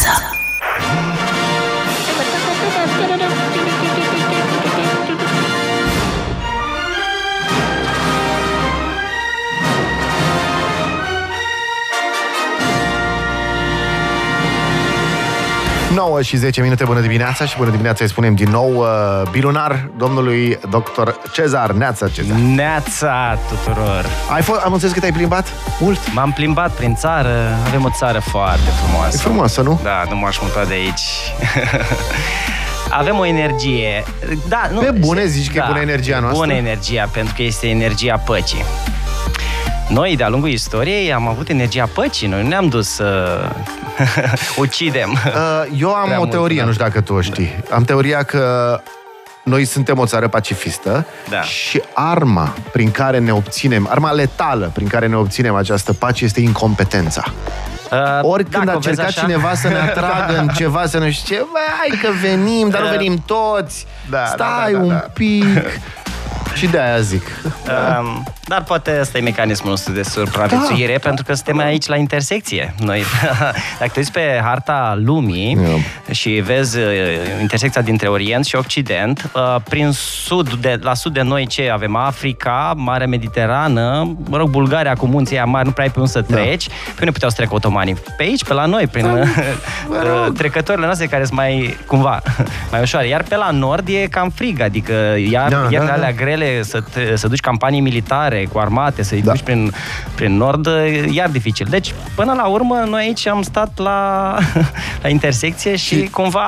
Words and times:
dimineața. 0.00 0.49
9 16.00 16.22
și 16.22 16.36
10 16.36 16.60
minute, 16.60 16.84
bună 16.84 17.00
dimineața 17.00 17.44
și 17.44 17.56
bună 17.56 17.70
dimineața 17.70 18.04
îi 18.04 18.10
spunem 18.10 18.34
din 18.34 18.50
nou 18.50 18.74
uh, 18.74 18.86
bilunar 19.30 19.90
domnului 19.96 20.58
dr. 20.70 21.10
Cezar 21.32 21.70
Neața 21.70 22.08
Cezar. 22.08 22.36
Neața 22.36 23.38
tuturor! 23.48 24.06
Ai 24.34 24.42
fost, 24.42 24.60
am 24.60 24.72
înțeles 24.72 24.94
că 24.94 25.00
te-ai 25.00 25.12
plimbat 25.12 25.46
mult? 25.80 26.12
M-am 26.12 26.32
plimbat 26.32 26.70
prin 26.70 26.94
țară, 26.94 27.56
avem 27.66 27.84
o 27.84 27.90
țară 27.96 28.18
foarte 28.18 28.68
frumoasă. 28.82 29.16
E 29.16 29.20
frumoasă, 29.20 29.62
nu? 29.62 29.80
Da, 29.82 30.04
nu 30.08 30.16
m-aș 30.16 30.38
muta 30.38 30.64
de 30.64 30.72
aici. 30.72 31.02
Avem 33.00 33.18
o 33.18 33.26
energie. 33.26 34.04
Da, 34.48 34.68
nu, 34.72 34.80
Pe 34.80 34.90
bune 34.90 35.26
zici 35.26 35.50
că 35.50 35.56
e 35.56 35.60
da, 35.60 35.66
bună 35.66 35.80
energia 35.80 36.18
noastră? 36.18 36.40
Bună 36.40 36.52
energia, 36.52 37.08
pentru 37.12 37.34
că 37.36 37.42
este 37.42 37.68
energia 37.68 38.22
păcii. 38.26 38.64
Noi, 39.90 40.16
de-a 40.16 40.28
lungul 40.28 40.48
istoriei, 40.48 41.12
am 41.12 41.28
avut 41.28 41.48
energia 41.48 41.88
păcii. 41.94 42.28
Noi 42.28 42.42
nu 42.42 42.48
ne-am 42.48 42.68
dus 42.68 42.88
să 42.88 43.38
ucidem. 44.56 45.10
Uh, 45.12 45.78
eu 45.78 45.94
am 45.94 46.04
Prea 46.04 46.16
o 46.16 46.18
mult, 46.18 46.30
teorie, 46.30 46.58
da. 46.58 46.64
nu 46.64 46.72
știu 46.72 46.84
dacă 46.84 47.00
tu 47.00 47.14
o 47.14 47.20
știi. 47.20 47.54
Am 47.70 47.82
teoria 47.82 48.22
că 48.22 48.80
noi 49.44 49.64
suntem 49.64 49.98
o 49.98 50.06
țară 50.06 50.28
pacifistă 50.28 51.06
Da. 51.28 51.40
și 51.42 51.82
arma 51.92 52.54
prin 52.72 52.90
care 52.90 53.18
ne 53.18 53.32
obținem, 53.32 53.86
arma 53.90 54.10
letală 54.10 54.70
prin 54.74 54.86
care 54.88 55.06
ne 55.06 55.16
obținem 55.16 55.54
această 55.54 55.92
pace 55.92 56.24
este 56.24 56.40
incompetența. 56.40 57.22
Uh, 57.90 57.98
Oricând 58.22 58.64
dacă 58.64 58.70
a 58.70 58.76
o 58.76 58.78
vezi 58.78 58.88
încercat 58.88 59.16
așa- 59.16 59.20
cineva 59.26 59.54
să 59.54 59.68
ne 59.68 59.78
atragă 59.88 60.38
în 60.38 60.48
ceva, 60.48 60.86
să 60.86 60.98
ne 60.98 61.10
știe, 61.10 61.36
bă, 61.52 61.58
hai 61.78 61.98
că 62.02 62.08
venim, 62.20 62.68
dar 62.68 62.80
nu 62.80 62.86
Da. 62.86 62.92
venim 62.92 63.22
toți. 63.26 63.86
Da, 64.10 64.24
Stai 64.26 64.72
da, 64.72 64.78
da, 64.78 64.84
un 64.84 64.88
da. 64.88 65.06
pic. 66.52 66.56
și 66.56 66.66
de 66.66 66.78
aia 66.80 66.98
zic. 67.00 67.22
Um, 67.44 68.24
dar 68.44 68.62
poate 68.62 68.96
ăsta 69.00 69.18
e 69.18 69.20
mecanismul 69.20 69.70
nostru 69.70 69.92
de 69.92 70.02
supraviețuire, 70.02 70.92
Da. 70.92 70.98
pentru 71.08 71.24
că 71.24 71.34
suntem 71.34 71.58
aici 71.58 71.86
la 71.86 71.96
intersecție. 71.96 72.74
Noi, 72.78 73.02
dacă 73.78 73.90
te 73.92 73.98
uiți 73.98 74.12
pe 74.12 74.40
harta 74.44 74.98
lumii 75.04 75.56
Da. 76.06 76.12
și 76.12 76.28
vezi 76.30 76.78
uh, 76.78 76.84
intersecția 77.40 77.82
dintre 77.82 78.08
Orient 78.08 78.44
și 78.44 78.56
Occident, 78.56 79.30
uh, 79.34 79.56
prin 79.68 79.90
sud, 79.92 80.54
de, 80.54 80.78
la 80.82 80.94
sud 80.94 81.12
de 81.12 81.22
noi 81.22 81.46
ce 81.46 81.70
avem? 81.72 81.96
Africa, 81.96 82.72
Marea 82.76 83.06
Mediterană, 83.06 84.16
mă 84.28 84.36
rog, 84.36 84.48
Bulgaria 84.50 84.94
cu 84.94 85.06
munții 85.06 85.36
aia 85.36 85.44
mari, 85.44 85.66
nu 85.66 85.72
prea 85.72 85.84
ai 85.84 85.90
pe 85.90 85.98
unde 85.98 86.10
să 86.10 86.22
treci. 86.22 86.66
Pe 86.68 86.96
unde 86.98 87.10
puteau 87.10 87.30
să 87.30 87.36
treacă 87.36 87.54
otomanii? 87.54 87.94
Pe 88.16 88.22
aici, 88.22 88.44
pe 88.44 88.52
la 88.54 88.64
noi, 88.66 88.86
prin 88.86 89.04
Da, 89.04 89.12
uh, 89.12 89.26
mă 89.88 90.02
rog. 90.24 90.36
trecătorile 90.36 90.84
noastre 90.84 91.06
care 91.06 91.24
sunt 91.24 91.36
mai, 91.36 91.76
cumva, 91.86 92.22
mai 92.70 92.80
ușoare. 92.80 93.06
Iar 93.06 93.22
pe 93.22 93.36
la 93.36 93.50
nord 93.50 93.88
e 93.88 94.06
cam 94.10 94.30
frig, 94.30 94.60
adică 94.60 94.92
iar, 95.30 95.48
Da, 95.50 95.56
da, 95.56 95.62
da, 95.62 95.68
iar 95.70 95.84
da. 95.86 95.92
alea 95.92 96.14
grele 96.40 96.62
să, 96.62 96.80
te, 96.92 97.16
să 97.16 97.28
duci 97.28 97.40
campanii 97.40 97.80
militare 97.80 98.48
cu 98.52 98.58
armate, 98.58 99.02
să-i 99.02 99.22
Da. 99.22 99.30
duci 99.32 99.42
prin, 99.42 99.72
prin 100.14 100.36
nord, 100.36 100.66
e 100.66 101.08
iar 101.10 101.28
dificil. 101.28 101.66
Deci, 101.70 101.94
până 102.14 102.32
la 102.32 102.46
urmă, 102.46 102.84
noi 102.88 103.00
aici 103.02 103.26
am 103.26 103.42
stat 103.42 103.70
la, 103.78 104.36
la 105.02 105.08
intersecție 105.08 105.76
și, 105.76 105.94
Și 106.00 106.08
cumva 106.10 106.40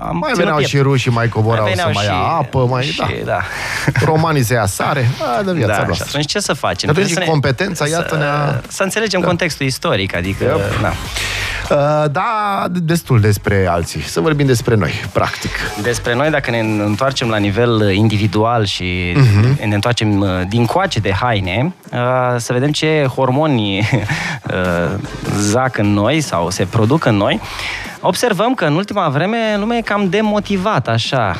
am 0.00 0.16
Mai 0.16 0.20
ținut 0.22 0.36
veneau 0.36 0.56
piept. 0.56 0.70
și 0.70 0.78
rușii, 0.78 1.10
mai 1.10 1.28
coborau 1.28 1.62
Mai 1.64 1.72
să 1.76 1.82
veneau 1.84 1.92
mai 1.94 2.04
și- 2.04 2.10
ia 2.10 2.36
apă, 2.38 2.66
mai... 2.70 2.82
și, 2.84 2.96
da. 2.98 3.06
da. 3.24 3.40
Romanii 4.10 4.42
se 4.42 4.54
ia 4.54 4.66
sare. 4.66 5.08
A, 5.38 5.42
de 5.42 5.52
viața 5.52 5.72
Da, 5.72 5.78
și 5.78 5.84
noastră. 5.86 6.06
atunci 6.08 6.26
ce 6.30 6.38
să 6.40 6.52
facem? 6.52 6.76
Și 6.78 6.84
atunci 6.84 6.94
Trebuie 7.04 7.14
să 7.14 7.20
incompetența, 7.22 7.86
iată, 7.86 8.06
să, 8.08 8.16
ne-a- 8.16 8.60
Să 8.68 8.82
înțelegem 8.82 9.20
contextul 9.20 9.66
istoric, 9.66 10.14
adică... 10.16 10.44
Yep. 10.44 10.80
Da. 10.80 10.92
Uh, 11.70 12.04
da, 12.12 12.64
destul 12.70 13.20
despre 13.20 13.66
alții. 13.70 14.00
Să 14.00 14.20
vorbim 14.20 14.46
despre 14.46 14.74
noi, 14.74 14.90
practic. 15.12 15.50
Despre 15.82 16.14
noi, 16.14 16.30
dacă 16.30 16.50
ne 16.50 16.58
întoarcem 16.58 17.28
la 17.28 17.36
nivel 17.36 17.74
uh, 17.74 17.94
individual 17.94 18.64
și 18.64 19.12
Mhm. 19.14 19.68
ne 19.68 19.74
întoarcem 19.74 20.20
uh, 20.20 20.28
din 20.48 20.64
coace 20.66 20.98
de 21.00 21.12
haine, 21.12 21.74
uh, 21.92 21.98
să 22.36 22.52
vedem 22.52 22.70
ce 22.70 23.06
hormoni 23.14 23.78
uh, 23.78 24.94
zac 25.38 25.78
în 25.78 25.92
noi 25.92 26.20
sau 26.20 26.50
se 26.50 26.64
produc 26.64 27.04
în 27.04 27.14
noi, 27.16 27.40
observăm 28.00 28.54
că 28.54 28.64
în 28.64 28.74
ultima 28.74 29.08
vreme 29.08 29.36
lumea 29.58 29.76
e 29.76 29.80
cam 29.80 30.08
demotivată, 30.08 30.90
așa. 30.90 31.36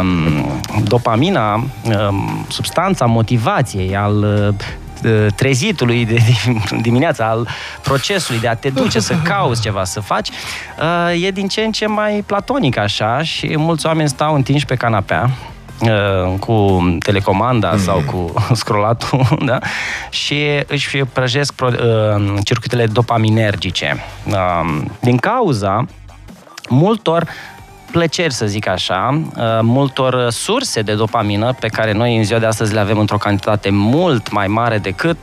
Um, 0.00 0.60
Dopamina, 0.84 1.54
um, 1.54 2.44
substanța 2.48 3.04
motivației, 3.04 3.96
al 3.96 4.16
uh, 4.48 4.54
trezitului 5.34 6.04
de 6.06 6.18
dimineața, 6.80 7.26
al 7.26 7.48
procesului 7.82 8.40
de 8.40 8.48
a 8.48 8.54
te 8.54 8.70
duce 8.70 9.00
să 9.00 9.14
cauți 9.30 9.60
ceva, 9.62 9.84
să 9.84 10.00
faci, 10.00 10.28
uh, 10.28 11.24
e 11.24 11.30
din 11.30 11.48
ce 11.48 11.60
în 11.60 11.72
ce 11.72 11.86
mai 11.86 12.22
platonic 12.26 12.76
așa 12.78 13.22
și 13.22 13.56
mulți 13.56 13.86
oameni 13.86 14.08
stau 14.08 14.34
întinși 14.34 14.66
pe 14.66 14.74
canapea 14.74 15.30
uh, 15.80 16.38
cu 16.38 16.82
telecomanda 16.98 17.76
sau 17.76 18.02
cu 18.12 18.32
scrollatul, 18.60 19.26
da? 19.44 19.58
Și 20.10 20.44
își 20.66 20.96
prăjesc 20.96 21.52
pro- 21.52 21.66
uh, 21.68 22.38
circuitele 22.44 22.86
dopaminergice. 22.86 23.96
Uh, 24.26 24.82
Din 25.00 25.16
cauza 25.16 25.86
multor 26.68 27.26
plăceri, 27.92 28.32
să 28.32 28.46
zic 28.46 28.68
așa, 28.68 29.22
uh, 29.36 29.42
multor 29.62 30.30
surse 30.30 30.82
de 30.82 30.94
dopamină 30.94 31.54
pe 31.60 31.68
care 31.68 31.92
noi 31.92 32.16
în 32.16 32.24
ziua 32.24 32.38
de 32.38 32.46
astăzi 32.46 32.74
le 32.74 32.80
avem 32.80 32.98
într-o 32.98 33.16
cantitate 33.16 33.70
mult 33.70 34.30
mai 34.30 34.46
mare 34.46 34.78
decât 34.78 35.18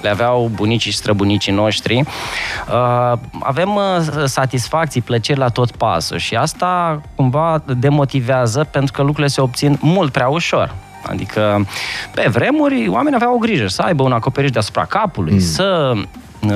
le 0.00 0.08
aveau 0.08 0.50
bunicii 0.54 0.90
și 0.90 0.96
străbunicii 0.96 1.52
noștri. 1.52 1.96
Uh, 1.98 3.18
Avem 3.40 3.74
uh, 3.74 4.24
satisfacții, 4.24 5.00
plăceri 5.00 5.38
la 5.38 5.48
tot 5.48 5.70
pasul 5.70 6.18
și 6.18 6.34
asta 6.34 7.00
cumva 7.14 7.62
demotivează 7.78 8.66
pentru 8.70 8.92
că 8.92 9.02
lucrurile 9.02 9.28
se 9.28 9.40
obțin 9.40 9.78
mult 9.80 10.12
prea 10.12 10.28
ușor. 10.28 10.74
Adică, 11.06 11.66
pe 12.14 12.28
vremuri, 12.30 12.88
oamenii 12.88 13.14
aveau 13.14 13.34
o 13.34 13.38
grijă 13.38 13.66
să 13.66 13.82
aibă 13.82 14.02
un 14.02 14.12
acoperiș 14.12 14.50
deasupra 14.50 14.84
capului, 14.84 15.32
mm. 15.32 15.38
să 15.38 15.92
uh, 15.94 16.02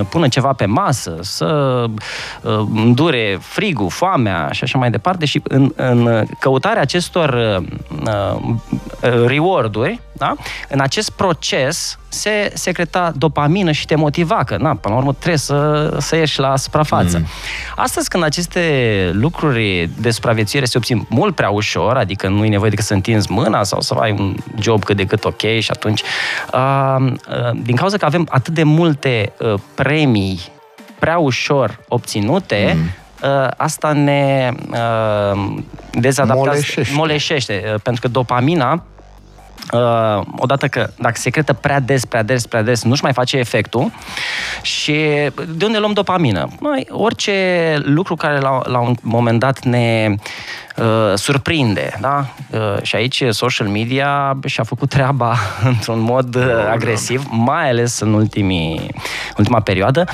pună 0.09 0.28
ceva 0.28 0.53
pe 0.53 0.66
masă, 0.66 1.16
să 1.20 1.84
uh, 2.43 2.59
îndure 2.75 3.38
frigul, 3.41 3.91
foamea 3.91 4.48
și 4.50 4.65
așa 4.65 4.78
mai 4.78 4.91
departe 4.91 5.25
și 5.25 5.41
în, 5.44 5.72
în 5.76 6.26
căutarea 6.38 6.82
acestor 6.82 7.59
uh, 7.59 8.37
uh, 9.03 9.26
reward-uri, 9.26 10.00
da? 10.12 10.34
în 10.68 10.80
acest 10.80 11.10
proces 11.10 11.98
se 12.08 12.50
secreta 12.54 13.12
dopamină 13.16 13.72
și 13.72 13.86
te 13.86 13.94
motiva 13.94 14.44
că, 14.44 14.56
na, 14.56 14.74
până 14.74 14.94
la 14.94 15.00
urmă, 15.00 15.12
trebuie 15.12 15.38
să, 15.38 15.96
să 16.00 16.16
ieși 16.16 16.40
la 16.40 16.56
suprafață. 16.56 17.18
Mm. 17.18 17.26
Astăzi, 17.76 18.08
când 18.08 18.24
aceste 18.24 19.10
lucruri 19.12 19.90
de 19.98 20.10
supraviețuire 20.10 20.66
se 20.66 20.78
obțin 20.78 21.06
mult 21.08 21.34
prea 21.34 21.50
ușor, 21.50 21.96
adică 21.96 22.28
nu 22.28 22.44
e 22.44 22.48
nevoie 22.48 22.70
decât 22.70 22.84
să 22.84 22.94
întinzi 22.94 23.32
mâna 23.32 23.62
sau 23.62 23.80
să 23.80 23.94
ai 23.94 24.10
un 24.10 24.36
job 24.58 24.84
cât 24.84 24.96
de 24.96 25.06
cât 25.06 25.24
ok 25.24 25.40
și 25.40 25.70
atunci, 25.70 26.02
uh, 26.52 26.96
uh, 27.00 27.60
din 27.62 27.76
cauza 27.76 27.96
că 27.96 28.04
avem 28.04 28.26
atât 28.30 28.54
de 28.54 28.62
multe 28.62 29.32
uh, 29.38 29.54
premii 29.74 30.40
prea 30.98 31.18
ușor 31.18 31.78
obținute, 31.88 32.72
mm. 32.76 32.90
Uh, 33.22 33.48
asta 33.56 33.92
ne 33.92 34.50
uh, 34.70 35.56
dezadaptează, 35.90 36.48
Moleșește. 36.48 36.94
moleșește, 36.94 37.62
uh, 37.64 37.80
pentru 37.82 38.02
că 38.02 38.08
dopamina 38.08 38.82
Uh, 39.72 40.21
odată 40.38 40.66
că 40.66 40.91
dacă 40.99 41.15
secretă 41.16 41.53
prea 41.53 41.81
des, 41.81 42.05
prea 42.05 42.22
des, 42.22 42.47
prea 42.47 42.62
des, 42.62 42.83
nu-și 42.84 43.03
mai 43.03 43.12
face 43.12 43.37
efectul 43.37 43.93
și 44.62 44.93
de 45.49 45.65
unde 45.65 45.78
luăm 45.78 45.93
dopamină? 45.93 46.49
Noi, 46.60 46.87
orice 46.91 47.77
lucru 47.83 48.15
care 48.15 48.38
la, 48.38 48.60
la 48.65 48.78
un 48.78 48.94
moment 49.03 49.38
dat 49.38 49.65
ne 49.65 50.15
uh, 50.77 51.12
surprinde, 51.15 51.99
da? 52.00 52.27
Uh, 52.50 52.83
și 52.83 52.97
aici 52.97 53.25
social 53.31 53.66
media 53.66 54.38
și-a 54.44 54.65
făcut 54.65 54.88
treaba 54.88 55.37
într-un 55.71 56.00
mod 56.00 56.34
uh, 56.34 56.44
agresiv, 56.71 57.27
mai 57.31 57.69
ales 57.69 58.00
în 58.00 58.12
ultimii, 58.12 58.94
ultima 59.37 59.60
perioadă, 59.60 60.04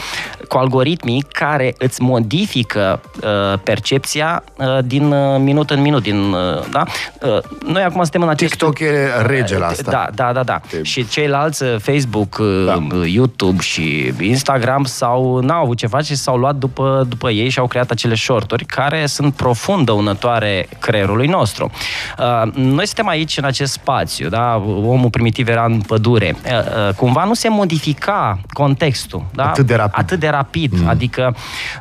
cu 0.49 0.57
algoritmii 0.57 1.25
care 1.33 1.75
îți 1.79 2.03
modifică 2.03 3.01
uh, 3.23 3.59
percepția 3.63 4.45
uh, 4.57 4.79
din 4.85 5.13
uh, 5.13 5.37
minut 5.39 5.71
în 5.71 5.81
minut, 5.81 6.03
din, 6.03 6.33
uh, 6.33 6.65
da? 6.71 6.83
Uh, 7.23 7.39
noi 7.67 7.83
acum 7.83 8.03
suntem 8.03 8.23
în 8.23 8.29
acest 8.29 8.51
TikTok 8.51 8.79
e 8.79 9.09
rege 9.27 9.48
la 9.57 9.67
asta. 9.67 9.91
da, 9.91 10.09
da, 10.15 10.33
da, 10.33 10.43
da. 10.43 10.61
Te- 10.71 10.83
Și 10.83 11.09
ceilalți, 11.09 11.63
uh, 11.63 11.77
Facebook, 11.81 12.37
Da. 12.67 12.73
da. 12.89 13.07
YouTube 13.07 13.61
și 13.63 14.13
Instagram 14.21 14.85
sau 14.85 15.39
n-au 15.41 15.63
avut 15.63 15.77
ce 15.77 15.87
face 15.87 16.05
și 16.13 16.19
s-au 16.19 16.37
luat 16.37 16.55
după, 16.55 17.07
după 17.09 17.31
ei 17.31 17.49
și 17.49 17.59
au 17.59 17.67
creat 17.67 17.91
acele 17.91 18.15
shorturi 18.15 18.65
care 18.65 19.07
sunt 19.07 19.35
profund 19.35 19.87
dăunătoare 19.87 20.69
creierului 20.79 21.27
nostru. 21.27 21.71
Uh, 22.19 22.53
noi 22.55 22.87
suntem 22.87 23.09
aici 23.09 23.37
în 23.37 23.45
acest 23.45 23.73
spațiu, 23.73 24.29
da? 24.29 24.63
Omul 24.67 25.11
primitiv 25.11 25.49
era 25.49 25.65
în 25.65 25.81
pădure. 25.81 26.37
Uh, 26.45 26.51
uh, 26.89 26.95
cumva 26.95 27.25
nu 27.25 27.35
se 27.35 27.49
modifica 27.49 28.39
contextul, 28.53 29.25
da? 29.35 29.45
Atât 29.49 29.67
de 29.67 29.75
rapid. 29.75 29.95
Atât 29.99 30.19
de 30.19 30.29
rapid. 30.29 30.81
Mm. 30.81 30.89
Adică 30.89 31.35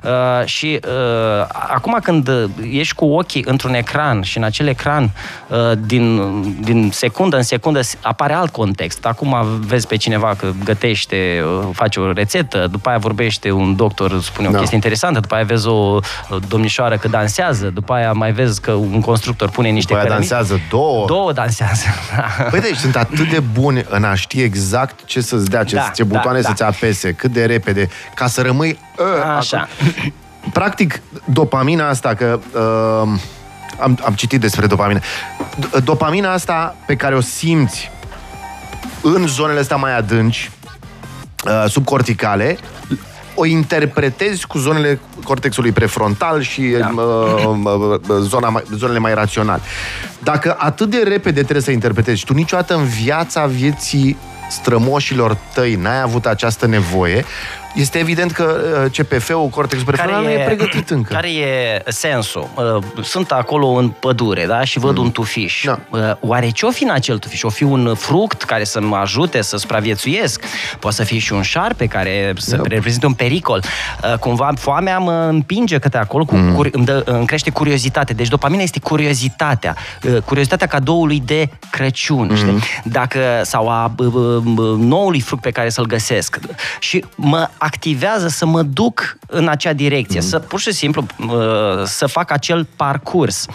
uh, 0.04 0.46
și 0.46 0.80
uh, 0.88 1.46
acum 1.50 1.98
când 2.04 2.30
ești 2.72 2.96
cu 2.96 3.06
ochii 3.06 3.44
într-un 3.48 3.74
ecran 3.74 4.22
și 4.22 4.38
în 4.38 4.44
acel 4.44 4.68
ecran 4.68 5.10
uh, 5.48 5.58
din, 5.86 6.32
din 6.62 6.90
secundă 6.94 7.36
în 7.36 7.42
secundă 7.44 7.56
secundă 7.58 7.82
apare 8.02 8.34
alt 8.34 8.52
context. 8.52 9.06
Acum 9.06 9.36
vezi 9.60 9.88
pe 9.88 9.96
cineva 9.96 10.36
că 10.38 10.52
gătește, 10.64 11.44
uh, 11.44 11.68
face 11.74 12.00
o 12.00 12.12
rețetă, 12.12 12.68
după 12.72 12.90
aia 12.90 12.98
vorbește 12.98 13.52
un 13.52 13.76
doctor, 13.76 14.22
spune 14.22 14.48
o 14.48 14.52
da. 14.52 14.58
chestie 14.58 14.76
interesantă, 14.76 15.20
după 15.20 15.36
aia 15.36 15.44
vezi 15.44 15.68
o 15.68 16.00
domnișoară 16.48 16.98
că 16.98 17.08
dansează, 17.08 17.68
după 17.68 17.94
aia 17.94 18.12
mai 18.12 18.32
vezi 18.32 18.62
că 18.62 18.72
un 18.72 19.02
constructor 19.02 19.50
pune 19.50 19.70
niște 19.70 19.94
După 19.94 20.06
aia 20.06 20.16
dansează 20.16 20.60
două. 20.70 21.06
Două 21.06 21.32
dansează. 21.32 21.84
Păi 22.52 22.60
deci 22.60 22.76
sunt 22.76 22.96
atât 22.96 23.30
de 23.30 23.40
buni 23.40 23.86
în 23.90 24.04
a 24.04 24.14
ști 24.14 24.42
exact 24.42 25.06
ce 25.06 25.22
să-ți 25.22 25.50
dea, 25.50 25.64
ce, 25.64 25.76
da, 25.76 25.92
ce 25.96 26.04
butoane 26.04 26.40
da, 26.40 26.48
să-ți 26.48 26.62
da. 26.62 26.68
apese, 26.68 27.14
cât 27.14 27.32
de 27.32 27.46
repede, 27.46 27.90
ca 28.16 28.28
să 28.28 28.42
rămâi... 28.42 28.80
Uh, 28.98 29.36
Așa. 29.38 29.58
Acum. 29.58 30.14
Practic, 30.54 31.02
dopamina 31.26 31.90
asta, 31.90 32.14
că... 32.14 32.40
Uh, 33.04 33.20
am, 33.80 34.00
am 34.06 34.14
citit 34.14 34.40
despre 34.40 34.68
dopamină. 34.68 35.00
Dopamina 35.84 36.32
asta 36.32 36.76
pe 36.86 36.96
care 36.96 37.16
o 37.16 37.22
simți 37.22 37.92
în 39.02 39.28
zonele 39.28 39.60
astea 39.60 39.76
mai 39.76 39.98
adânci, 39.98 40.52
uh, 41.46 41.70
subcorticale, 41.70 42.58
o 43.36 43.46
interpretezi 43.46 44.48
cu 44.48 44.58
zonele 44.58 45.00
cortexului 45.24 45.72
prefrontal 45.72 46.42
și 46.42 46.62
da. 46.62 46.92
uh, 46.96 47.58
uh, 47.64 48.00
zona 48.20 48.50
mai, 48.50 48.64
zonele 48.76 49.00
mai 49.00 49.14
raționale. 49.14 49.62
Dacă 50.24 50.56
atât 50.60 50.90
de 50.90 51.04
repede 51.04 51.42
trebuie 51.42 51.62
să 51.62 51.72
interpretezi, 51.72 52.26
tu 52.26 52.34
niciodată 52.34 52.76
în 52.76 52.84
viața 52.84 53.46
vieții 53.46 54.18
strămoșilor 54.50 55.38
tăi 55.54 55.76
n-ai 55.76 56.02
avut 56.02 56.26
această 56.26 56.66
nevoie, 56.66 57.26
este 57.78 57.98
evident 57.98 58.32
că 58.32 58.58
uh, 58.84 58.92
CPF-ul, 58.98 59.48
cortexul 59.48 59.88
prefrontal, 59.88 60.24
nu 60.24 60.30
e 60.30 60.44
pregătit 60.46 60.90
încă. 60.90 61.14
Care 61.14 61.30
e 61.30 61.82
sensul? 61.88 62.50
Uh, 62.56 63.04
sunt 63.04 63.32
acolo 63.32 63.68
în 63.68 63.90
pădure, 63.90 64.46
da? 64.46 64.64
Și 64.64 64.80
văd 64.80 64.98
mm. 64.98 65.04
un 65.04 65.12
tufiș. 65.12 65.64
Da. 65.66 65.80
Uh, 65.90 66.00
oare 66.20 66.50
ce-o 66.50 66.72
fi 66.72 66.84
în 66.84 66.90
acel 66.90 67.18
tufiș? 67.18 67.44
O 67.44 67.50
fi 67.50 67.64
un 67.64 67.96
fruct 67.96 68.44
care 68.44 68.64
să 68.64 68.82
mă 68.82 68.96
ajute 68.96 69.42
să 69.42 69.58
supraviețuiesc? 69.58 70.44
Poate 70.80 70.96
să 70.96 71.04
fie 71.04 71.20
și 71.20 71.34
un 71.34 71.42
șarpe 71.42 71.86
care 71.86 72.34
să 72.38 72.56
da. 72.56 72.64
reprezintă 72.68 73.06
un 73.08 73.14
pericol. 73.14 73.64
Cumva 74.20 74.52
foamea 74.58 74.98
mă 74.98 75.28
împinge 75.30 75.80
către 75.80 76.00
acolo, 76.00 76.26
cu, 76.26 76.36
mm. 76.36 76.68
îmi, 76.72 76.86
dă, 76.86 77.02
îmi 77.06 77.26
crește 77.26 77.50
curiozitate. 77.50 78.14
Deci 78.14 78.28
dopamina 78.28 78.62
este 78.62 78.80
curiozitatea. 78.80 79.76
Curiozitatea 80.26 80.68
cadoului 80.68 81.22
de 81.26 81.50
Crăciun, 81.70 82.28
mm. 82.30 82.36
știi? 82.36 82.60
Dacă, 82.84 83.20
sau 83.44 83.70
a 83.70 83.96
noului 84.78 85.20
fruct 85.20 85.42
pe 85.42 85.52
care 85.52 85.70
să-l 85.70 85.86
găsesc. 85.86 86.40
Și 86.80 87.06
mă 87.16 87.50
activează 87.68 88.28
să 88.28 88.46
mă 88.46 88.62
duc 88.62 89.18
în 89.28 89.48
acea 89.48 89.74
direcție, 89.74 90.20
mm. 90.20 90.26
să 90.26 90.40
pur 90.40 90.60
și 90.60 90.72
simplu 90.72 91.06
uh, 91.20 91.84
să 91.84 92.06
fac 92.06 92.32
acel 92.32 92.68
parcurs. 92.76 93.46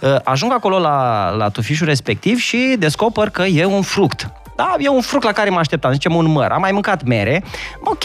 Uh, 0.00 0.16
ajung 0.24 0.52
acolo 0.52 0.78
la, 0.78 1.30
la 1.30 1.48
tufișul 1.48 1.86
respectiv 1.86 2.38
și 2.38 2.76
descoper 2.78 3.30
că 3.30 3.42
e 3.42 3.64
un 3.64 3.82
fruct. 3.82 4.30
Da, 4.56 4.74
e 4.78 4.88
un 4.88 5.00
fruct 5.00 5.24
la 5.24 5.32
care 5.32 5.50
mă 5.50 5.58
așteptam, 5.58 5.92
zicem 5.92 6.14
un 6.14 6.26
măr. 6.26 6.50
Am 6.50 6.60
mai 6.60 6.72
mâncat 6.72 7.04
mere. 7.04 7.44
Ok, 7.80 8.02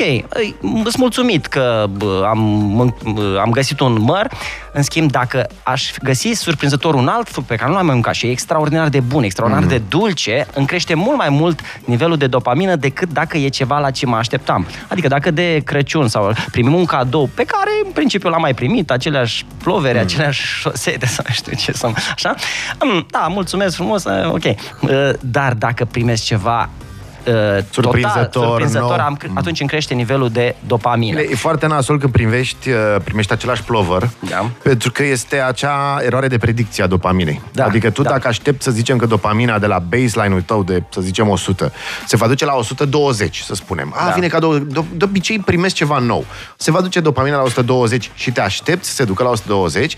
sunt 0.61 0.97
mulțumit 0.97 1.45
că 1.45 1.85
am, 2.25 2.95
am 3.39 3.51
găsit 3.51 3.79
un 3.79 4.01
măr. 4.01 4.31
În 4.77 4.83
schimb, 4.83 5.11
dacă 5.11 5.47
aș 5.63 5.91
găsi 6.03 6.27
surprinzător 6.27 6.93
un 6.93 7.07
alt 7.07 7.29
fruct 7.29 7.47
pe 7.47 7.55
care 7.55 7.69
nu 7.69 7.75
l-am 7.75 7.85
mâncat 7.85 8.13
și 8.13 8.25
e 8.25 8.31
extraordinar 8.31 8.89
de 8.89 8.99
bun, 8.99 9.23
extraordinar 9.23 9.63
mm. 9.63 9.69
de 9.69 9.81
dulce, 9.89 10.47
îmi 10.53 10.65
crește 10.65 10.93
mult 10.93 11.17
mai 11.17 11.29
mult 11.29 11.59
nivelul 11.85 12.17
de 12.17 12.27
dopamină 12.27 12.75
decât 12.75 13.13
dacă 13.13 13.37
e 13.37 13.47
ceva 13.47 13.79
la 13.79 13.91
ce 13.91 14.05
mă 14.05 14.15
așteptam. 14.15 14.67
Adică 14.87 15.07
dacă 15.07 15.31
de 15.31 15.61
Crăciun 15.65 16.07
sau 16.07 16.33
primim 16.51 16.73
un 16.73 16.85
cadou 16.85 17.29
pe 17.33 17.43
care 17.43 17.69
în 17.85 17.91
principiu 17.91 18.29
l-am 18.29 18.41
mai 18.41 18.53
primit, 18.53 18.91
aceleași 18.91 19.45
plovere, 19.63 19.97
mm. 19.97 20.05
aceleași 20.05 20.41
șosete 20.45 21.05
sau 21.05 21.25
știu 21.31 21.53
ce 21.53 21.71
să 21.71 21.91
așa, 22.13 22.35
da, 23.09 23.27
mulțumesc 23.27 23.75
frumos, 23.75 24.03
ok. 24.25 24.43
Dar 25.19 25.53
dacă 25.53 25.85
primesc 25.85 26.23
ceva 26.23 26.35
ceva 26.45 26.69
uh, 27.27 27.63
surprinzător, 27.69 28.25
total, 28.25 28.47
surprinzător 28.47 28.99
am, 28.99 29.17
atunci 29.33 29.59
îmi 29.59 29.69
crește 29.69 29.93
nivelul 29.93 30.29
de 30.29 30.55
dopamină. 30.67 31.19
E 31.19 31.35
foarte 31.35 31.67
nasol 31.67 31.99
când 31.99 32.11
primești, 32.11 32.69
uh, 32.69 32.95
primești 33.03 33.31
același 33.31 33.63
plover, 33.63 34.09
da. 34.29 34.49
pentru 34.63 34.91
că 34.91 35.03
este 35.03 35.41
acea 35.41 35.97
eroare 36.01 36.27
de 36.27 36.37
predicție 36.37 36.83
a 36.83 36.87
dopaminei. 36.87 37.41
Da, 37.51 37.65
adică 37.65 37.89
tu 37.89 38.01
da. 38.01 38.09
dacă 38.09 38.27
aștepți 38.27 38.63
să 38.63 38.71
zicem 38.71 38.97
că 38.97 39.05
dopamina 39.05 39.59
de 39.59 39.65
la 39.65 39.79
baseline-ul 39.79 40.41
tău 40.41 40.63
de, 40.63 40.83
să 40.89 41.01
zicem, 41.01 41.29
100, 41.29 41.71
se 42.05 42.15
va 42.15 42.27
duce 42.27 42.45
la 42.45 42.53
120, 42.53 43.37
să 43.37 43.55
spunem. 43.55 43.93
A, 43.95 44.05
da. 44.05 44.11
vine 44.11 44.27
ca 44.27 44.39
de, 44.39 44.59
de 44.93 45.03
obicei 45.03 45.39
primesc 45.39 45.75
ceva 45.75 45.99
nou. 45.99 46.25
Se 46.57 46.71
va 46.71 46.81
duce 46.81 46.99
dopamina 46.99 47.35
la 47.35 47.43
120 47.43 48.11
și 48.15 48.31
te 48.31 48.41
aștepți 48.41 48.89
să 48.89 48.95
se 48.95 49.03
ducă 49.03 49.23
la 49.23 49.29
120 49.29 49.95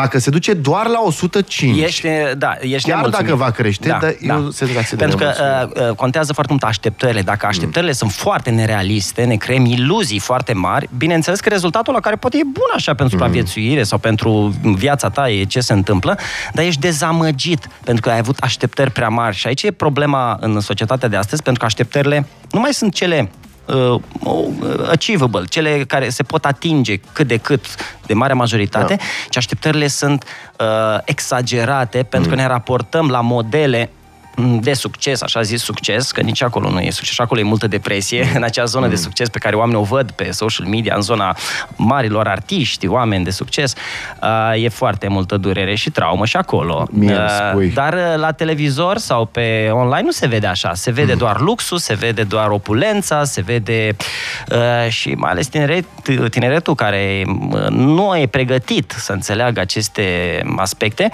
dacă 0.00 0.18
se 0.18 0.30
duce 0.30 0.52
doar 0.54 0.86
la 0.86 1.00
105, 1.04 1.82
ești, 1.82 2.06
da, 2.36 2.54
ești 2.60 2.90
chiar 2.90 3.08
dacă 3.08 3.34
va 3.34 3.50
crește, 3.50 3.88
da, 3.88 3.98
da, 4.00 4.06
e 4.06 4.32
o 4.32 4.50
senzație 4.50 4.96
Pentru 4.96 5.16
că 5.16 5.32
uh, 5.74 5.88
uh, 5.88 5.94
contează 5.96 6.32
foarte 6.32 6.52
mult 6.52 6.64
așteptările. 6.64 7.22
Dacă 7.22 7.38
mm. 7.42 7.48
așteptările 7.48 7.90
mm. 7.90 7.96
sunt 7.96 8.10
foarte 8.10 8.50
nerealiste, 8.50 9.24
ne 9.24 9.36
creăm 9.36 9.64
iluzii 9.64 10.18
foarte 10.18 10.52
mari, 10.52 10.88
bineînțeles 10.96 11.40
că 11.40 11.48
rezultatul 11.48 11.92
la 11.92 12.00
care 12.00 12.16
poate 12.16 12.36
e 12.36 12.44
bun 12.44 12.70
așa 12.74 12.94
pentru 12.94 13.04
mm. 13.04 13.10
supraviețuire 13.10 13.82
sau 13.82 13.98
pentru 13.98 14.54
viața 14.62 15.08
ta, 15.08 15.30
e 15.30 15.44
ce 15.44 15.60
se 15.60 15.72
întâmplă, 15.72 16.18
dar 16.52 16.64
ești 16.64 16.80
dezamăgit 16.80 17.68
pentru 17.84 18.02
că 18.02 18.10
ai 18.10 18.18
avut 18.18 18.36
așteptări 18.38 18.90
prea 18.90 19.08
mari. 19.08 19.36
Și 19.36 19.46
aici 19.46 19.62
e 19.62 19.70
problema 19.70 20.36
în 20.40 20.60
societatea 20.60 21.08
de 21.08 21.16
astăzi, 21.16 21.42
pentru 21.42 21.60
că 21.60 21.66
așteptările 21.66 22.26
nu 22.50 22.60
mai 22.60 22.72
sunt 22.72 22.94
cele 22.94 23.30
uh, 23.74 24.00
achievable, 24.90 25.44
cele 25.44 25.84
care 25.84 26.08
se 26.08 26.22
pot 26.22 26.44
atinge 26.44 26.96
cât 27.12 27.26
de 27.26 27.36
cât 27.36 27.64
de 28.06 28.14
mare 28.14 28.32
majoritate, 28.32 28.94
da. 28.94 29.02
ci 29.28 29.36
așteptările 29.36 29.86
sunt 29.86 30.24
uh, 30.60 30.98
exagerate 31.04 32.02
pentru 32.02 32.30
mm. 32.30 32.36
că 32.36 32.42
ne 32.42 32.46
raportăm 32.46 33.08
la 33.08 33.20
modele 33.20 33.90
de 34.38 34.72
succes, 34.72 35.22
așa 35.22 35.42
zis 35.42 35.62
succes, 35.62 36.10
că 36.10 36.20
nici 36.20 36.42
acolo 36.42 36.70
nu 36.70 36.80
e 36.80 36.90
succes, 36.90 37.18
acolo 37.18 37.40
e 37.40 37.42
multă 37.42 37.66
depresie, 37.66 38.30
în 38.36 38.42
acea 38.42 38.64
zonă 38.64 38.84
mm. 38.84 38.90
de 38.90 38.96
succes 38.96 39.28
pe 39.28 39.38
care 39.38 39.56
oamenii 39.56 39.80
o 39.80 39.84
văd 39.84 40.10
pe 40.10 40.30
social 40.30 40.66
media, 40.66 40.94
în 40.94 41.02
zona 41.02 41.36
marilor 41.76 42.26
artiști, 42.26 42.86
oameni 42.86 43.24
de 43.24 43.30
succes, 43.30 43.74
uh, 44.22 44.62
e 44.62 44.68
foarte 44.68 45.08
multă 45.08 45.36
durere 45.36 45.74
și 45.74 45.90
traumă 45.90 46.24
și 46.24 46.36
acolo. 46.36 46.86
Mie 46.90 47.18
uh, 47.56 47.72
dar 47.74 47.92
uh, 47.92 48.16
la 48.16 48.32
televizor 48.32 48.96
sau 48.98 49.24
pe 49.24 49.68
online 49.72 50.02
nu 50.02 50.10
se 50.10 50.26
vede 50.26 50.46
așa, 50.46 50.74
se 50.74 50.90
vede 50.90 51.12
mm. 51.12 51.18
doar 51.18 51.40
luxul, 51.40 51.78
se 51.78 51.94
vede 51.94 52.22
doar 52.22 52.48
opulența, 52.48 53.24
se 53.24 53.40
vede 53.40 53.96
uh, 54.50 54.90
și 54.90 55.10
mai 55.10 55.30
ales 55.30 55.46
tineret, 55.46 55.84
tineretul 56.30 56.74
care 56.74 57.22
uh, 57.26 57.66
nu 57.68 58.16
e 58.16 58.26
pregătit 58.26 58.94
să 58.98 59.12
înțeleagă 59.12 59.60
aceste 59.60 60.40
aspecte, 60.56 61.10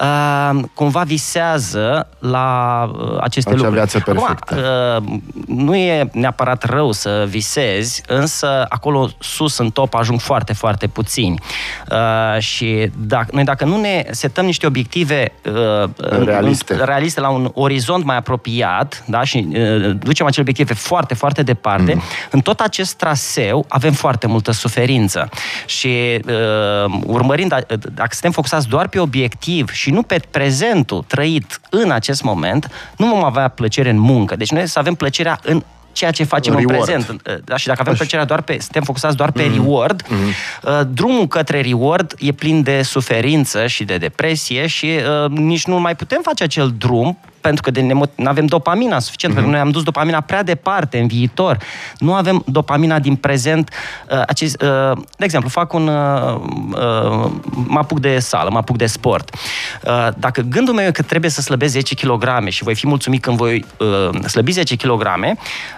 uh, 0.00 0.60
cumva 0.74 1.02
visează 1.02 2.08
la 2.18 2.67
uh, 2.94 3.16
aceste 3.20 3.50
Acea 3.50 3.58
lucruri. 3.58 3.74
viață 3.74 3.98
perfectă. 3.98 4.54
Acum, 4.54 5.14
uh, 5.14 5.20
nu 5.46 5.76
e 5.76 6.10
neapărat 6.12 6.64
rău 6.64 6.92
să 6.92 7.26
visezi, 7.28 8.02
însă 8.06 8.66
acolo 8.68 9.08
sus 9.18 9.58
în 9.58 9.70
top 9.70 9.94
ajung 9.94 10.20
foarte, 10.20 10.52
foarte 10.52 10.86
puțini. 10.86 11.40
Uh, 11.90 12.40
și 12.40 12.90
dacă, 12.96 13.28
noi 13.32 13.44
dacă 13.44 13.64
nu 13.64 13.80
ne 13.80 14.04
setăm 14.10 14.44
niște 14.44 14.66
obiective 14.66 15.32
uh, 15.44 15.90
realiste. 16.24 16.74
În, 16.74 16.84
realiste 16.84 17.20
la 17.20 17.28
un 17.28 17.50
orizont 17.54 18.04
mai 18.04 18.16
apropiat 18.16 19.04
da, 19.06 19.24
și 19.24 19.48
uh, 19.48 19.96
ducem 19.98 20.26
acele 20.26 20.42
obiective 20.42 20.74
foarte, 20.74 21.14
foarte 21.14 21.42
departe, 21.42 21.94
mm. 21.94 22.02
în 22.30 22.40
tot 22.40 22.60
acest 22.60 22.96
traseu 22.96 23.64
avem 23.68 23.92
foarte 23.92 24.26
multă 24.26 24.52
suferință. 24.52 25.28
Și 25.66 26.20
uh, 26.28 27.00
urmărind, 27.06 27.66
dacă 27.94 28.08
suntem 28.10 28.30
focusați 28.30 28.68
doar 28.68 28.88
pe 28.88 28.98
obiectiv 28.98 29.70
și 29.70 29.90
nu 29.90 30.02
pe 30.02 30.20
prezentul 30.30 31.04
trăit 31.06 31.60
în 31.70 31.90
acest 31.90 32.22
moment, 32.22 32.57
moment, 32.60 32.96
nu 32.96 33.06
vom 33.06 33.24
avea 33.24 33.48
plăcere 33.48 33.90
în 33.90 33.98
muncă. 33.98 34.36
Deci 34.36 34.50
noi 34.50 34.66
să 34.66 34.78
avem 34.78 34.94
plăcerea 34.94 35.38
în 35.42 35.62
ceea 35.92 36.10
ce 36.10 36.24
facem 36.24 36.54
reward. 36.54 36.88
în 36.88 36.94
prezent. 36.96 37.22
Da, 37.44 37.56
și 37.56 37.66
dacă 37.66 37.80
avem 37.80 37.92
Aș... 37.92 37.98
plăcerea 37.98 38.24
doar 38.24 38.42
pe, 38.42 38.56
suntem 38.60 38.82
focusați 38.82 39.16
doar 39.16 39.32
pe 39.32 39.42
mm-hmm. 39.42 39.52
reward, 39.52 40.02
mm-hmm. 40.02 40.86
drumul 40.92 41.26
către 41.26 41.60
reward 41.60 42.14
e 42.18 42.32
plin 42.32 42.62
de 42.62 42.82
suferință 42.82 43.66
și 43.66 43.84
de 43.84 43.96
depresie 43.96 44.66
și 44.66 44.86
uh, 45.24 45.30
nici 45.30 45.66
nu 45.66 45.80
mai 45.80 45.96
putem 45.96 46.20
face 46.22 46.42
acel 46.42 46.74
drum 46.78 47.18
pentru 47.40 47.70
că 47.70 47.80
nu 48.14 48.28
avem 48.28 48.46
dopamina 48.46 48.98
suficient, 48.98 49.34
mm-hmm. 49.34 49.36
pentru 49.36 49.50
că 49.50 49.56
noi 49.58 49.66
am 49.66 49.70
dus 49.70 49.82
dopamina 49.82 50.20
prea 50.20 50.42
departe 50.42 50.98
în 50.98 51.06
viitor. 51.06 51.58
Nu 51.98 52.14
avem 52.14 52.42
dopamina 52.46 52.98
din 52.98 53.14
prezent. 53.16 53.70
Uh, 54.10 54.22
acest, 54.26 54.62
uh, 54.62 54.96
de 55.16 55.24
exemplu, 55.24 55.48
fac 55.48 55.72
un... 55.72 55.88
Uh, 55.88 56.34
uh, 56.72 57.30
mă 57.66 57.78
apuc 57.78 58.00
de 58.00 58.18
sală, 58.18 58.50
mă 58.50 58.58
apuc 58.58 58.76
de 58.76 58.86
sport. 58.86 59.34
Uh, 59.82 60.08
dacă 60.18 60.40
gândul 60.40 60.74
meu 60.74 60.86
e 60.86 60.90
că 60.90 61.02
trebuie 61.02 61.30
să 61.30 61.40
slăbesc 61.40 61.72
10 61.72 61.94
kg 61.94 62.48
și 62.48 62.62
voi 62.62 62.74
fi 62.74 62.86
mulțumit 62.86 63.22
când 63.22 63.36
voi 63.36 63.64
uh, 63.78 64.24
slăbi 64.24 64.52
10 64.52 64.76
kg, 64.76 65.02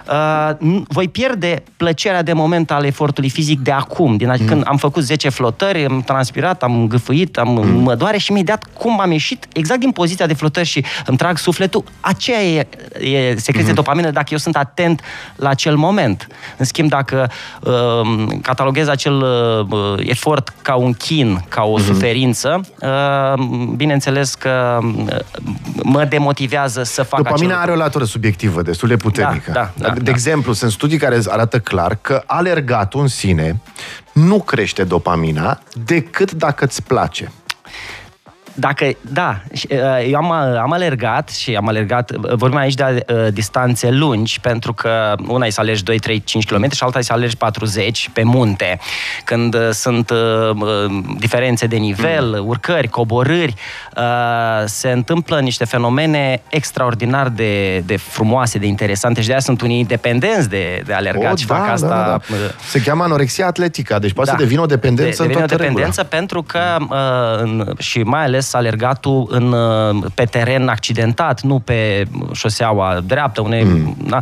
uh, 0.07 0.49
voi 0.87 1.07
pierde 1.07 1.63
plăcerea 1.77 2.21
de 2.21 2.33
moment 2.33 2.71
al 2.71 2.85
efortului 2.85 3.29
fizic 3.29 3.59
de 3.59 3.71
acum. 3.71 4.17
Din 4.17 4.27
mm. 4.39 4.47
când 4.47 4.63
am 4.65 4.77
făcut 4.77 5.03
10 5.03 5.29
flotări, 5.29 5.85
am 5.85 6.01
transpirat, 6.01 6.63
am 6.63 6.87
gâfâit, 6.87 7.37
am, 7.37 7.49
mm. 7.49 7.81
mă 7.81 7.95
doare 7.95 8.17
și 8.17 8.31
imediat 8.31 8.65
cum 8.77 8.99
am 8.99 9.11
ieșit 9.11 9.47
exact 9.53 9.79
din 9.79 9.91
poziția 9.91 10.25
de 10.25 10.33
flotări 10.33 10.67
și 10.67 10.85
îmi 11.05 11.17
trag 11.17 11.37
sufletul, 11.51 11.83
aceea 11.99 12.41
e, 12.43 12.67
e 12.99 13.35
secreție 13.37 13.71
mm-hmm. 13.71 13.75
dopamină 13.75 14.11
dacă 14.11 14.27
eu 14.31 14.37
sunt 14.37 14.55
atent 14.55 15.01
la 15.35 15.49
acel 15.49 15.75
moment. 15.75 16.27
În 16.57 16.65
schimb, 16.65 16.89
dacă 16.89 17.31
uh, 17.61 18.27
cataloghez 18.41 18.87
acel 18.87 19.13
uh, 19.13 19.97
efort 19.97 20.53
ca 20.61 20.75
un 20.75 20.93
chin, 20.93 21.43
ca 21.47 21.63
o 21.63 21.79
mm-hmm. 21.79 21.85
suferință, 21.85 22.61
uh, 22.81 23.33
bineînțeles 23.75 24.33
că 24.33 24.79
uh, 24.81 25.15
mă 25.83 26.05
demotivează 26.05 26.83
să 26.83 27.03
fac 27.03 27.21
Dopamina 27.21 27.47
acel... 27.47 27.61
are 27.61 27.71
o 27.71 27.75
latură 27.75 28.03
subiectivă 28.03 28.61
destul 28.61 28.87
de 28.87 28.97
puternică. 28.97 29.51
Da, 29.51 29.71
da, 29.75 29.87
da, 29.87 29.93
de 29.93 29.99
da. 29.99 30.11
exemplu, 30.11 30.53
sunt 30.53 30.71
studii 30.71 30.97
care 30.97 31.19
arată 31.27 31.59
clar 31.59 31.97
că 32.01 32.23
alergatul 32.25 33.01
în 33.01 33.07
sine 33.07 33.61
nu 34.13 34.39
crește 34.39 34.83
dopamina 34.83 35.59
decât 35.85 36.31
dacă 36.31 36.65
îți 36.65 36.83
place. 36.83 37.31
Dacă, 38.53 38.91
da, 39.01 39.41
uh, 39.69 39.77
eu 40.09 40.15
am, 40.15 40.31
am 40.31 40.71
alergat 40.71 41.29
și 41.29 41.55
am 41.55 41.67
alergat, 41.67 42.11
uh, 42.11 42.33
vorbim 42.33 42.57
aici 42.57 42.73
de 42.73 43.05
uh, 43.13 43.27
distanțe 43.33 43.89
lungi, 43.89 44.39
pentru 44.39 44.73
că 44.73 45.15
una 45.27 45.45
e 45.45 45.49
să 45.49 45.59
alergi 45.59 45.83
2, 45.83 45.99
3, 45.99 46.23
5 46.23 46.45
km 46.45 46.71
și 46.71 46.83
alta 46.83 46.99
e 46.99 47.01
să 47.01 47.13
alergi 47.13 47.37
40 47.37 48.09
pe 48.13 48.23
munte, 48.23 48.79
când 49.23 49.53
uh, 49.53 49.69
sunt 49.71 50.09
uh, 50.09 50.17
diferențe 51.17 51.67
de 51.67 51.75
nivel, 51.75 52.25
mm. 52.25 52.47
urcări, 52.47 52.87
coborâri, 52.87 53.53
uh, 53.97 54.03
se 54.65 54.91
întâmplă 54.91 55.39
niște 55.39 55.65
fenomene 55.65 56.41
extraordinar 56.49 57.29
de, 57.29 57.83
de 57.85 57.97
frumoase, 57.97 58.57
de 58.57 58.65
interesante 58.65 59.21
și 59.21 59.25
de 59.25 59.31
aia 59.31 59.41
sunt 59.41 59.61
unii 59.61 59.79
independenți 59.79 60.49
de, 60.49 60.81
de 60.85 60.93
alergat 60.93 61.33
o, 61.33 61.35
și 61.35 61.45
da, 61.45 61.55
fac 61.55 61.69
asta. 61.69 61.87
Da, 61.87 61.95
da. 61.95 62.37
Se 62.67 62.81
cheamă 62.81 63.03
anorexia 63.03 63.47
atletică, 63.47 63.97
deci 63.99 64.13
poate 64.13 64.29
da. 64.29 64.35
să 64.37 64.43
devină 64.43 64.61
o 64.61 64.65
dependență 64.65 65.23
de, 65.23 65.27
în 65.27 65.35
toată 65.37 65.53
o 65.53 65.57
dependență 65.57 66.01
regula. 66.01 66.17
pentru 66.17 66.43
că 66.43 66.59
uh, 66.79 67.41
în, 67.41 67.73
și 67.77 67.99
mai 67.99 68.23
ales 68.23 68.40
alergatul 68.53 69.27
în, 69.29 69.51
uh, 69.51 70.03
pe 70.13 70.25
teren 70.25 70.67
accidentat, 70.67 71.41
nu 71.41 71.59
pe 71.59 72.07
șoseaua 72.33 72.99
dreaptă, 73.05 73.41
une, 73.41 73.63
mm. 73.63 73.97
da? 74.07 74.19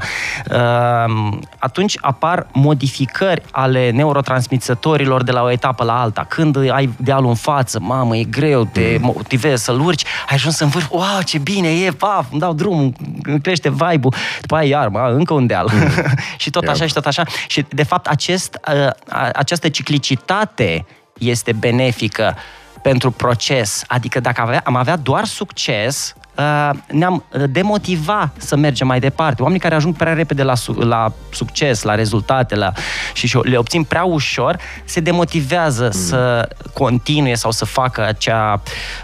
uh, 0.51 1.37
atunci 1.57 1.97
apar 2.01 2.47
modificări 2.51 3.41
ale 3.51 3.89
neurotransmițătorilor 3.89 5.23
de 5.23 5.31
la 5.31 5.43
o 5.43 5.51
etapă 5.51 5.83
la 5.83 6.01
alta. 6.01 6.25
Când 6.29 6.71
ai 6.71 6.89
dealul 6.97 7.29
în 7.29 7.35
față, 7.35 7.79
mamă, 7.81 8.15
e 8.17 8.23
greu, 8.23 8.65
te 8.65 8.97
mm. 8.99 9.11
motivezi 9.15 9.63
să-l 9.63 9.79
urci, 9.79 10.03
ai 10.03 10.35
ajuns 10.35 10.59
în 10.59 10.67
vârf, 10.67 10.89
wow, 10.89 11.21
ce 11.25 11.37
bine 11.37 11.69
e, 11.69 11.91
paf, 11.91 12.25
îmi 12.31 12.39
dau 12.39 12.53
drumul, 12.53 12.93
crește 13.41 13.69
vibe-ul, 13.69 14.13
după 14.41 14.55
aia 14.55 14.67
iar, 14.67 14.87
mă, 14.87 15.13
încă 15.17 15.33
un 15.33 15.47
deal. 15.47 15.69
Mm. 15.73 16.13
și 16.37 16.49
tot 16.49 16.67
așa 16.67 16.85
și 16.85 16.93
tot 16.93 17.05
așa. 17.05 17.23
Și 17.47 17.65
de 17.69 17.83
fapt 17.83 18.07
acest, 18.07 18.59
uh, 18.67 18.89
această 19.33 19.69
ciclicitate 19.69 20.85
este 21.17 21.51
benefică 21.51 22.35
pentru 22.81 23.11
proces. 23.11 23.83
Adică 23.87 24.19
dacă 24.19 24.41
avea, 24.41 24.61
am 24.63 24.75
avea 24.75 24.95
doar 24.95 25.25
succes, 25.25 26.13
uh, 26.37 26.69
ne-am 26.87 27.23
demotiva 27.49 28.31
să 28.37 28.55
mergem 28.55 28.87
mai 28.87 28.99
departe. 28.99 29.41
Oamenii 29.41 29.61
care 29.61 29.75
ajung 29.75 29.95
prea 29.95 30.13
repede 30.13 30.43
la, 30.43 30.55
su- 30.55 30.79
la 30.79 31.11
succes, 31.31 31.81
la 31.81 31.95
rezultate 31.95 32.55
la, 32.55 32.71
și 33.13 33.37
le 33.43 33.57
obțin 33.57 33.83
prea 33.83 34.03
ușor, 34.03 34.57
se 34.85 34.99
demotivează 34.99 35.83
mm. 35.83 35.91
să 35.91 36.49
continue 36.73 37.33
sau 37.33 37.51
să 37.51 37.65
facă 37.65 38.05
acea, 38.05 38.61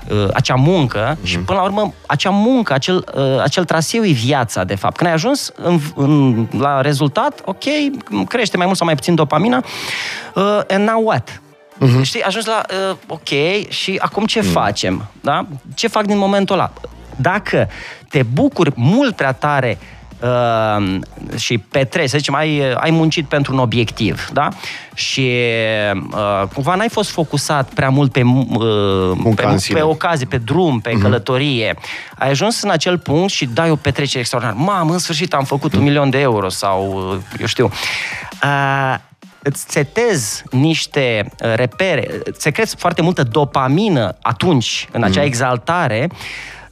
uh, 0.10 0.28
acea 0.34 0.56
muncă 0.56 1.18
mm. 1.20 1.26
și 1.26 1.38
până 1.38 1.60
la 1.60 1.66
urmă 1.66 1.94
acea 2.06 2.30
muncă, 2.30 2.74
acel, 2.74 3.06
uh, 3.16 3.42
acel 3.42 3.66
traseu 3.66 4.04
e 4.04 4.12
viața, 4.12 4.64
de 4.64 4.76
fapt. 4.76 4.96
Când 4.96 5.10
ai 5.10 5.16
ajuns 5.16 5.52
în, 5.56 5.80
în, 5.96 6.48
la 6.58 6.82
rezultat, 6.82 7.42
ok, 7.46 7.64
crește 8.28 8.58
mai 8.58 8.66
mult 8.66 8.78
sau 8.78 8.86
mai 8.86 8.96
puțin 8.96 9.16
dopamina, 9.16 9.64
uh, 10.36 10.60
and 10.68 10.88
now 10.88 11.04
what? 11.04 11.40
Uh-huh. 11.82 12.02
Știi, 12.02 12.22
ajungi 12.22 12.48
la, 12.48 12.62
uh, 12.90 12.98
ok, 13.08 13.70
și 13.70 13.96
acum 14.00 14.26
ce 14.26 14.40
uh-huh. 14.40 14.52
facem? 14.52 15.10
Da? 15.22 15.46
Ce 15.74 15.88
fac 15.88 16.06
din 16.06 16.18
momentul 16.18 16.56
ăla? 16.56 16.74
Dacă 17.16 17.70
te 18.10 18.24
bucuri 18.24 18.72
mult 18.76 19.16
prea 19.16 19.32
tare 19.32 19.78
uh, 20.22 21.00
și 21.38 21.58
petreci, 21.58 22.10
să 22.10 22.18
zicem, 22.18 22.36
ai, 22.36 22.74
ai 22.74 22.92
muncit 22.92 23.26
pentru 23.26 23.54
un 23.54 23.60
obiectiv, 23.60 24.30
da? 24.34 24.50
Și 24.94 25.32
uh, 26.12 26.48
cumva 26.54 26.76
n-ai 26.76 26.90
fost 26.90 27.10
focusat 27.10 27.70
prea 27.70 27.90
mult 27.90 28.12
pe, 28.12 28.22
uh, 28.24 29.34
pe, 29.36 29.74
pe 29.74 29.82
ocazie, 29.82 30.26
pe 30.26 30.38
drum, 30.38 30.80
pe 30.80 30.90
uh-huh. 30.90 31.02
călătorie. 31.02 31.76
Ai 32.16 32.30
ajuns 32.30 32.62
în 32.62 32.70
acel 32.70 32.98
punct 32.98 33.32
și 33.32 33.46
dai 33.46 33.70
o 33.70 33.76
petrecere 33.76 34.20
extraordinară. 34.20 34.64
Mamă, 34.64 34.92
în 34.92 35.00
sfârșit 35.00 35.34
am 35.34 35.44
făcut 35.44 35.72
uh-huh. 35.72 35.78
un 35.78 35.84
milion 35.84 36.10
de 36.10 36.20
euro 36.20 36.50
sau, 36.50 37.10
uh, 37.12 37.40
eu 37.40 37.46
știu... 37.46 37.72
Uh, 38.44 38.96
îți 39.48 39.66
setezi 39.68 40.44
niște 40.52 41.32
uh, 41.44 41.54
repere, 41.56 42.08
se 42.38 42.50
crezi 42.50 42.76
foarte 42.76 43.02
multă 43.02 43.24
dopamină 43.24 44.18
atunci, 44.22 44.88
în 44.92 45.04
acea 45.04 45.22
mm. 45.22 45.28
exaltare, 45.28 46.10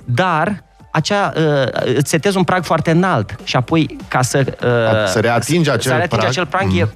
dar 0.05 0.63
acea, 0.95 1.33
uh, 1.35 1.93
îți 1.95 2.09
setezi 2.09 2.37
un 2.37 2.43
prag 2.43 2.63
foarte 2.63 2.91
înalt 2.91 3.35
și 3.43 3.55
apoi 3.55 3.97
ca 4.07 4.21
să... 4.21 4.43
Uh, 4.47 5.07
să 5.07 5.19
reatingi 5.19 5.69
acel 5.69 5.91
să 5.91 5.97
reatingi 5.97 6.15
prag, 6.15 6.29
acel 6.29 6.45
prag 6.45 6.67
mm. 6.67 6.89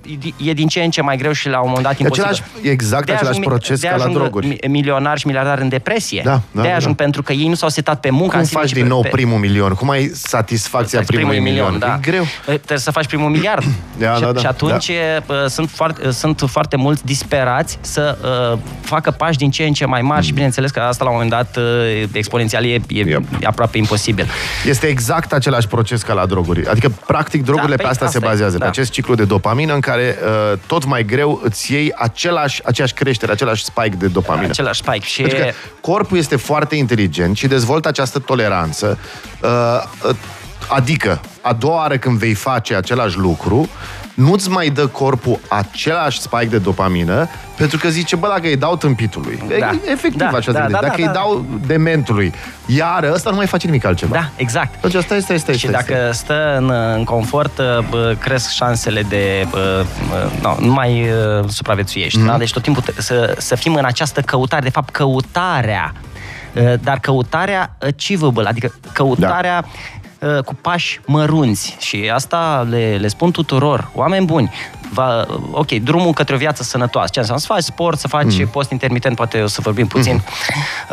e, 0.44 0.50
e 0.50 0.54
din 0.54 0.68
ce 0.68 0.82
în 0.82 0.90
ce 0.90 1.02
mai 1.02 1.18
greu 1.18 1.32
și 1.32 1.50
la 1.50 1.60
un 1.60 1.68
moment 1.68 1.86
dat 1.86 2.00
imposibil. 2.00 2.30
Același, 2.30 2.70
exact 2.70 3.06
de 3.06 3.12
același 3.12 3.38
ajung, 3.38 3.46
proces 3.46 3.80
de 3.80 3.88
ca 3.88 3.96
la 3.96 4.08
droguri. 4.08 4.58
milionari 4.68 5.20
și 5.20 5.26
miliardari 5.26 5.62
în 5.62 5.70
depresie. 5.70 6.22
Da, 6.24 6.42
da, 6.52 6.62
de 6.62 6.68
da, 6.68 6.76
ajung 6.76 6.96
da. 6.96 7.04
pentru 7.04 7.24
că 7.24 7.34
ei 7.34 7.48
nu 7.48 7.56
s-au 7.56 7.70
setat 7.70 8.00
pe 8.00 8.10
muncă. 8.10 8.38
Cum 8.38 8.46
faci 8.46 8.72
din 8.72 8.88
nou 8.88 9.02
pe... 9.02 9.08
primul 9.08 9.40
milion? 9.40 9.74
Cum 9.74 9.90
ai 9.90 10.12
satisfacția 10.14 11.02
primului, 11.02 11.36
primul 11.36 11.52
milion? 11.52 11.72
milion? 11.72 11.80
Da. 11.90 11.96
E 12.08 12.10
greu. 12.10 12.26
Trebuie 12.44 12.78
să 12.78 12.92
faci 12.92 13.06
primul 13.06 13.30
miliard. 13.30 13.64
da, 13.98 14.14
și, 14.14 14.22
da, 14.22 14.32
da, 14.32 14.40
și 14.40 14.46
atunci 14.46 14.92
da. 15.28 15.48
sunt, 15.48 15.70
foarte, 15.70 16.12
sunt 16.12 16.44
foarte 16.48 16.76
mulți 16.76 17.06
disperați 17.06 17.78
să 17.82 18.18
uh, 18.54 18.60
facă 18.82 19.12
pași 19.12 19.38
din 19.38 19.52
ce 19.52 19.64
în 19.64 19.74
ce 19.74 19.86
mai 19.86 20.02
mari 20.02 20.20
mm. 20.20 20.26
și 20.26 20.34
bineînțeles 20.34 20.72
că 20.72 20.80
asta 20.80 21.04
la 21.04 21.10
un 21.10 21.16
moment 21.16 21.34
dat 21.34 21.58
uh, 21.58 22.04
exponențial 22.12 22.66
e, 22.66 22.74
e, 22.74 22.82
yep. 22.88 23.22
e 23.42 23.46
aproape 23.46 23.78
imposibil. 23.88 24.28
Este 24.66 24.88
exact 24.88 25.34
același 25.34 25.68
proces 25.68 26.02
ca 26.02 26.14
la 26.14 26.26
droguri. 26.26 26.68
Adică, 26.68 26.92
practic, 27.06 27.44
drogurile 27.44 27.76
da, 27.76 27.84
pe 27.84 27.90
asta, 27.90 28.06
asta 28.06 28.20
se 28.20 28.26
bazează, 28.26 28.56
e, 28.56 28.58
da. 28.58 28.64
pe 28.64 28.70
acest 28.70 28.92
ciclu 28.92 29.16
de 29.16 29.24
dopamină 29.24 29.74
în 29.74 29.80
care 29.80 30.18
uh, 30.24 30.58
tot 30.68 30.86
mai 30.86 31.06
greu 31.06 31.42
îți 31.44 31.74
iei 31.74 31.94
același, 31.96 32.62
aceeași 32.66 32.94
creștere, 32.94 33.32
același 33.32 33.64
spike 33.64 33.96
de 33.96 34.08
dopamină. 34.08 34.48
Același 34.50 34.80
spike. 34.80 35.06
Și... 35.06 35.22
Pentru 35.22 35.40
că 35.40 35.52
corpul 35.82 36.18
este 36.18 36.36
foarte 36.36 36.76
inteligent 36.76 37.38
și 37.38 37.48
dezvoltă 37.48 37.88
această 37.88 38.20
toleranță. 38.20 38.98
Uh, 39.42 39.50
adică, 40.68 41.22
a 41.42 41.54
doua 41.54 41.76
oară 41.76 41.98
când 41.98 42.18
vei 42.18 42.34
face 42.34 42.76
același 42.76 43.18
lucru, 43.18 43.70
nu-ți 44.18 44.50
mai 44.50 44.70
dă 44.70 44.88
corpul 44.88 45.40
același 45.48 46.20
spike 46.20 46.46
de 46.46 46.58
dopamină, 46.58 47.28
pentru 47.58 47.78
că 47.78 47.90
zice, 47.90 48.16
bă, 48.16 48.28
dacă 48.28 48.48
îi 48.48 48.58
dau 48.58 48.76
tâmpitului, 48.76 49.44
da. 49.60 49.72
efectiv 49.86 50.20
da, 50.20 50.28
așa 50.28 50.52
da, 50.52 50.60
da, 50.60 50.68
da, 50.68 50.80
dacă 50.82 51.02
da, 51.02 51.04
îi 51.04 51.14
dau 51.14 51.46
dementului, 51.68 52.34
iar 52.66 53.04
ăsta 53.14 53.30
nu 53.30 53.36
mai 53.36 53.46
face 53.48 53.66
nimic 53.66 53.86
altceva. 53.86 54.14
Da, 54.14 54.30
exact. 54.36 54.82
Deci 54.82 54.94
asta 54.94 55.16
este, 55.16 55.34
este, 55.34 55.52
Și 55.58 55.66
este, 55.66 55.78
dacă 55.78 55.94
este. 55.94 56.12
stă 56.12 56.56
în, 56.58 56.72
în 56.96 57.04
confort, 57.04 57.62
bă, 57.90 58.16
cresc 58.20 58.50
șansele 58.50 59.02
de... 59.02 59.48
Bă, 59.50 59.86
no, 60.42 60.56
nu 60.60 60.72
mai 60.72 61.02
uh, 61.02 61.50
supraviețuiești. 61.50 62.20
Mm-hmm. 62.20 62.26
Da? 62.26 62.38
Deci 62.38 62.52
tot 62.52 62.62
timpul 62.62 62.84
să, 62.98 63.36
să 63.38 63.56
fim 63.56 63.76
în 63.76 63.86
această 63.86 64.22
căutare, 64.22 64.64
de 64.64 64.70
fapt 64.70 64.90
căutarea 64.90 65.94
dar 66.82 67.00
căutarea 67.00 67.76
achievable, 67.80 68.48
adică 68.48 68.74
căutarea 68.94 69.62
da 69.62 69.68
cu 70.46 70.56
pași 70.62 71.00
mărunți 71.06 71.76
și 71.80 72.12
asta 72.14 72.68
le, 72.70 72.98
le 73.00 73.08
spun 73.08 73.32
tuturor, 73.32 73.90
oameni 73.94 74.26
buni. 74.26 74.52
Va, 74.94 75.26
ok, 75.52 75.72
drumul 75.72 76.14
către 76.14 76.36
o 76.36 76.38
viață 76.38 76.64
sănătoasă. 76.64 77.10
Ce 77.12 77.20
înseamnă? 77.20 77.44
Să 77.44 77.54
faci 77.54 77.64
sport, 77.64 78.00
să 78.00 78.08
faci 78.08 78.40
mm. 78.40 78.48
post 78.48 78.72
intermitent, 78.72 79.16
poate 79.16 79.42
o 79.42 79.48
să 79.48 79.62
vorbim 79.62 79.88
puțin. 79.88 80.14
Mm. 80.14 80.24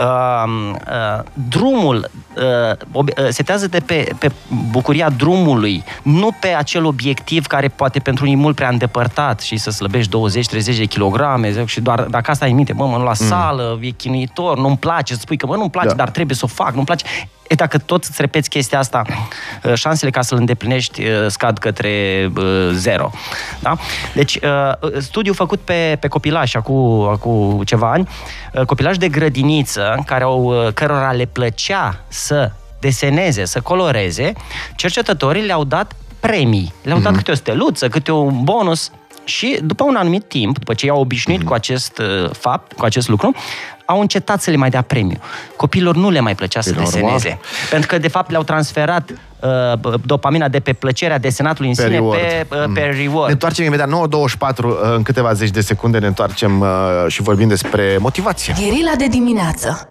Uh, 0.05 0.77
uh, 0.87 1.25
drumul 1.49 2.11
uh, 2.37 3.29
setează 3.29 3.67
de 3.67 3.81
pe, 3.81 4.09
pe 4.19 4.33
bucuria 4.71 5.11
drumului, 5.11 5.85
nu 6.03 6.37
pe 6.41 6.49
acel 6.49 6.85
obiectiv 6.85 7.47
care 7.47 7.69
poate 7.69 7.99
pentru 7.99 8.25
unii 8.25 8.37
mult 8.37 8.55
prea 8.55 8.69
îndepărtat 8.69 9.41
și 9.41 9.57
să 9.57 9.71
slăbești 9.71 10.11
20-30 10.73 10.77
de 10.77 10.85
kilograme 10.85 11.65
și 11.67 11.81
doar 11.81 12.03
dacă 12.03 12.31
asta 12.31 12.45
ai 12.45 12.53
minte, 12.53 12.73
mă, 12.73 12.87
mă, 12.87 12.97
nu 12.97 13.03
la 13.05 13.13
mm. 13.21 13.27
sală, 13.27 13.79
e 13.81 13.89
chinuitor, 13.89 14.59
nu-mi 14.59 14.77
place, 14.77 15.15
să 15.15 15.21
spui 15.21 15.37
că, 15.37 15.47
mă, 15.47 15.57
nu-mi 15.57 15.71
place, 15.71 15.89
da. 15.89 15.95
dar 15.95 16.11
trebuie 16.11 16.37
să 16.37 16.45
o 16.45 16.49
fac, 16.49 16.73
nu-mi 16.73 16.87
place. 16.87 17.05
E, 17.49 17.55
dacă 17.55 17.79
tot 17.79 18.05
îți 18.05 18.21
repeți 18.21 18.49
chestia 18.49 18.79
asta, 18.79 19.03
șansele 19.75 20.11
ca 20.11 20.23
să-l 20.23 20.39
îndeplinești 20.39 21.03
scad 21.29 21.59
către 21.59 21.93
zero. 22.73 23.11
Da? 23.61 23.77
Deci, 24.15 24.39
studiul 24.99 25.35
făcut 25.35 25.61
pe, 25.61 25.97
pe 26.01 26.09
copilași 26.09 26.57
acum, 26.57 27.09
acum 27.09 27.63
ceva 27.65 27.91
ani, 27.91 28.09
copilași 28.67 28.99
de 28.99 29.09
grădiniță, 29.09 30.03
care 30.07 30.25
au, 30.25 30.71
cărora 30.75 31.13
le 31.13 31.25
plăcea 31.25 32.01
să 32.09 32.53
deseneze, 32.81 33.45
să 33.45 33.61
coloreze, 33.61 34.33
cercetătorii 34.77 35.43
le-au 35.43 35.65
dat 35.65 35.93
premii. 36.21 36.73
Le-au 36.83 36.99
dat 36.99 37.13
mm-hmm. 37.13 37.17
câte 37.17 37.31
o 37.31 37.35
steluță, 37.35 37.89
câte 37.89 38.13
un 38.13 38.43
bonus 38.43 38.91
și 39.25 39.59
după 39.63 39.85
un 39.85 39.97
anumit 39.97 40.25
timp, 40.29 40.59
după 40.59 40.75
ce 40.75 40.87
i-au 40.87 41.01
obișnuit 41.01 41.41
mm-hmm. 41.41 41.47
cu 41.47 41.55
acest 41.55 41.99
uh, 41.99 42.31
fapt, 42.33 42.73
cu 42.73 42.85
acest 42.85 43.09
lucru, 43.09 43.35
au 43.85 44.01
încetat 44.01 44.41
să 44.41 44.51
le 44.51 44.57
mai 44.57 44.71
dea 44.71 44.83
premiu. 44.83 45.19
Copiilor 45.57 45.97
nu 45.97 46.11
le 46.11 46.21
mai 46.21 46.35
plăcea 46.35 46.61
să 46.61 46.73
deseneze. 46.73 47.01
Normal. 47.01 47.41
Pentru 47.71 47.89
că, 47.89 47.99
de 47.99 48.09
fapt, 48.09 48.31
le-au 48.31 48.43
transferat 48.43 49.11
uh, 49.11 49.95
dopamina 50.05 50.49
de 50.49 50.61
pe 50.61 50.73
plăcerea 50.73 51.19
desenatului 51.19 51.69
în 51.69 51.75
pe 51.77 51.83
sine 51.83 51.95
reward. 51.95 52.21
pe, 52.21 52.47
uh, 52.51 52.65
pe 52.75 52.91
mm. 52.91 52.97
reward. 52.97 53.27
Ne 53.27 53.33
întoarcem 53.33 53.65
imediat 53.65 53.89
9.24, 53.89 53.91
uh, 53.91 54.73
în 54.97 55.03
câteva 55.03 55.33
zeci 55.33 55.51
de 55.51 55.61
secunde 55.61 55.99
ne 55.99 56.07
întoarcem 56.07 56.61
uh, 56.61 56.69
și 57.09 57.23
vorbim 57.23 57.49
despre 57.49 57.97
motivație. 58.01 58.55
Gherila 58.59 58.93
de 58.99 59.07
dimineață 59.07 59.87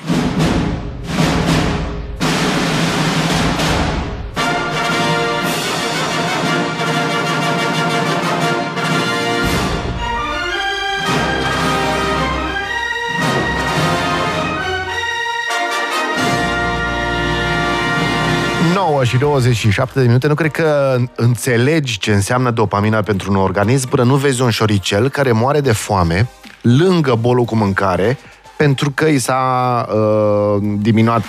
9 18.73 19.03
și 19.03 19.17
27 19.17 19.99
de 19.99 20.05
minute. 20.05 20.27
Nu 20.27 20.33
cred 20.33 20.51
că 20.51 20.97
înțelegi 21.15 21.97
ce 21.97 22.13
înseamnă 22.13 22.51
dopamina 22.51 23.01
pentru 23.01 23.31
un 23.31 23.37
organism 23.37 23.89
până 23.89 24.03
nu 24.03 24.15
vezi 24.15 24.41
un 24.41 24.49
șoricel 24.49 25.09
care 25.09 25.31
moare 25.31 25.61
de 25.61 25.71
foame 25.71 26.29
lângă 26.61 27.15
bolul 27.15 27.43
cu 27.43 27.55
mâncare 27.55 28.17
pentru 28.57 28.91
că 28.91 29.05
i 29.05 29.17
s-a 29.17 29.85
uh, 29.89 30.63
diminuat 30.77 31.23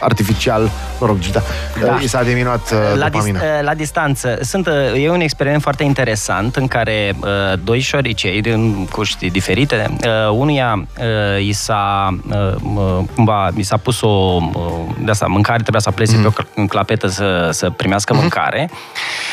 artificial, 0.00 0.70
mă 1.00 1.06
rog, 1.06 1.18
da, 1.18 1.42
da. 1.84 1.98
i 2.02 2.06
s-a 2.06 2.22
diminuat 2.22 2.70
uh, 2.70 2.98
la, 2.98 3.08
dis- 3.08 3.24
uh, 3.24 3.40
la 3.60 3.74
distanță. 3.74 4.38
Sunt, 4.42 4.66
uh, 4.66 5.04
e 5.04 5.10
un 5.10 5.20
experiment 5.20 5.62
foarte 5.62 5.82
interesant 5.82 6.56
în 6.56 6.68
care 6.68 7.16
uh, 7.20 7.28
doi 7.64 7.80
șoricei 7.80 8.40
din 8.40 8.86
cuști 8.86 9.30
diferite, 9.30 9.96
uh, 10.04 10.30
unuia 10.30 10.86
uh, 10.98 11.46
i 11.46 11.52
s-a 11.52 12.16
uh, 12.30 13.04
cumva, 13.14 13.50
i 13.56 13.62
s-a 13.62 13.76
pus 13.76 14.00
o 14.00 14.08
uh, 14.08 14.78
de 15.04 15.10
asta, 15.10 15.26
mâncare, 15.26 15.58
trebuia 15.58 15.80
să 15.80 15.90
plece 15.90 16.16
mm. 16.16 16.22
pe 16.22 16.60
o 16.60 16.64
clapetă 16.64 17.06
să, 17.06 17.48
să 17.52 17.70
primească 17.70 18.12
mm. 18.14 18.20
mâncare 18.20 18.70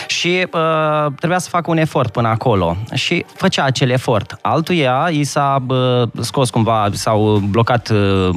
și 0.07 0.47
uh, 0.53 1.11
trebuia 1.17 1.39
să 1.39 1.49
facă 1.49 1.71
un 1.71 1.77
efort 1.77 2.11
până 2.11 2.27
acolo 2.27 2.77
și 2.93 3.25
făcea 3.35 3.63
acel 3.63 3.89
efort. 3.89 4.37
Altuia 4.41 5.07
i 5.11 5.23
s-a 5.23 5.63
uh, 5.67 6.07
scos 6.21 6.49
cumva 6.49 6.87
sau 6.93 7.41
blocat 7.49 7.89
uh, 7.89 8.29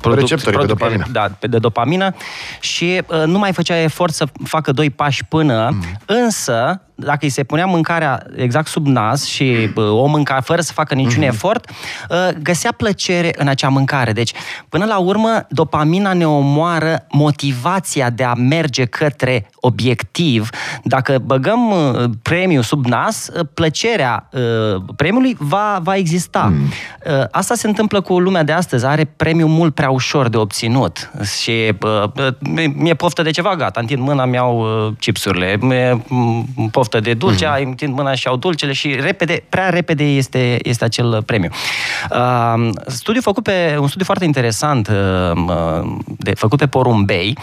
product, 0.00 0.20
receptorii 0.20 0.58
product, 0.58 0.66
de 0.66 0.66
dopamină. 0.66 1.04
Da, 1.12 1.19
de 1.40 1.58
dopamină 1.58 2.14
și 2.60 3.02
uh, 3.06 3.22
nu 3.26 3.38
mai 3.38 3.52
făcea 3.52 3.76
efort 3.76 4.14
să 4.14 4.26
facă 4.44 4.72
doi 4.72 4.90
pași 4.90 5.24
până, 5.24 5.68
mm. 5.72 5.82
însă 6.06 6.82
dacă 7.00 7.18
îi 7.20 7.28
se 7.28 7.42
punea 7.42 7.66
mâncarea 7.66 8.26
exact 8.36 8.66
sub 8.66 8.86
nas 8.86 9.24
și 9.24 9.70
o 9.74 10.06
mânca 10.06 10.40
fără 10.40 10.60
să 10.60 10.72
facă 10.72 10.94
niciun 10.94 11.22
mm-hmm. 11.22 11.26
efort, 11.26 11.70
ă, 12.10 12.30
găsea 12.42 12.72
plăcere 12.72 13.32
în 13.36 13.48
acea 13.48 13.68
mâncare. 13.68 14.12
Deci, 14.12 14.32
până 14.68 14.84
la 14.84 14.98
urmă, 14.98 15.46
dopamina 15.48 16.12
ne 16.12 16.26
omoară 16.26 17.06
motivația 17.10 18.10
de 18.10 18.24
a 18.24 18.34
merge 18.34 18.84
către 18.84 19.50
obiectiv. 19.54 20.48
Dacă 20.84 21.18
băgăm 21.24 21.72
ă, 21.72 22.06
premiul 22.22 22.62
sub 22.62 22.86
nas, 22.86 23.28
ă, 23.28 23.42
plăcerea 23.42 24.28
premiului 24.96 25.36
va, 25.38 25.78
va 25.82 25.96
exista. 25.96 26.52
Mm. 26.52 26.72
Asta 27.30 27.54
se 27.54 27.66
întâmplă 27.66 28.00
cu 28.00 28.18
lumea 28.18 28.42
de 28.42 28.52
astăzi. 28.52 28.86
Are 28.86 29.04
premiul 29.04 29.48
mult 29.48 29.74
prea 29.74 29.90
ușor 29.90 30.28
de 30.28 30.36
obținut. 30.36 31.10
Și 31.40 31.74
mi-e 32.74 32.94
poftă 32.94 33.22
de 33.22 33.30
ceva, 33.30 33.56
gata, 33.56 33.80
întind 33.80 34.02
mâna, 34.02 34.24
mi-au 34.24 34.66
chipsurile, 34.98 35.56
mi-e 35.60 36.02
poftă 36.70 36.89
poftă 36.90 37.08
de 37.08 37.14
dulce, 37.14 37.46
mm. 37.46 37.52
ai 37.52 37.64
întind 37.64 37.94
mâna 37.94 38.14
și 38.14 38.26
au 38.26 38.36
dulcele 38.36 38.72
și 38.72 38.96
repede, 39.00 39.42
prea 39.48 39.68
repede 39.68 40.04
este, 40.04 40.58
este 40.62 40.84
acel 40.84 41.22
premiu. 41.26 41.48
Uh, 42.10 42.68
studiu 42.86 43.20
făcut 43.20 43.42
pe, 43.42 43.76
un 43.80 43.86
studiu 43.86 44.04
foarte 44.04 44.24
interesant 44.24 44.88
uh, 44.88 45.82
de, 46.04 46.34
făcut 46.34 46.58
pe 46.58 46.66
porumbei. 46.66 47.38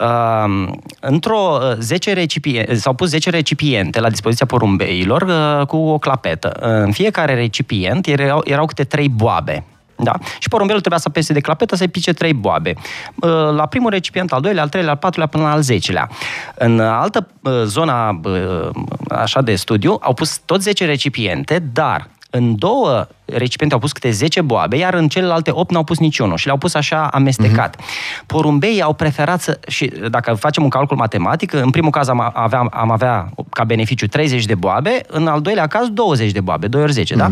Uh, 0.00 0.68
într-o 1.00 1.58
10 1.78 2.12
recipiente, 2.12 2.74
s-au 2.74 2.94
pus 2.94 3.08
10 3.08 3.30
recipiente 3.30 4.00
la 4.00 4.08
dispoziția 4.08 4.46
porumbeilor 4.46 5.22
uh, 5.22 5.66
cu 5.66 5.76
o 5.76 5.98
clapetă. 5.98 6.48
În 6.60 6.92
fiecare 6.92 7.34
recipient 7.34 8.06
erau, 8.06 8.40
erau 8.44 8.66
câte 8.66 8.84
trei 8.84 9.08
boabe. 9.08 9.64
Da? 9.98 10.12
Și 10.38 10.48
porumbelul 10.48 10.80
trebuia 10.80 11.00
să 11.00 11.08
pese 11.08 11.32
de 11.32 11.40
clapetă 11.40 11.76
să-i 11.76 11.88
pice 11.88 12.12
trei 12.12 12.32
boabe. 12.32 12.72
Uh, 13.14 13.30
la 13.30 13.66
primul 13.66 13.90
recipient, 13.90 14.32
al 14.32 14.40
doilea, 14.40 14.62
al 14.62 14.68
treilea, 14.68 14.92
al 14.92 14.98
patrulea, 14.98 15.28
până 15.28 15.42
la 15.42 15.50
al 15.50 15.60
zecelea. 15.60 16.08
În 16.54 16.80
altă 16.80 17.28
uh, 17.42 17.62
zona 17.64 18.20
uh, 18.24 18.68
așa 19.10 19.42
de 19.42 19.54
studiu 19.54 19.98
au 20.00 20.14
pus 20.14 20.40
tot 20.44 20.62
10 20.62 20.84
recipiente, 20.84 21.58
dar 21.72 22.08
în 22.30 22.58
două 22.58 23.06
recipiente 23.32 23.74
au 23.74 23.80
pus 23.80 23.92
câte 23.92 24.10
10 24.10 24.40
boabe, 24.40 24.76
iar 24.76 24.94
în 24.94 25.08
celelalte 25.08 25.50
8 25.54 25.70
n-au 25.70 25.84
pus 25.84 25.98
niciunul 25.98 26.36
și 26.36 26.44
le-au 26.44 26.58
pus 26.58 26.74
așa 26.74 27.06
amestecat. 27.06 27.76
Mm-hmm. 27.76 28.26
Porumbeii 28.26 28.82
au 28.82 28.92
preferat 28.92 29.40
să, 29.40 29.60
și 29.66 29.92
dacă 30.10 30.34
facem 30.34 30.62
un 30.62 30.68
calcul 30.68 30.96
matematic, 30.96 31.52
în 31.52 31.70
primul 31.70 31.90
caz 31.90 32.08
am 32.08 32.30
avea, 32.34 32.58
am 32.70 32.90
avea 32.90 33.30
ca 33.50 33.64
beneficiu 33.64 34.06
30 34.06 34.44
de 34.44 34.54
boabe, 34.54 35.00
în 35.06 35.26
al 35.26 35.40
doilea 35.40 35.66
caz 35.66 35.88
20 35.88 36.30
de 36.30 36.40
boabe, 36.40 36.66
2 36.66 36.82
ori 36.82 36.92
10, 36.92 37.14
mm. 37.14 37.20
da? 37.20 37.30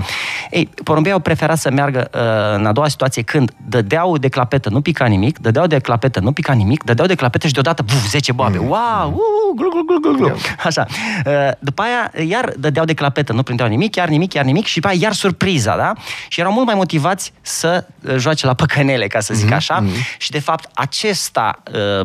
Ei, 0.50 0.70
porumbeii 0.84 1.14
au 1.14 1.20
preferat 1.20 1.58
să 1.58 1.70
meargă 1.70 2.08
uh, 2.14 2.20
în 2.58 2.66
a 2.66 2.72
doua 2.72 2.88
situație 2.88 3.22
când 3.22 3.52
dădeau 3.68 4.18
de 4.18 4.28
clapetă, 4.28 4.68
nu 4.70 4.80
pica 4.80 5.06
nimic, 5.06 5.38
dădeau 5.38 5.66
de 5.66 5.78
clapetă, 5.78 6.20
nu 6.20 6.32
pica 6.32 6.52
nimic, 6.52 6.84
dădeau 6.84 7.06
de 7.06 7.14
clapetă 7.14 7.46
și 7.46 7.52
deodată, 7.52 7.82
buf, 7.82 8.08
10 8.08 8.32
boabe. 8.32 8.58
Mm. 8.58 8.68
Wow! 8.68 9.08
Uh, 9.12 9.56
glu, 9.56 9.68
glu, 9.68 9.82
glu, 9.82 9.98
glu, 10.00 10.16
glu. 10.16 10.36
Așa. 10.64 10.86
Uh, 11.26 11.32
după 11.58 11.82
aia, 11.82 12.26
iar 12.28 12.52
dădeau 12.58 12.84
de 12.84 12.94
clapetă, 12.94 13.32
nu 13.32 13.42
prindeau 13.42 13.68
nimic, 13.68 13.94
iar 13.94 14.08
nimic, 14.08 14.32
iar 14.32 14.44
nimic 14.44 14.66
și 14.66 14.74
după 14.74 14.88
aia 14.88 14.98
iar 15.02 15.12
surpriza, 15.12 15.76
da? 15.76 15.85
Și 16.28 16.40
erau 16.40 16.52
mult 16.52 16.66
mai 16.66 16.74
motivați 16.74 17.32
să 17.40 17.86
uh, 18.02 18.16
joace 18.16 18.46
la 18.46 18.54
păcănele, 18.54 19.06
ca 19.06 19.20
să 19.20 19.34
zic 19.34 19.50
mm-hmm. 19.50 19.56
așa. 19.56 19.82
Mm-hmm. 19.82 20.16
Și 20.18 20.30
de 20.30 20.40
fapt 20.40 20.68
acesta 20.74 21.62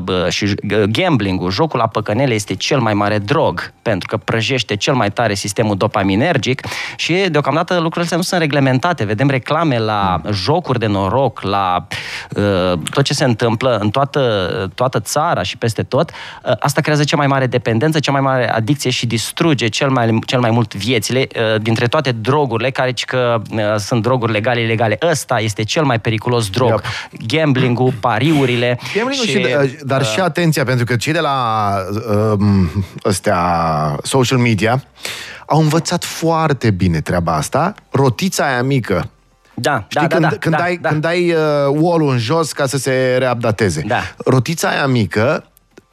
uh, 0.08 0.30
și 0.30 0.44
uh, 0.44 0.84
gambling-ul, 0.84 1.52
jocul 1.52 1.80
la 1.80 1.88
păcănele 1.88 2.34
este 2.34 2.56
cel 2.56 2.80
mai 2.80 2.94
mare 2.94 3.18
drog, 3.18 3.74
pentru 3.82 4.08
că 4.08 4.18
prăjește 4.18 4.76
cel 4.76 4.94
mai 4.94 5.12
tare 5.12 5.34
sistemul 5.34 5.78
dopaminergic 5.78 6.62
și 6.96 7.14
deocamdată 7.14 7.74
lucrurile 7.74 8.02
astea 8.02 8.18
nu 8.18 8.24
sunt 8.24 8.40
reglementate. 8.40 9.04
Vedem 9.04 9.30
reclame 9.30 9.78
la 9.78 10.22
mm. 10.24 10.32
jocuri 10.32 10.80
de 10.80 10.86
noroc, 10.86 11.42
la 11.42 11.88
uh, 12.30 12.74
tot 12.92 13.04
ce 13.04 13.14
se 13.14 13.24
întâmplă 13.24 13.78
în 13.78 13.90
toată, 13.90 14.22
toată 14.76 15.00
țara 15.00 15.44
și 15.44 15.58
peste 15.58 15.84
tot. 15.84 16.10
Uh, 16.10 16.52
asta 16.60 16.82
creează 16.82 17.04
cea 17.04 17.18
mai 17.18 17.28
mare 17.28 17.48
dependență, 17.48 18.00
cea 18.00 18.12
mai 18.12 18.22
mare 18.22 18.52
adicție 18.52 18.90
și 18.90 19.06
distruge 19.06 19.68
cel 19.68 19.90
mai, 19.90 20.20
cel 20.26 20.40
mai 20.40 20.52
mult 20.52 20.76
viețile 20.76 21.28
uh, 21.36 21.62
dintre 21.62 21.88
toate 21.88 22.12
drogurile 22.12 22.70
care 22.70 22.94
că 23.06 23.42
uh, 23.52 23.71
sunt 23.78 24.02
droguri 24.02 24.32
legale, 24.32 24.62
ilegale. 24.62 24.98
Ăsta 25.02 25.40
este 25.40 25.64
cel 25.64 25.84
mai 25.84 26.00
periculos 26.00 26.50
drog. 26.50 26.70
Yep. 26.70 26.84
Gambling-ul, 27.28 27.94
pariurile. 28.08 28.80
Gambling-ul 28.96 29.26
și, 29.26 29.32
și 29.32 29.56
uh, 29.64 29.72
dar 29.84 30.02
uh, 30.02 30.08
și 30.08 30.20
atenția, 30.20 30.64
pentru 30.64 30.86
că 30.86 30.96
cei 30.96 31.14
de 31.14 31.20
la 31.20 31.76
uh, 32.34 32.40
ăstea 33.06 33.42
social 34.04 34.38
media 34.38 34.84
au 35.46 35.60
învățat 35.60 36.04
foarte 36.04 36.72
bine 36.72 37.02
treaba 37.02 37.36
asta. 37.36 37.74
Rotița 37.90 38.46
aia 38.46 38.64
mică, 38.64 39.10
da, 39.54 39.86
Știi, 39.88 40.08
da, 40.08 40.08
când, 40.08 40.22
da, 40.22 40.30
da, 40.30 40.36
când 40.36 40.56
da, 40.56 40.62
dai, 40.62 40.78
da. 40.82 40.90
când 40.90 41.02
dai 41.02 41.32
uh, 41.32 41.38
wall 41.80 42.10
în 42.10 42.18
jos 42.18 42.52
ca 42.52 42.66
să 42.66 42.78
se 42.78 43.16
reupdateze. 43.20 43.84
Da. 43.88 44.02
Rotița 44.26 44.70
aia 44.70 44.88
mică 44.88 45.51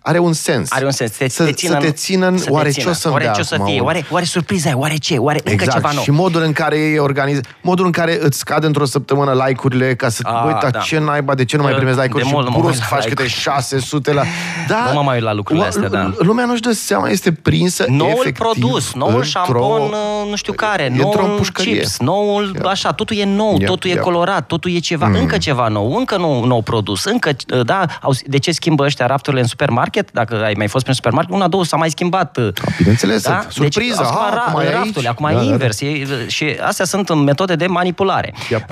are 0.09 0.19
un 0.19 0.33
sens. 0.33 0.73
Are 0.73 0.85
un 0.85 0.91
sens. 0.91 1.11
Te, 1.11 1.29
să, 1.29 1.45
te 1.45 1.53
țină, 1.53 1.73
să 1.73 1.79
te 1.87 1.91
țină 1.91 2.27
în... 2.27 2.39
Să 2.39 2.47
oare 2.51 2.71
te 2.71 2.81
ce 2.81 2.89
o 2.89 2.93
să-mi 2.93 3.13
oare 3.13 3.25
dea 3.25 3.33
ce 3.33 3.41
o 3.41 3.45
să 3.45 3.55
acum? 3.55 3.67
fie? 3.67 3.81
Oare, 3.81 4.05
oare 4.11 4.25
surpriza 4.25 4.69
e? 4.69 4.73
Oare 4.73 4.97
ce? 4.97 5.17
Oare 5.17 5.41
exact. 5.45 5.61
încă 5.61 5.73
ceva 5.75 5.91
nou? 5.95 6.03
Și 6.03 6.11
modul 6.11 6.43
în 6.43 6.53
care 6.53 6.77
e 6.79 6.99
organiz... 6.99 7.41
Modul 7.61 7.85
în 7.85 7.91
care 7.91 8.19
îți 8.21 8.39
scade 8.39 8.67
într-o 8.67 8.85
săptămână 8.85 9.45
like-urile 9.47 9.95
ca 9.95 10.09
să... 10.09 10.21
A, 10.25 10.45
uita, 10.47 10.69
da. 10.71 10.79
ce 10.79 10.99
naiba, 10.99 11.35
de 11.35 11.45
ce 11.45 11.57
nu 11.57 11.63
mai 11.63 11.73
primezi 11.75 11.99
like-uri? 11.99 12.23
De 12.23 12.29
și 12.29 12.35
mult 12.35 12.47
nu 12.47 12.53
mă 12.53 12.59
brusc 12.59 12.73
uit 12.81 12.81
la 12.91 12.97
faci 12.97 13.09
câte 13.09 13.23
like-uri. 13.23 13.43
600 13.43 14.13
la... 14.13 14.23
Da, 14.69 14.85
Nu 14.89 14.93
mă 14.95 15.03
mai 15.03 15.15
uit 15.15 15.25
la 15.25 15.33
lucrurile 15.33 15.67
astea, 15.67 15.89
da. 15.89 16.13
Lumea 16.19 16.45
nu-și 16.45 16.61
dă 16.61 16.73
seama, 16.73 17.09
este 17.09 17.33
prinsă 17.33 17.85
Noul 17.89 18.11
efectiv 18.11 18.33
produs, 18.47 18.93
noul 18.95 19.11
într-o- 19.13 19.29
șampon, 19.29 19.81
uh, 19.81 20.29
nu 20.31 20.37
știu 20.37 20.53
care, 20.53 20.83
e 20.83 21.03
într-o 21.03 21.27
noul 21.27 21.37
pușcărie. 21.37 21.77
chips, 21.79 21.99
noul, 21.99 22.51
Yep. 22.55 22.65
așa, 22.67 22.93
totul 22.93 23.17
e 23.17 23.25
nou, 23.25 23.57
Yep, 23.59 23.69
totul 23.69 23.91
e 23.91 23.93
yep. 23.93 24.03
colorat, 24.03 24.47
totul 24.47 24.71
e 24.71 24.79
ceva, 24.79 25.07
încă 25.07 25.39
ceva 25.39 25.69
nou, 25.69 25.95
încă 25.97 26.17
nou, 26.17 26.45
nou 26.45 26.61
produs, 26.63 27.05
încă, 27.05 27.31
uh, 27.55 27.65
da, 27.65 27.85
au- 28.01 28.13
de 28.27 28.39
ce 28.39 28.51
schimbă 28.51 28.85
ăștia 28.85 29.07
rafturile 29.07 29.43
în 29.43 29.49
supermarket? 29.49 29.98
Dacă 30.13 30.45
ai 30.45 30.55
mai 30.57 30.69
fost 30.69 30.83
prin 30.83 30.95
supermarket, 30.95 31.35
una, 31.35 31.49
două 31.49 31.65
s-a 31.65 31.77
mai 31.77 31.91
schimbat. 31.91 32.37
uh, 32.37 32.49
Bineînțeles, 32.79 33.23
da? 33.23 33.47
surpriză, 33.49 33.97
Deci, 33.97 34.07
au 34.07 34.13
schimbat 34.13 34.33
ah, 34.33 34.39
ra- 34.39 34.49
acum 34.49 34.61
e 34.61 34.65
aici. 34.65 34.75
rafturile, 34.75 35.09
acum 35.09 35.27
Da, 35.27 35.33
e 35.33 35.35
da, 35.35 35.41
da. 35.45 35.51
invers. 35.51 35.81
E, 35.81 36.07
și 36.27 36.57
astea 36.61 36.85
sunt 36.85 37.15
metode 37.25 37.55
de 37.55 37.67
manipulare. 37.67 38.35
Yep. 38.51 38.65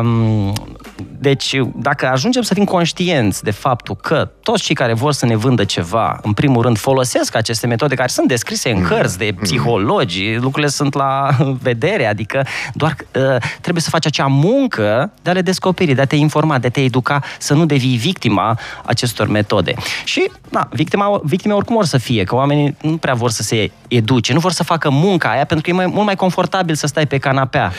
Um, 0.00 0.52
deci, 1.18 1.54
dacă 1.76 2.06
ajungem 2.08 2.42
să 2.42 2.54
fim 2.54 2.64
conștienți 2.64 3.42
de 3.42 3.50
faptul 3.50 3.96
că 3.96 4.30
toți 4.42 4.62
cei 4.62 4.74
care 4.74 4.92
vor 4.94 5.12
să 5.12 5.26
ne 5.26 5.36
vândă 5.36 5.64
ceva, 5.64 6.18
în 6.22 6.32
primul 6.32 6.62
rând, 6.62 6.78
folosesc 6.78 7.36
aceste 7.36 7.66
metode 7.66 7.94
care 7.94 8.08
sunt 8.08 8.28
descrise 8.28 8.70
în 8.70 8.82
cărți 8.82 9.18
de 9.18 9.34
psihologi, 9.42 10.34
lucrurile 10.34 10.68
sunt 10.70 10.94
la 10.94 11.28
vedere, 11.62 12.06
adică 12.06 12.46
doar 12.74 12.96
uh, 13.14 13.36
trebuie 13.60 13.82
să 13.82 13.90
faci 13.90 14.06
acea 14.06 14.26
muncă 14.26 15.12
de 15.22 15.30
a 15.30 15.32
le 15.32 15.40
descoperi, 15.42 15.94
de 15.94 16.00
a 16.00 16.04
te 16.04 16.16
informa, 16.16 16.58
de 16.58 16.66
a 16.66 16.70
te 16.70 16.80
educa, 16.80 17.22
să 17.38 17.54
nu 17.54 17.66
devii 17.66 17.96
victima 17.96 18.58
acestor 18.84 19.28
metode. 19.28 19.74
Și, 20.04 20.30
na, 20.50 20.68
victima, 20.74 21.20
victime 21.22 21.54
oricum 21.54 21.76
or 21.76 21.84
să 21.84 21.98
fie, 21.98 22.24
că 22.24 22.34
oamenii 22.34 22.76
nu 22.80 22.96
prea 22.96 23.14
vor 23.14 23.30
să 23.30 23.42
se 23.42 23.70
educe, 23.88 24.32
nu 24.32 24.38
vor 24.38 24.52
să 24.52 24.62
facă 24.64 24.90
munca 24.90 25.30
aia, 25.30 25.44
pentru 25.44 25.60
că 25.60 25.70
e 25.70 25.72
mai, 25.72 25.86
mult 25.86 26.04
mai 26.04 26.16
confortabil 26.16 26.74
să 26.74 26.86
stai 26.86 27.06
pe 27.06 27.18
canapea. 27.18 27.72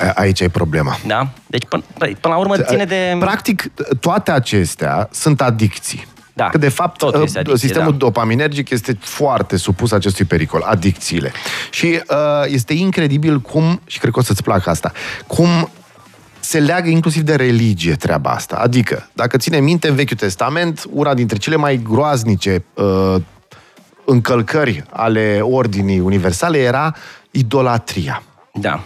A- 0.00 0.12
Aici 0.14 0.40
e 0.40 0.48
problema. 0.48 0.98
Da? 1.06 1.28
Deci, 1.46 1.62
până, 1.68 1.82
până 1.98 2.34
la 2.34 2.36
urmă, 2.36 2.58
ține 2.58 2.84
de... 2.84 3.16
Practic, 3.18 3.70
toate 4.00 4.30
acestea 4.30 5.08
sunt 5.12 5.40
adicții. 5.40 6.06
Da, 6.32 6.48
Că 6.48 6.58
de 6.58 6.68
fapt 6.68 6.98
totul 6.98 7.22
este 7.22 7.38
uh, 7.38 7.44
adicție, 7.46 7.68
sistemul 7.68 7.90
da. 7.90 7.96
dopaminergic 7.96 8.70
este 8.70 8.98
foarte 9.00 9.56
supus 9.56 9.92
acestui 9.92 10.24
pericol, 10.24 10.62
adicțiile. 10.66 11.32
Și 11.70 11.86
uh, 12.10 12.16
este 12.46 12.72
incredibil 12.72 13.40
cum, 13.40 13.80
și 13.86 13.98
cred 13.98 14.12
că 14.12 14.18
o 14.18 14.22
să-ți 14.22 14.42
placă 14.42 14.70
asta, 14.70 14.92
cum 15.26 15.70
se 16.46 16.58
leagă 16.58 16.88
inclusiv 16.88 17.22
de 17.22 17.34
religie 17.34 17.94
treaba 17.94 18.30
asta. 18.30 18.56
Adică, 18.56 19.08
dacă 19.12 19.36
ține 19.36 19.58
minte, 19.60 19.88
în 19.88 19.94
Vechiul 19.94 20.16
Testament, 20.16 20.84
una 20.90 21.14
dintre 21.14 21.36
cele 21.36 21.56
mai 21.56 21.80
groaznice 21.82 22.64
uh, 22.74 23.14
încălcări 24.04 24.84
ale 24.90 25.38
ordinii 25.42 26.00
universale 26.00 26.58
era 26.58 26.94
idolatria 27.30 28.22
Da. 28.52 28.82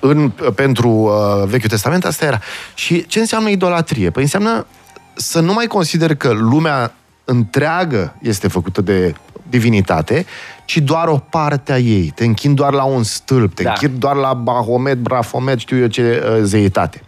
în, 0.00 0.30
pentru 0.54 0.88
uh, 0.88 1.48
Vechiul 1.48 1.68
Testament 1.68 2.04
asta 2.04 2.24
era. 2.24 2.40
Și 2.74 3.06
ce 3.06 3.18
înseamnă 3.18 3.48
idolatrie? 3.48 4.10
Păi 4.10 4.22
înseamnă 4.22 4.66
să 5.14 5.40
nu 5.40 5.52
mai 5.52 5.66
consider 5.66 6.14
că 6.14 6.32
lumea 6.32 6.92
întreagă 7.24 8.16
este 8.22 8.48
făcută 8.48 8.80
de 8.80 9.14
divinitate, 9.48 10.26
ci 10.68 10.78
doar 10.78 11.08
o 11.08 11.16
parte 11.16 11.72
a 11.72 11.78
ei. 11.78 12.12
Te 12.14 12.24
închini 12.24 12.54
doar 12.54 12.72
la 12.72 12.82
un 12.84 13.02
stâlp, 13.02 13.54
te 13.54 13.62
Da. 13.62 13.70
închini 13.70 13.98
doar 13.98 14.16
la 14.16 14.34
Bahomet, 14.34 14.98
Brafomet, 14.98 15.58
știu 15.58 15.78
eu 15.78 15.86
ce 15.86 16.22
uh, 16.24 16.38
zeitate. 16.42 17.02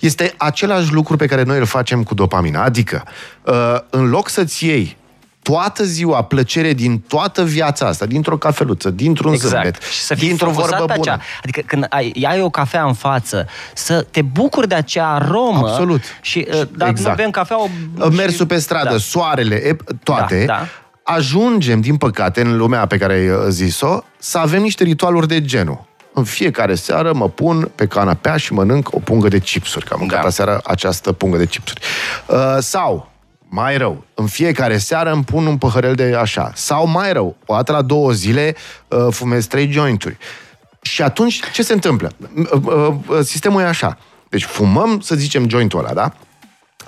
Este 0.00 0.34
același 0.36 0.92
lucru 0.92 1.16
pe 1.16 1.26
care 1.26 1.42
noi 1.42 1.58
îl 1.58 1.64
facem 1.64 2.02
cu 2.02 2.14
dopamina. 2.14 2.62
Adică, 2.62 3.02
uh, 3.42 3.76
în 3.90 4.08
loc 4.08 4.28
să-ți 4.28 4.66
iei 4.66 4.96
toată 5.42 5.84
ziua 5.84 6.22
plăcere 6.22 6.72
din 6.72 6.98
toată 6.98 7.44
viața 7.44 7.86
asta, 7.86 8.06
dintr-o 8.06 8.36
cafeluță, 8.36 8.90
dintr-un 8.90 9.36
zâmbet, 9.36 9.66
Exact. 9.66 9.82
Și 9.92 10.00
să 10.00 10.14
fii 10.14 10.28
dintr-o 10.28 10.50
focusat 10.50 10.78
vorbă 10.78 10.92
pe 10.92 10.98
bună. 10.98 11.10
Acea, 11.12 11.22
adică 11.42 11.60
când 11.66 11.86
ai, 11.88 12.24
ai 12.28 12.40
o 12.42 12.50
cafea 12.50 12.84
în 12.84 12.92
față, 12.94 13.46
să 13.74 14.06
te 14.10 14.22
bucuri 14.22 14.68
de 14.68 14.74
acea 14.74 15.14
aromă. 15.14 15.68
Absolut. 15.68 16.02
Și 16.20 16.46
uh, 16.48 16.62
dacă 16.76 16.90
Exact. 16.90 17.08
nu 17.08 17.22
bem 17.22 17.30
cafea... 17.30 17.56
O, 17.60 17.68
Mersul 18.10 18.46
pe 18.46 18.58
stradă, 18.58 18.90
Da. 18.90 18.96
soarele, 18.98 19.54
e, 19.54 19.76
toate, 20.02 20.44
Da, 20.46 20.52
da. 20.52 20.68
Ajungem, 21.02 21.80
din 21.80 21.96
păcate, 21.96 22.40
în 22.40 22.56
lumea 22.56 22.86
pe 22.86 22.98
care 22.98 23.12
ai 23.12 23.28
uh, 23.28 23.36
zis-o, 23.48 24.02
să 24.18 24.38
avem 24.38 24.62
niște 24.62 24.84
ritualuri 24.84 25.28
de 25.28 25.40
genul. 25.42 25.84
În 26.14 26.24
fiecare 26.24 26.74
seară 26.74 27.12
mă 27.12 27.28
pun 27.28 27.70
pe 27.74 27.86
canapea 27.86 28.36
și 28.36 28.52
mănânc 28.52 28.94
o 28.94 28.98
pungă 28.98 29.28
de 29.28 29.38
chipsuri, 29.38 29.84
că 29.84 29.92
am 29.92 29.98
mâncat 29.98 30.16
Da. 30.16 30.22
da. 30.22 30.28
aseară 30.28 30.60
această 30.64 31.12
pungă 31.12 31.36
de 31.36 31.46
chipsuri. 31.46 31.80
Uh, 32.26 32.56
sau, 32.58 33.10
mai 33.48 33.76
rău, 33.76 34.04
în 34.14 34.26
fiecare 34.26 34.78
seară 34.78 35.12
îmi 35.12 35.24
pun 35.24 35.46
un 35.46 35.58
păhărel 35.58 35.94
de 35.94 36.14
așa. 36.18 36.52
Sau, 36.54 36.86
mai 36.86 37.12
rău, 37.12 37.36
o 37.46 37.54
dată 37.54 37.72
la 37.72 37.82
două 37.82 38.12
zile 38.12 38.54
uh, 38.88 39.06
fumez 39.10 39.46
trei 39.46 39.70
jointuri. 39.70 40.16
Și 40.82 41.02
atunci, 41.02 41.40
ce 41.52 41.62
se 41.62 41.72
întâmplă? 41.72 42.10
Uh, 42.36 42.62
uh, 42.64 42.94
uh, 43.06 43.18
Sistemul 43.22 43.60
e 43.60 43.64
așa. 43.64 43.98
Deci 44.28 44.44
fumăm, 44.44 45.00
să 45.00 45.14
zicem, 45.14 45.48
jointul 45.48 45.78
ăla, 45.78 45.92
da? 45.92 46.12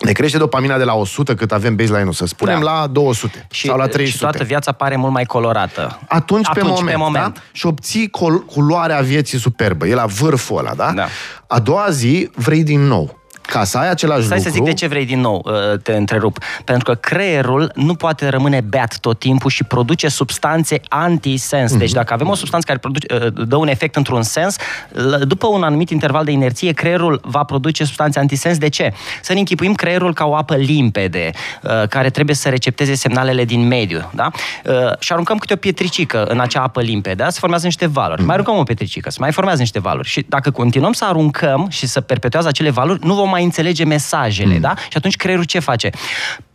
Ne 0.00 0.12
crește 0.12 0.38
dopamina 0.38 0.78
de 0.78 0.84
la 0.84 0.94
100 0.94 1.34
cât 1.34 1.52
avem 1.52 1.76
baseline-ul, 1.76 2.12
să 2.12 2.26
spunem, 2.26 2.60
Da. 2.60 2.64
la 2.80 2.86
200 2.86 3.46
Și, 3.50 3.66
sau 3.66 3.76
la 3.76 3.86
300. 3.86 4.10
și 4.10 4.18
toată 4.18 4.44
viața 4.44 4.72
pare 4.72 4.96
mult 4.96 5.12
mai 5.12 5.24
colorată. 5.24 5.98
Atunci, 6.08 6.48
pe 6.54 6.62
moment, 6.62 6.88
pe 6.88 6.96
moment. 6.96 7.34
Da? 7.34 7.40
Și 7.52 7.66
obții 7.66 8.10
col- 8.10 8.44
culoarea 8.44 9.00
vieții 9.00 9.38
superbă. 9.38 9.86
E 9.86 9.94
la 9.94 10.06
vârful 10.06 10.58
ăla, 10.58 10.74
da? 10.74 10.92
Da. 10.92 11.06
A 11.46 11.58
doua 11.58 11.86
zi 11.90 12.30
vrei 12.34 12.62
din 12.62 12.80
nou. 12.80 13.22
Ca 13.46 13.64
să 13.64 13.78
ai 13.78 13.90
același 13.90 14.24
Stai 14.24 14.36
lucru... 14.36 14.52
să 14.52 14.56
zic 14.56 14.64
de 14.64 14.72
ce 14.72 14.86
vrei 14.86 15.06
din 15.06 15.20
nou, 15.20 15.44
uh, 15.44 15.78
te 15.82 15.92
întrerup. 15.92 16.38
Pentru 16.64 16.84
că 16.92 16.94
creierul 16.94 17.70
nu 17.74 17.94
poate 17.94 18.28
rămâne 18.28 18.60
beat 18.60 18.98
tot 18.98 19.18
timpul 19.18 19.50
și 19.50 19.64
produce 19.64 20.08
substanțe 20.08 20.80
anti-sens. 20.88 21.70
Mhm. 21.70 21.78
Deci 21.78 21.90
dacă 21.92 22.12
avem 22.12 22.28
o 22.28 22.34
substanță 22.34 22.66
care 22.66 22.78
produce, 22.78 23.06
uh, 23.14 23.46
dă 23.46 23.56
un 23.56 23.68
efect 23.68 23.96
într-un 23.96 24.22
sens, 24.22 24.56
l- 24.88 25.14
după 25.26 25.46
un 25.46 25.62
anumit 25.62 25.90
interval 25.90 26.24
de 26.24 26.30
inerție, 26.30 26.72
creierul 26.72 27.20
va 27.22 27.42
produce 27.42 27.84
substanțe 27.84 28.18
antisens. 28.18 28.58
De 28.58 28.68
ce? 28.68 28.92
Să 29.22 29.32
ne 29.32 29.38
închipuim 29.38 29.74
creierul 29.74 30.14
ca 30.14 30.24
o 30.24 30.34
apă 30.36 30.54
limpede, 30.56 31.30
uh, 31.62 31.70
care 31.88 32.10
trebuie 32.10 32.36
să 32.36 32.48
recepteze 32.48 32.94
semnalele 32.94 33.44
din 33.44 33.66
mediu. 33.66 34.10
Da? 34.14 34.30
Uh, 34.64 34.72
Și 34.98 35.12
aruncăm 35.12 35.38
câte 35.38 35.52
o 35.52 35.56
pietricică 35.56 36.24
în 36.24 36.40
acea 36.40 36.62
apă 36.62 36.80
limpede, 36.80 37.22
da? 37.22 37.30
se 37.30 37.38
formează 37.38 37.64
niște 37.66 37.86
valuri. 37.86 38.22
Mai 38.22 38.34
aruncăm 38.34 38.56
o 38.56 38.62
pietricică, 38.62 39.10
se 39.10 39.16
mai 39.20 39.32
formează 39.32 39.60
niște 39.60 39.80
valuri. 39.80 40.08
Și 40.08 40.24
dacă 40.28 40.50
continuăm 40.50 40.92
să 40.92 41.04
aruncăm 41.04 41.66
și 41.70 41.86
să 41.86 42.00
perpetuează 42.00 42.48
acele 42.48 42.70
valuri, 42.70 43.06
nu 43.06 43.14
vom 43.14 43.28
mai 43.34 43.44
înțelege 43.44 43.84
mesajele, 43.84 44.58
da? 44.58 44.74
Și 44.76 44.96
atunci 44.96 45.16
creierul 45.16 45.44
ce 45.44 45.58
face? 45.58 45.90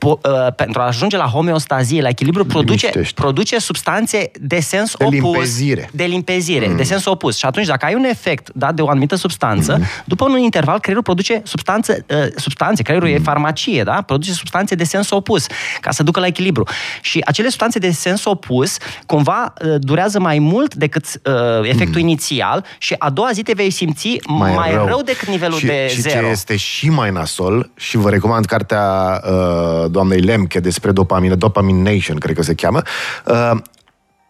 Po- 0.05 0.19
uh, 0.23 0.53
pentru 0.55 0.81
a 0.81 0.85
ajunge 0.85 1.17
la 1.17 1.25
homeostazie, 1.25 2.01
la 2.01 2.07
echilibru, 2.09 2.45
produce, 2.45 2.85
Liniștește. 2.85 3.21
produce 3.21 3.59
substanțe 3.59 4.31
de 4.41 4.59
sens 4.59 4.95
De 4.97 5.03
opus. 5.05 5.13
limpezire. 5.19 5.89
De 5.93 6.03
limpezire, 6.03 6.67
de 6.67 6.83
sens 6.83 7.05
opus. 7.05 7.37
Și 7.37 7.45
atunci, 7.45 7.65
dacă 7.65 7.85
ai 7.85 7.93
un 7.95 8.03
efect 8.03 8.49
dat 8.53 8.73
de 8.73 8.81
o 8.81 8.89
anumită 8.89 9.15
substanță, 9.15 9.81
după 10.05 10.25
un 10.29 10.37
interval, 10.37 10.79
creierul 10.79 11.03
produce 11.03 11.41
substanțe, 11.45 12.05
uh, 12.09 12.17
substanțe, 12.35 12.83
creierul 12.83 13.09
e 13.09 13.17
farmacie, 13.19 13.83
da? 13.83 14.01
Produce 14.01 14.31
substanțe 14.31 14.75
de 14.75 14.83
sens 14.83 15.09
opus, 15.09 15.45
ca 15.81 15.91
să 15.91 16.03
ducă 16.03 16.19
la 16.19 16.25
echilibru. 16.25 16.63
Și 17.01 17.21
acele 17.25 17.47
substanțe 17.47 17.79
de 17.79 17.91
sens 17.91 18.25
opus, 18.25 18.77
cumva, 19.05 19.53
uh, 19.65 19.75
durează 19.79 20.19
mai 20.19 20.39
mult 20.39 20.75
decât 20.75 21.05
uh, 21.05 21.33
efectul 21.69 22.01
inițial 22.01 22.65
și 22.77 22.95
a 22.97 23.09
doua 23.09 23.29
zi 23.33 23.41
te 23.41 23.53
vei 23.53 23.69
simți 23.69 24.19
mai, 24.27 24.53
mai 24.53 24.71
rău. 24.71 24.85
rău 24.85 25.01
decât 25.01 25.27
nivelul 25.27 25.57
și, 25.57 25.65
de 25.65 25.87
și 25.89 26.01
zero. 26.01 26.25
ce 26.25 26.31
este 26.31 26.55
și 26.55 26.68
mai 26.89 27.11
nasol, 27.11 27.69
și 27.75 27.97
vă 27.97 28.09
recomand 28.09 28.45
cartea 28.45 29.21
uh, 29.31 29.85
doamnei 29.91 30.19
Lemche 30.19 30.59
despre 30.59 30.91
dopamină, 30.91 31.35
Dopamine 31.35 31.91
Nation, 31.93 32.17
cred 32.17 32.35
că 32.35 32.41
se 32.41 32.53
cheamă, 32.53 32.81
uh, 33.25 33.51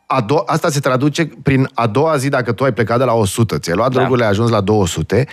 a 0.05 0.25
do- 0.25 0.45
asta 0.45 0.69
se 0.69 0.79
traduce 0.79 1.29
prin 1.43 1.69
a 1.73 1.87
doua 1.87 2.17
zi, 2.17 2.29
dacă 2.29 2.51
tu 2.51 2.63
ai 2.63 2.73
plecat 2.73 2.97
de 2.97 3.03
la 3.03 3.13
100, 3.13 3.57
ți-ai 3.57 3.75
luat 3.75 3.91
Da. 3.91 3.99
drogurile, 3.99 4.25
ai 4.25 4.31
ajuns 4.31 4.49
la 4.49 4.61
200, 4.61 5.27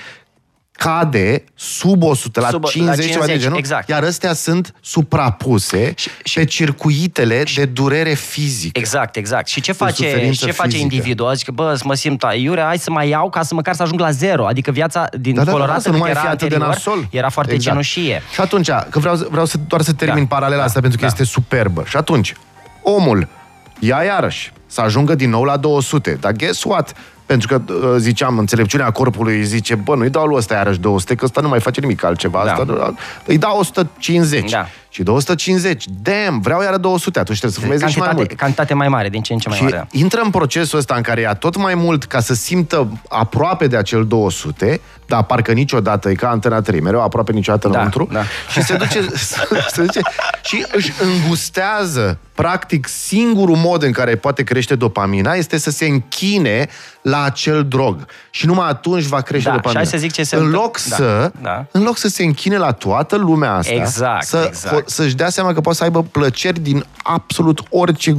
cade 0.76 1.44
sub 1.54 2.02
100, 2.02 2.40
la 2.40 2.48
Sub- 2.48 2.62
la 2.64 2.68
50, 2.70 2.96
ceva 3.10 3.24
de 3.24 3.30
50, 3.30 3.40
genul, 3.42 3.58
exact. 3.58 3.88
iar 3.88 4.04
astea 4.04 4.32
sunt 4.32 4.74
suprapuse 4.80 5.92
Și- 5.96 6.08
și, 6.24 6.38
pe 6.38 6.44
circuitele 6.44 7.42
de 7.54 7.64
durere 7.64 8.14
fizică. 8.14 8.78
Exact, 8.78 9.16
exact. 9.16 9.46
Și 9.46 9.60
ce 9.60 9.72
face, 9.72 10.04
suferință 10.08 10.44
ce 10.46 10.52
face 10.52 10.68
fizică. 10.70 10.94
individul? 10.94 11.30
Zice 11.32 11.44
că, 11.44 11.50
bă, 11.50 11.78
mă 11.84 11.94
simt 11.94 12.22
aiure, 12.22 12.60
hai 12.62 12.78
să 12.78 12.90
mai 12.90 13.08
iau 13.08 13.30
ca 13.30 13.42
să 13.42 13.54
măcar 13.54 13.74
să 13.74 13.82
ajung 13.82 14.00
la 14.00 14.10
zero. 14.10 14.46
Adică 14.46 14.70
viața 14.70 15.08
din 15.20 15.34
Da, 15.34 15.38
da, 15.40 15.44
da, 15.46 15.52
colorată 15.52 15.80
să 15.80 15.90
nu 15.90 15.98
mai 15.98 16.10
cât 16.10 16.18
fie 16.18 16.26
era 16.28 16.34
atât 16.34 16.48
de 16.48 16.54
anterior, 16.54 16.74
nasol. 16.76 17.08
era 17.10 17.28
foarte 17.28 17.52
Exact. 17.52 17.70
cenușie. 17.70 18.22
Și 18.32 18.40
atunci, 18.40 18.68
că 18.90 18.98
vreau, 18.98 19.14
vreau 19.30 19.44
să, 19.46 19.56
doar 19.66 19.82
să 19.82 19.92
termin 19.92 20.22
Da, 20.22 20.34
paralela 20.34 20.60
da, 20.60 20.64
asta 20.66 20.80
pentru 20.80 20.98
că 20.98 21.04
da. 21.04 21.10
este 21.10 21.24
superbă. 21.24 21.82
Și 21.86 21.96
atunci, 21.96 22.34
omul 22.82 23.28
ia 23.78 24.02
iarăși 24.02 24.52
să 24.66 24.80
ajungă 24.80 25.14
din 25.14 25.30
nou 25.30 25.42
la 25.42 25.56
200. 25.56 26.16
Dar 26.20 26.32
guess 26.32 26.62
what? 26.64 26.92
Pentru 27.26 27.48
că, 27.48 27.72
uh, 27.72 27.94
ziceam, 27.98 28.38
înțelepciunea 28.38 28.90
corpului 28.90 29.44
zice, 29.44 29.74
bă, 29.74 29.94
nu-i 29.94 30.10
dau 30.10 30.26
lui 30.26 30.36
ăsta 30.36 30.54
iarăși 30.54 30.78
200, 30.78 31.14
că 31.14 31.24
ăsta 31.24 31.40
nu 31.40 31.48
mai 31.48 31.60
face 31.60 31.80
nimic 31.80 32.04
altceva. 32.04 32.42
Da. 32.44 32.50
Asta, 32.52 32.64
nu- 32.64 32.96
îi 33.24 33.38
dau 33.38 33.58
150. 33.58 34.50
Da. 34.50 34.66
Și 34.96 35.02
250. 35.02 35.84
Damn, 36.02 36.40
vreau 36.40 36.62
iară 36.62 36.76
200. 36.76 37.18
Atunci 37.18 37.38
trebuie 37.38 37.58
să 37.60 37.66
fumeze 37.66 37.86
și 37.92 37.98
mai 37.98 38.06
Cantitate, 38.06 38.28
mult. 38.28 38.40
cantitate 38.40 38.74
mai 38.74 38.88
mare, 38.88 39.08
din 39.08 39.22
ce 39.22 39.32
în 39.32 39.38
ce 39.38 39.48
mai 39.48 39.56
Și 39.58 39.62
mare. 39.64 39.86
intră 39.90 40.20
în 40.24 40.30
procesul 40.30 40.78
ăsta 40.78 40.94
în 40.94 41.02
care 41.02 41.20
ia 41.20 41.34
tot 41.34 41.56
mai 41.56 41.74
mult 41.74 42.04
ca 42.04 42.20
să 42.20 42.34
simtă 42.34 42.88
aproape 43.08 43.66
de 43.66 43.76
acel 43.76 44.06
200, 44.06 44.80
dar 45.06 45.22
parcă 45.24 45.52
niciodată, 45.52 46.10
e 46.10 46.14
ca 46.14 46.28
antena 46.28 46.60
3, 46.60 46.80
mereu 46.80 47.02
aproape 47.02 47.32
niciodată 47.32 47.68
Da, 47.68 47.74
înăuntru, 47.74 48.08
da. 48.12 48.22
și 48.52 48.62
se 48.62 48.76
duce, 48.76 49.06
se 49.74 49.82
duce 49.82 50.00
și 50.44 50.64
își 50.72 50.92
îngustează, 51.02 52.18
practic, 52.34 52.86
singurul 52.88 53.56
mod 53.56 53.82
în 53.82 53.92
care 53.92 54.16
poate 54.16 54.42
crește 54.42 54.74
dopamina 54.74 55.32
este 55.32 55.58
să 55.58 55.70
se 55.70 55.86
închine 55.86 56.68
la 57.02 57.22
acel 57.22 57.64
drog. 57.64 58.04
Și 58.30 58.46
numai 58.46 58.68
atunci 58.68 59.04
va 59.04 59.20
crește 59.20 59.48
Da, 59.48 59.54
dopamina. 59.54 59.82
și 59.82 59.88
hai 59.88 59.98
să 60.00 60.06
zic 60.06 60.12
ce 60.12 60.22
se 60.22 60.36
în 60.36 60.42
întâmplă. 60.44 60.64
loc 60.64 60.80
Da, 60.88 60.96
să, 60.96 61.32
da. 61.42 61.64
în 61.70 61.82
loc 61.82 61.96
să 61.96 62.08
se 62.08 62.24
închine 62.24 62.56
la 62.56 62.72
toată 62.72 63.16
lumea 63.16 63.52
asta, 63.54 63.72
Exact, 63.74 64.24
să, 64.26 64.44
exact. 64.46 64.85
Să-și 64.86 65.14
dea 65.14 65.28
seama 65.28 65.52
că 65.52 65.60
poate 65.60 65.78
să 65.78 65.84
aibă 65.84 66.02
plăceri 66.02 66.60
din 66.60 66.84
absolut 67.02 67.62
orice 67.70 68.16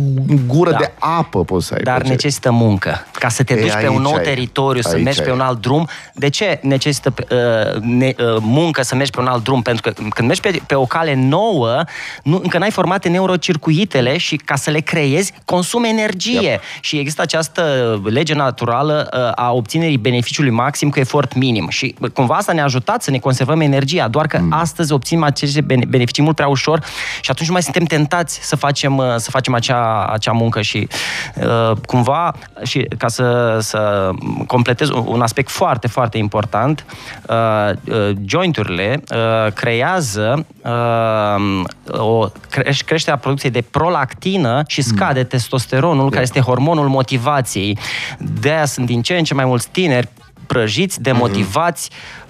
gură 0.47 0.71
Da. 0.71 0.77
de 0.77 0.91
apă 0.99 1.43
poți 1.43 1.65
să 1.65 1.73
ai 1.73 1.81
Dar 1.81 1.93
plăceri. 1.93 2.15
necesită 2.15 2.51
muncă. 2.51 3.05
Ca 3.11 3.29
să 3.29 3.43
te 3.43 3.53
Ei, 3.53 3.61
duci 3.61 3.71
pe 3.71 3.87
un 3.87 3.93
aici 3.93 4.03
nou 4.03 4.15
e. 4.15 4.21
teritoriu, 4.21 4.81
să 4.81 4.93
Aici 4.95 5.03
mergi 5.03 5.19
e. 5.19 5.23
pe 5.23 5.31
un 5.31 5.39
alt 5.39 5.61
drum. 5.61 5.87
De 6.13 6.29
ce 6.29 6.59
necesită 6.61 7.13
uh, 7.17 7.81
ne, 7.81 8.13
uh, 8.19 8.37
muncă 8.39 8.81
să 8.81 8.95
mergi 8.95 9.11
pe 9.11 9.19
un 9.19 9.27
alt 9.27 9.43
drum? 9.43 9.61
Pentru 9.61 9.81
că 9.81 10.01
când 10.09 10.27
mergi 10.27 10.41
pe, 10.41 10.61
pe 10.67 10.75
o 10.75 10.85
cale 10.85 11.13
nouă, 11.15 11.83
nu, 12.23 12.39
încă 12.43 12.57
n-ai 12.57 12.71
formate 12.71 13.09
neurocircuitele 13.09 14.17
și 14.17 14.35
ca 14.35 14.55
să 14.55 14.69
le 14.69 14.79
creezi, 14.79 15.33
consumi 15.45 15.89
energie. 15.89 16.39
Yep. 16.41 16.61
Și 16.79 16.97
există 16.97 17.21
această 17.21 17.61
lege 18.05 18.33
naturală 18.33 19.09
uh, 19.13 19.31
a 19.35 19.51
obținerii 19.51 19.97
beneficiului 19.97 20.51
maxim 20.51 20.89
cu 20.89 20.99
efort 20.99 21.33
minim. 21.35 21.67
Și 21.69 21.95
uh, 21.99 22.09
cumva 22.09 22.35
asta 22.35 22.53
ne-a 22.53 22.63
ajutat 22.63 23.03
să 23.03 23.11
ne 23.11 23.17
conservăm 23.17 23.61
energia, 23.61 24.07
doar 24.07 24.27
că 24.27 24.39
mm. 24.41 24.53
astăzi 24.53 24.91
obținem 24.91 25.23
aceste 25.23 25.61
bene- 25.61 25.85
beneficii 25.87 26.23
mult 26.23 26.35
prea 26.35 26.49
ușor 26.57 26.83
și 27.21 27.31
atunci 27.31 27.47
nu 27.47 27.53
mai 27.53 27.63
suntem 27.63 27.83
tentați 27.83 28.39
să 28.41 28.55
facem, 28.55 28.97
uh, 28.97 29.15
să 29.17 29.29
facem 29.29 29.53
acea, 29.53 30.05
acea 30.05 30.31
muncă 30.31 30.61
și 30.61 30.87
uh, 31.35 31.71
cumva, 31.85 32.33
și 32.63 32.87
ca 32.97 33.07
să, 33.07 33.57
să 33.61 34.09
completez 34.47 34.89
un 34.89 35.21
aspect 35.21 35.49
foarte, 35.49 35.87
foarte 35.87 36.17
important, 36.17 36.85
uh, 37.29 37.35
uh, 37.83 38.11
jointurile 38.25 39.03
uh, 39.11 39.51
creează 39.53 40.45
uh, 40.63 41.63
o 41.87 42.29
creș- 42.29 42.85
creșterea 42.85 43.19
producției 43.19 43.51
de 43.51 43.63
prolactină 43.71 44.63
și 44.67 44.81
scade 44.81 45.23
testosteronul, 45.23 46.09
care 46.09 46.21
este 46.21 46.39
hormonul 46.39 46.87
motivației. 46.87 47.77
De 48.19 48.49
aia 48.49 48.65
sunt 48.65 48.85
din 48.85 49.01
ce 49.01 49.17
în 49.17 49.23
ce 49.23 49.33
mai 49.33 49.45
mulți 49.45 49.69
tineri 49.69 50.07
prăjiți, 50.47 51.01
demotivați, 51.01 51.89
uh, 51.91 52.26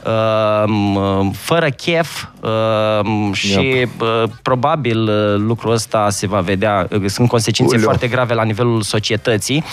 fără 1.34 1.70
chef 1.70 2.24
uh, 2.42 3.32
și 3.34 3.60
Yep. 3.60 4.02
uh, 4.02 4.24
probabil 4.42 5.02
uh, 5.02 5.36
lucrul 5.38 5.72
ăsta 5.72 6.10
se 6.10 6.28
va 6.28 6.40
vedea, 6.40 6.88
uh, 6.92 7.04
sunt 7.06 7.28
consecințe 7.30 7.74
Uleu. 7.76 7.86
foarte 7.88 8.08
grave 8.08 8.34
la 8.34 8.44
nivelul 8.44 8.82
societății 8.82 9.64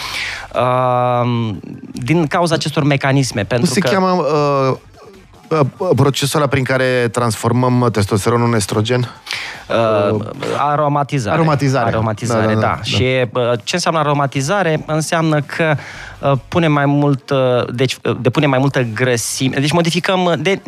uh, 0.55 1.55
din 1.93 2.27
cauza 2.27 2.55
acestor 2.55 2.83
mecanisme. 2.85 3.41
Nu 3.41 3.47
Pentru 3.47 3.71
se 3.73 3.81
că, 3.81 3.89
cheamă 3.89 4.11
uh, 4.11 4.71
uh, 4.71 4.77
procesul 5.97 6.39
ăla 6.41 6.49
prin 6.49 6.65
care 6.65 7.09
transformăm 7.13 7.89
testosteronul 7.93 8.47
în 8.49 8.55
estrogen? 8.55 9.11
Uh, 9.69 10.19
aromatizare. 10.59 11.35
Aromatizare. 11.37 11.87
Aromatizare, 11.89 12.47
Da, 12.47 12.53
da. 12.53 12.61
da, 12.61 12.67
da, 12.67 12.75
da. 12.77 12.83
Și 12.83 13.03
uh, 13.33 13.59
ce 13.65 13.75
înseamnă 13.75 14.01
aromatizare? 14.01 14.83
Înseamnă 14.87 15.41
că 15.41 15.75
uh, 16.19 16.33
punem 16.49 16.73
mai 16.73 16.87
mult, 16.87 17.31
uh, 17.31 17.39
deci 17.75 17.97
uh, 18.03 18.17
depunem 18.21 18.51
mai 18.51 18.59
multă 18.59 18.83
grăsime, 18.83 19.57
deci 19.61 19.73
modificăm 19.73 20.25
uh, 20.25 20.33
de 20.39 20.61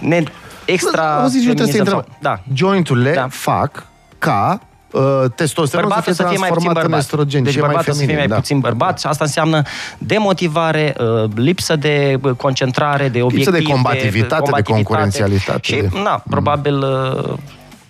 ne, 0.00 0.22
extra 0.64 1.20
Auzi, 1.20 1.36
eu 1.36 1.42
trebuie 1.42 1.66
să 1.66 1.72
te 1.72 1.78
feminizăm 1.78 1.96
întreb. 1.98 2.14
sau- 2.20 2.32
Da. 2.34 2.40
Jointurile 2.54 3.12
Da. 3.12 3.26
fac 3.30 3.86
ca 4.18 4.60
uh, 4.92 5.02
testosteron 5.34 5.86
Bărbatul 5.88 6.12
să 6.12 6.22
fie 6.22 6.24
să 6.24 6.30
fie 6.30 6.38
mai 6.38 6.48
puțin 6.48 6.72
transformat 6.72 6.84
în 6.84 6.90
bărbat. 6.90 6.98
estrogen. 7.00 7.42
Deci 7.42 7.52
și 7.52 7.58
e 7.58 7.60
mai 7.60 7.68
bărbatul 7.70 7.92
să 7.92 7.98
fie 7.98 8.06
feminin, 8.08 8.28
mai 8.28 8.36
da. 8.36 8.40
puțin 8.42 8.58
bărbat 8.60 9.00
și 9.00 9.06
asta 9.06 9.24
înseamnă 9.24 9.62
demotivare, 9.98 10.94
uh, 10.98 11.30
lipsă 11.34 11.76
de 11.76 12.18
uh, 12.22 12.32
concentrare, 12.36 13.08
de 13.08 13.22
obiectiv, 13.22 13.52
de 13.54 13.62
combativitate, 13.62 14.50
de 14.54 14.62
concurențialitate, 14.62 15.58
Și, 15.62 15.72
de- 15.74 15.88
na, 16.02 16.22
probabil 16.30 16.76
uh, 16.78 17.32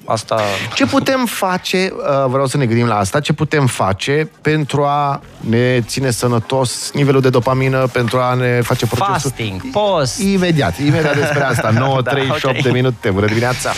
asta... 0.04 0.40
Ce 0.74 0.86
putem 0.86 1.26
face, 1.26 1.92
uh, 1.96 2.24
vreau 2.28 2.46
să 2.46 2.56
ne 2.56 2.66
gândim 2.66 2.86
la 2.86 2.98
asta, 2.98 3.20
ce 3.20 3.32
putem 3.32 3.66
face 3.66 4.30
pentru 4.40 4.82
a 4.84 5.20
ne 5.40 5.80
ține 5.80 6.10
sănătos 6.10 6.90
nivelul 6.94 7.20
de 7.20 7.28
dopamină, 7.28 7.86
pentru 7.92 8.18
a 8.18 8.34
ne 8.34 8.60
face 8.62 8.86
procesul... 8.86 9.12
Fasting, 9.12 9.70
post. 9.70 10.18
Imediat, 10.20 10.78
imediat 10.78 11.16
despre 11.16 11.42
asta. 11.42 11.70
9.38 12.02 12.02
Da, 12.02 12.48
ok. 12.48 12.62
de 12.62 12.70
minute. 12.70 13.10
Bună 13.10 13.26
dimineața! 13.26 13.70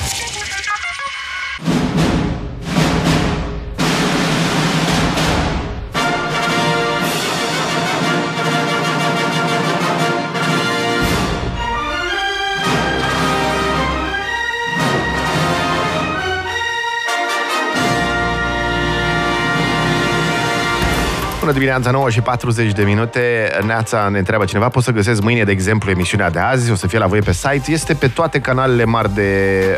Dimineața, 21.54 21.90
9 21.90 22.10
și 22.10 22.20
40 22.20 22.72
de 22.72 22.82
minute. 22.82 23.50
Neața 23.66 24.08
ne 24.08 24.18
întreabă 24.18 24.44
cineva, 24.44 24.68
pot 24.68 24.82
să 24.82 24.90
găsesc 24.90 25.22
mâine, 25.22 25.44
de 25.44 25.50
exemplu, 25.50 25.90
emisiunea 25.90 26.30
de 26.30 26.38
azi, 26.38 26.70
o 26.70 26.74
să 26.74 26.86
fie 26.86 26.98
la 26.98 27.06
voi 27.06 27.18
pe 27.20 27.32
site. 27.32 27.62
Este 27.66 27.94
pe 27.94 28.08
toate 28.08 28.38
canalele 28.40 28.84
mari 28.84 29.14
de 29.14 29.30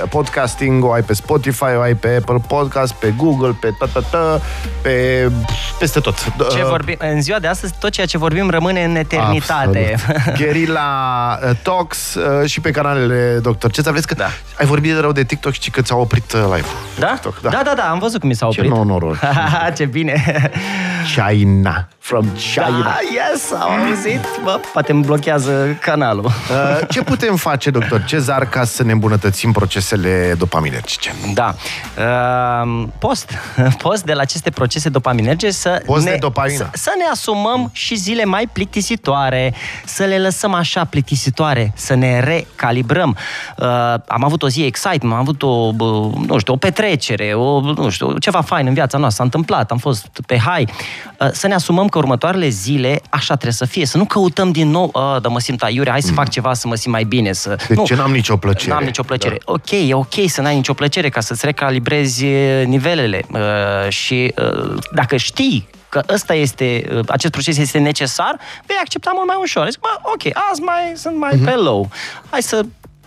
podcasting, 0.09 0.85
o 0.85 0.93
ai 0.93 1.03
pe 1.03 1.15
Spotify, 1.15 1.65
o 1.77 1.81
ai 1.81 1.95
pe 1.95 2.17
Apple 2.21 2.43
Podcast, 2.49 2.95
pe 2.95 3.15
Google, 3.17 3.57
pe 3.61 3.71
ta, 3.79 3.87
ta, 3.93 4.01
ta, 4.11 4.41
pe 4.83 5.29
peste 5.79 6.01
tot. 6.01 6.15
Ce 6.51 6.63
Uh, 6.63 6.69
vorbim, 6.69 6.95
în 6.99 7.21
ziua 7.23 7.39
de 7.39 7.47
astăzi, 7.47 7.75
tot 7.81 7.91
ceea 7.91 8.07
ce 8.07 8.19
vorbim 8.19 8.51
rămâne 8.51 8.85
în 8.85 8.97
eternitate. 8.97 9.97
Absolut. 10.05 10.37
Guerilla 10.39 11.39
uh, 11.45 11.51
Talks 11.63 12.15
uh, 12.15 12.49
și 12.49 12.61
pe 12.61 12.71
canalele 12.71 13.39
Dr. 13.43 13.67
Cezar. 13.71 13.93
Vezi 13.93 14.07
că 14.07 14.15
Da. 14.15 14.29
ai 14.59 14.67
vorbit 14.67 14.93
de 14.95 15.01
rău 15.01 15.13
de 15.13 15.25
TikTok 15.25 15.53
și 15.53 15.71
că 15.71 15.81
ți-au 15.83 16.01
oprit 16.01 16.33
uh, 16.33 16.41
live-ul. 16.41 16.77
Da? 16.99 17.07
TikTok, 17.13 17.41
da? 17.41 17.49
Da, 17.51 17.73
da, 17.77 17.83
am 17.83 17.99
văzut 17.99 18.21
cum 18.21 18.29
mi 18.29 18.35
s-a 18.35 18.49
Ce 18.51 18.61
oprit. 18.61 18.85
noroc. 18.87 19.17
Ce 19.77 19.85
bine. 19.85 20.23
China. 21.07 21.89
From 22.07 22.33
China. 22.33 22.83
Da, 22.83 22.99
yes, 23.13 23.53
am 23.53 23.87
auzit. 23.87 24.21
Bă, 24.45 24.61
poate 24.73 24.93
îmi 24.93 25.05
blochează 25.05 25.77
canalul. 25.81 26.25
Uh, 26.25 26.79
Ce 26.89 27.03
putem 27.03 27.37
face, 27.37 27.71
doctor 27.71 28.05
Cezar, 28.05 28.49
ca 28.49 28.65
să 28.65 28.83
ne 28.83 28.93
îmbunătățim 28.93 29.53
procesele 29.53 30.35
dopaminergice? 30.39 31.15
Da. 31.35 31.55
Uh, 31.99 32.85
post. 32.99 33.31
Post 33.83 34.05
de 34.05 34.13
la 34.13 34.21
aceste 34.21 34.51
procese 34.51 34.89
dopaminerge 34.89 35.51
să 35.51 35.83
Post 35.87 36.05
ne, 36.05 36.11
de 36.11 36.17
dopamină. 36.17 36.57
Să, 36.57 36.69
să 36.73 36.93
ne 36.99 37.05
asumăm 37.11 37.71
și 37.73 37.95
zile 37.95 38.25
mai 38.25 38.49
plictisitoare, 38.53 39.55
să 39.85 40.05
le 40.05 40.19
lăsăm 40.19 40.55
așa 40.55 40.85
plictisitoare, 40.85 41.73
să 41.75 41.95
ne 41.95 42.21
recalibrăm. 42.21 43.17
Uh, 43.57 43.67
am 44.07 44.25
avut 44.25 44.43
o 44.43 44.49
zi 44.49 44.63
excitement, 44.63 45.13
am 45.13 45.19
avut 45.19 45.43
o, 45.43 45.73
bă, 45.73 45.85
nu 46.27 46.39
știu, 46.39 46.53
o 46.53 46.57
petrecere, 46.57 47.35
o, 47.35 47.61
nu 47.61 47.91
știu, 47.91 48.19
ceva 48.19 48.41
fain 48.41 48.67
în 48.67 48.75
viața 48.75 48.99
noastră, 48.99 49.17
s-a 49.17 49.25
întâmplat, 49.25 49.71
am 49.71 49.79
fost 49.79 50.09
pe 50.27 50.39
high. 50.39 50.71
Uh, 51.21 51.29
să 51.33 51.47
ne 51.47 51.55
asumăm 51.55 51.89
că 51.97 52.03
următoarele 52.03 52.49
zile 52.49 53.01
așa 53.11 53.33
trebuie 53.35 53.53
să 53.53 53.65
fie, 53.65 53.87
să 53.87 53.97
nu 53.97 54.05
căutăm 54.05 54.51
din 54.51 54.71
nou, 54.71 54.91
uh, 54.95 55.17
dar 55.21 55.33
mă 55.33 55.41
simt 55.41 55.63
aiurea, 55.63 55.93
hai 55.93 56.03
să 56.03 56.13
fac 56.13 56.29
ceva 56.29 56.55
să 56.55 56.69
mă 56.69 56.75
simt 56.75 56.95
mai 56.95 57.05
bine. 57.05 57.33
Să... 57.33 57.57
Deci 57.69 57.85
ce 57.85 57.95
n-am 57.95 58.11
nicio 58.13 58.37
plăcere. 58.37 58.73
N-am 58.73 58.85
nicio 58.85 59.03
plăcere. 59.03 59.39
Da. 59.47 59.53
Ok, 59.53 59.71
e 59.71 59.95
ok 59.95 60.15
să 60.27 60.41
n-ai 60.41 60.55
nicio 60.55 60.75
plăcere 60.75 61.09
ca 61.09 61.21
să-ți 61.21 61.45
recalibrezi 61.45 62.25
e, 62.27 62.63
nivelele 62.65 63.23
uh, 63.33 63.41
și 63.89 64.35
uh, 64.39 64.75
dacă 64.93 65.17
știi 65.17 65.69
că 65.89 66.03
ăsta 66.09 66.35
este, 66.35 66.87
uh, 66.93 67.01
acest 67.09 67.33
proces 67.33 67.57
este 67.59 67.79
necesar, 67.79 68.37
vei 68.67 68.77
accepta 68.81 69.11
mult 69.15 69.27
mai 69.27 69.37
ușor. 69.41 69.71
Zic, 69.71 69.81
bă, 69.81 69.89
ok, 70.03 70.37
azi 70.51 70.61
mai 70.61 70.93
sunt 70.95 71.17
mai 71.19 71.31
Mhm. 71.35 71.45
pe 71.45 71.51
low. 71.51 71.89
Hai 72.31 72.43
să 72.43 72.63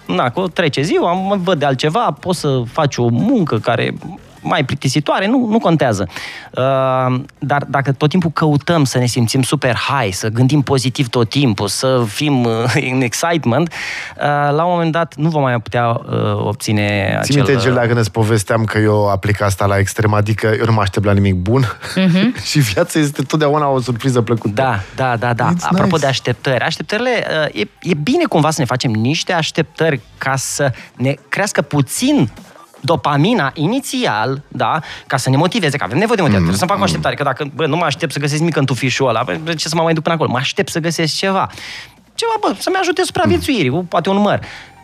na, 0.06 0.30
că 0.30 0.44
trece 0.54 0.82
ziua, 0.82 1.12
mă 1.14 1.36
văd 1.44 1.60
de 1.60 1.66
altceva, 1.66 2.18
poți 2.20 2.40
să 2.40 2.62
faci 2.72 2.98
o 2.98 3.08
muncă 3.08 3.58
care 3.58 3.94
mai 4.42 4.66
plictisitoare, 4.66 5.28
nu, 5.28 5.48
nu 5.50 5.60
contează. 5.60 6.08
Uh, 6.52 7.22
dar 7.40 7.66
dacă 7.68 7.92
tot 7.92 8.10
timpul 8.10 8.32
căutăm 8.32 8.84
să 8.84 8.98
ne 8.98 9.06
simțim 9.06 9.42
super 9.42 9.76
high, 9.76 10.14
să 10.14 10.28
gândim 10.28 10.62
pozitiv 10.62 11.08
tot 11.08 11.30
timpul, 11.30 11.68
să 11.68 12.04
fim 12.08 12.44
uh, 12.44 12.76
în 12.94 13.02
excitement, 13.02 13.74
uh, 14.18 14.24
la 14.56 14.64
un 14.64 14.72
moment 14.72 14.92
dat 14.92 15.16
nu 15.16 15.30
vom 15.30 15.42
mai 15.42 15.60
putea 15.60 15.90
uh, 15.90 16.36
obține 16.36 17.20
Țin 17.22 17.40
acel... 17.40 17.54
minte, 17.54 17.64
Gel, 17.66 17.74
dacă 17.74 17.94
ne 17.94 18.02
povesteam 18.12 18.64
că 18.64 18.78
eu 18.78 19.10
aplic 19.10 19.42
asta 19.42 19.66
la 19.66 19.78
extrem, 19.78 20.14
adică 20.14 20.54
eu 20.60 20.66
nu 20.66 20.72
mă 20.72 20.82
aștept 20.82 21.06
la 21.06 21.12
nimic 21.12 21.36
bun 21.36 21.78
și 22.50 22.60
viața 22.60 23.00
este 23.00 23.22
totdeauna 23.22 23.70
o 23.70 23.80
surpriză 23.80 24.22
plăcută. 24.22 24.54
Da, 24.54 24.80
da, 24.96 25.16
da, 25.16 25.34
da. 25.34 25.54
It's 25.54 25.62
Apropo 25.62 25.86
nice. 25.86 26.00
de 26.00 26.06
așteptări, 26.06 26.64
așteptările, 26.64 27.10
uh, 27.54 27.62
e, 27.62 27.68
e 27.82 27.94
bine 27.94 28.24
cumva 28.24 28.50
să 28.50 28.62
ne 28.62 28.66
facem 28.66 28.92
niște 28.92 29.34
așteptări 29.34 30.02
ca 30.18 30.36
să 30.36 30.72
ne 30.96 31.14
crească 31.30 31.62
puțin 31.62 32.30
dopamina 32.82 33.52
inițial, 33.54 34.42
da, 34.48 34.80
ca 35.08 35.18
să 35.18 35.30
ne 35.30 35.38
motiveze, 35.38 35.78
că 35.78 35.84
avem 35.84 35.98
nevoie 35.98 36.16
de 36.16 36.22
motivare. 36.22 36.44
Mm, 36.44 36.50
Trebuie 36.50 36.68
să 36.68 36.74
fac 36.74 36.80
o 36.80 36.84
așteptare, 36.84 37.16
că 37.16 37.24
dacă, 37.24 37.52
bă, 37.56 37.66
nu 37.66 37.76
mă 37.76 37.86
aștept 37.86 38.12
să 38.12 38.20
găsesc 38.20 38.40
nimic 38.40 38.56
în 38.56 38.66
tufișul 38.66 39.08
ăla, 39.08 39.24
bă, 39.24 39.38
de 39.44 39.54
ce 39.54 39.68
să 39.68 39.76
mă 39.76 39.82
mai 39.82 39.94
duc 39.94 40.04
până 40.04 40.16
acolo? 40.16 40.32
Mă 40.32 40.38
aștept 40.38 40.70
să 40.70 40.80
găsesc 40.80 41.16
ceva. 41.16 41.50
Ceva, 42.14 42.32
bă, 42.40 42.56
să-mi 42.58 42.76
ajute 42.80 43.04
supraviețuirii, 43.04 43.70
mm. 43.70 43.86
poate 43.86 44.10
un 44.10 44.18
măr. 44.18 44.40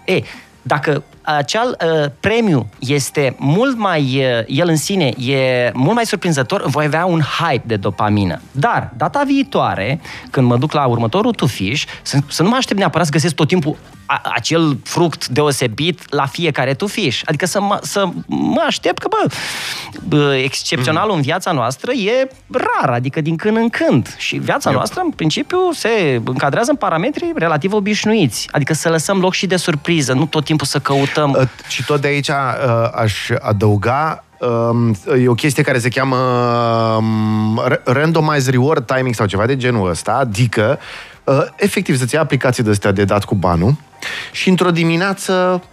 E, 0.05 0.21
dacă 0.61 1.03
acel 1.25 1.77
uh, 2.03 2.09
premiu 2.19 2.67
este 2.79 3.35
mult 3.39 3.77
mai, 3.77 4.01
uh, 4.01 4.43
el 4.47 4.67
în 4.67 4.77
sine 4.77 5.05
e 5.05 5.71
mult 5.73 5.95
mai 5.95 6.05
surprinzător, 6.05 6.65
voi 6.65 6.85
avea 6.85 7.05
un 7.05 7.21
hype 7.21 7.63
de 7.65 7.75
dopamină. 7.75 8.41
Dar, 8.51 8.93
data 8.97 9.23
viitoare, 9.25 9.99
când 10.29 10.47
mă 10.47 10.57
duc 10.57 10.71
la 10.71 10.85
următorul 10.85 11.31
tufiș, 11.31 11.85
să, 12.01 12.17
să 12.27 12.43
nu 12.43 12.49
mă 12.49 12.55
aștept 12.55 12.79
neapărat 12.79 13.05
să 13.05 13.11
găsesc 13.11 13.35
tot 13.35 13.47
timpul 13.47 13.75
a, 14.05 14.21
acel 14.33 14.77
fruct 14.83 15.27
deosebit 15.27 16.13
la 16.13 16.25
fiecare 16.25 16.73
tufiș. 16.73 17.21
Adică 17.25 17.45
să 17.45 17.61
mă, 17.61 17.79
să 17.81 18.07
mă 18.25 18.63
aștept 18.65 18.97
că, 18.97 19.07
bă, 19.09 19.33
bă 20.07 20.35
excepționalul 20.35 21.15
în 21.15 21.21
viața 21.21 21.51
noastră 21.51 21.91
e 21.91 22.27
rar, 22.51 22.89
adică 22.89 23.21
din 23.21 23.35
când 23.35 23.57
în 23.57 23.69
când. 23.69 24.15
Și 24.17 24.37
viața 24.37 24.69
Eu- 24.69 24.75
noastră, 24.75 25.01
în 25.03 25.09
principiu, 25.09 25.57
se 25.71 26.21
încadrează 26.25 26.71
în 26.71 26.77
parametri 26.77 27.31
relativ 27.35 27.73
obișnuiți. 27.73 28.47
Adică 28.51 28.73
să 28.73 28.89
lăsăm 28.89 29.19
loc 29.19 29.33
și 29.33 29.45
de 29.45 29.55
surpriză, 29.55 30.13
nu 30.13 30.25
tot 30.25 30.43
timpul 30.45 30.65
să 30.65 30.79
căutăm 30.79 31.14
Uh, 31.23 31.41
Și 31.67 31.85
tot 31.85 32.01
de 32.01 32.07
aici 32.07 32.27
uh, 32.27 32.35
aș 32.95 33.29
adăuga 33.41 34.23
um, 34.39 34.95
e 35.21 35.27
o 35.27 35.33
chestie 35.33 35.63
care 35.63 35.79
se 35.79 35.89
cheamă 35.89 36.15
um, 36.97 37.63
ra- 37.69 37.83
randomized 37.83 38.53
reward 38.53 38.85
timing 38.85 39.15
sau 39.15 39.25
ceva 39.25 39.45
de 39.45 39.57
genul 39.57 39.89
ăsta, 39.89 40.11
adică 40.11 40.79
uh, 41.23 41.41
efectiv 41.55 41.97
să-ți 41.97 42.13
iei 42.13 42.23
aplicații 42.23 42.63
de 42.63 42.69
astea 42.69 42.91
de 42.91 43.03
dat 43.03 43.23
cu 43.23 43.35
banul 43.35 43.75
și 44.31 44.49
într-o 44.49 44.71
dimineață 44.71 45.63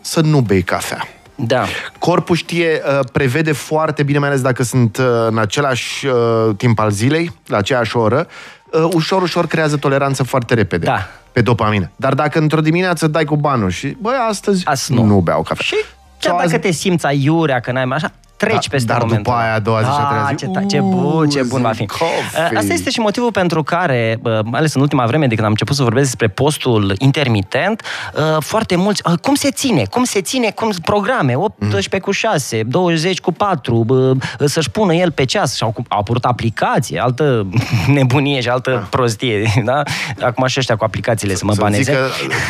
să 0.00 0.20
nu 0.20 0.40
bei 0.40 0.62
cafea. 0.62 1.08
Da. 1.34 1.64
Corpul 1.98 2.36
știe, 2.36 2.82
uh, 2.86 2.98
prevede 3.12 3.52
foarte 3.52 4.02
bine, 4.02 4.18
mai 4.18 4.28
ales 4.28 4.40
dacă 4.40 4.62
sunt 4.62 4.96
uh, 4.96 5.04
în 5.28 5.38
același 5.38 6.06
uh, 6.06 6.14
timp 6.56 6.78
al 6.78 6.90
zilei, 6.90 7.32
la 7.46 7.56
aceeași 7.56 7.96
oră, 7.96 8.26
uh, 8.72 8.88
ușor, 8.92 9.22
ușor 9.22 9.46
creează 9.46 9.76
toleranță 9.76 10.22
foarte 10.22 10.54
repede 10.54 10.84
Da. 10.84 11.08
Pe 11.38 11.44
dopamină. 11.44 11.90
Dar 11.96 12.14
dacă 12.14 12.38
într-o 12.38 12.60
dimineață 12.60 13.06
dai 13.06 13.24
cu 13.24 13.36
banul 13.36 13.70
și, 13.70 13.96
băi, 14.00 14.14
astăzi, 14.28 14.66
Azi 14.66 14.92
nu. 14.92 15.04
nu 15.04 15.20
beau 15.20 15.42
cafea. 15.42 15.64
Și 15.64 15.74
chiar 15.74 16.32
Sau 16.32 16.36
dacă 16.36 16.48
azi- 16.56 16.60
te 16.60 16.70
simți 16.70 17.06
aiurea, 17.06 17.60
că 17.60 17.72
n-ai 17.72 17.84
mai 17.84 17.96
așa, 17.96 18.12
treci 18.38 18.52
Da, 18.52 18.70
peste 18.70 18.92
dar 18.92 19.00
momentul 19.00 19.22
după 19.24 19.36
ăla. 19.36 19.44
aia, 19.46 19.54
a 19.54 19.58
doua 19.58 19.80
zi 19.82 19.84
și 19.90 19.96
a 20.00 20.04
treia 20.08 20.26
zi, 20.28 20.34
ce, 20.36 20.46
ta- 20.46 20.66
ce 20.68 20.80
bun, 20.80 21.28
ce 21.28 21.42
bun 21.42 21.62
va 21.62 21.72
fi. 21.72 21.86
coffee. 21.86 22.56
Asta 22.58 22.72
este 22.72 22.90
și 22.90 23.00
motivul 23.00 23.30
pentru 23.32 23.62
care, 23.62 24.18
bă, 24.20 24.40
mai 24.44 24.58
ales 24.58 24.74
în 24.74 24.80
ultima 24.80 25.06
vreme, 25.06 25.26
de 25.26 25.32
când 25.34 25.44
am 25.44 25.50
început 25.50 25.76
să 25.76 25.82
vorbesc 25.82 26.04
despre 26.06 26.28
postul 26.28 26.94
intermitent, 26.98 27.82
uh, 28.14 28.36
foarte 28.40 28.76
mulți, 28.76 29.02
uh, 29.06 29.18
cum 29.22 29.34
se 29.34 29.50
ține? 29.50 29.82
Cum 29.90 30.04
se 30.04 30.20
ține? 30.20 30.50
Cum 30.50 30.70
programe? 30.84 31.34
18 31.34 31.98
cu 31.98 32.10
6, 32.10 32.62
20 32.62 33.20
cu 33.20 33.32
4, 33.32 33.82
bă, 33.86 34.12
să-și 34.44 34.70
pună 34.70 34.94
el 34.94 35.10
pe 35.10 35.24
ceas 35.24 35.54
și 35.56 35.62
au, 35.62 35.74
au 35.88 35.98
apărut 35.98 36.24
aplicații, 36.24 36.98
altă 36.98 37.46
nebunie 37.94 38.40
și 38.40 38.48
altă 38.48 38.86
prostie, 38.90 39.52
da? 39.64 39.82
Acum 40.20 40.46
și 40.46 40.58
ăștia 40.58 40.76
cu 40.76 40.84
aplicațiile 40.84 41.34
să 41.34 41.44
mă 41.44 41.52
Să 41.52 41.60
baneze. 41.60 41.82
zică, 41.82 41.98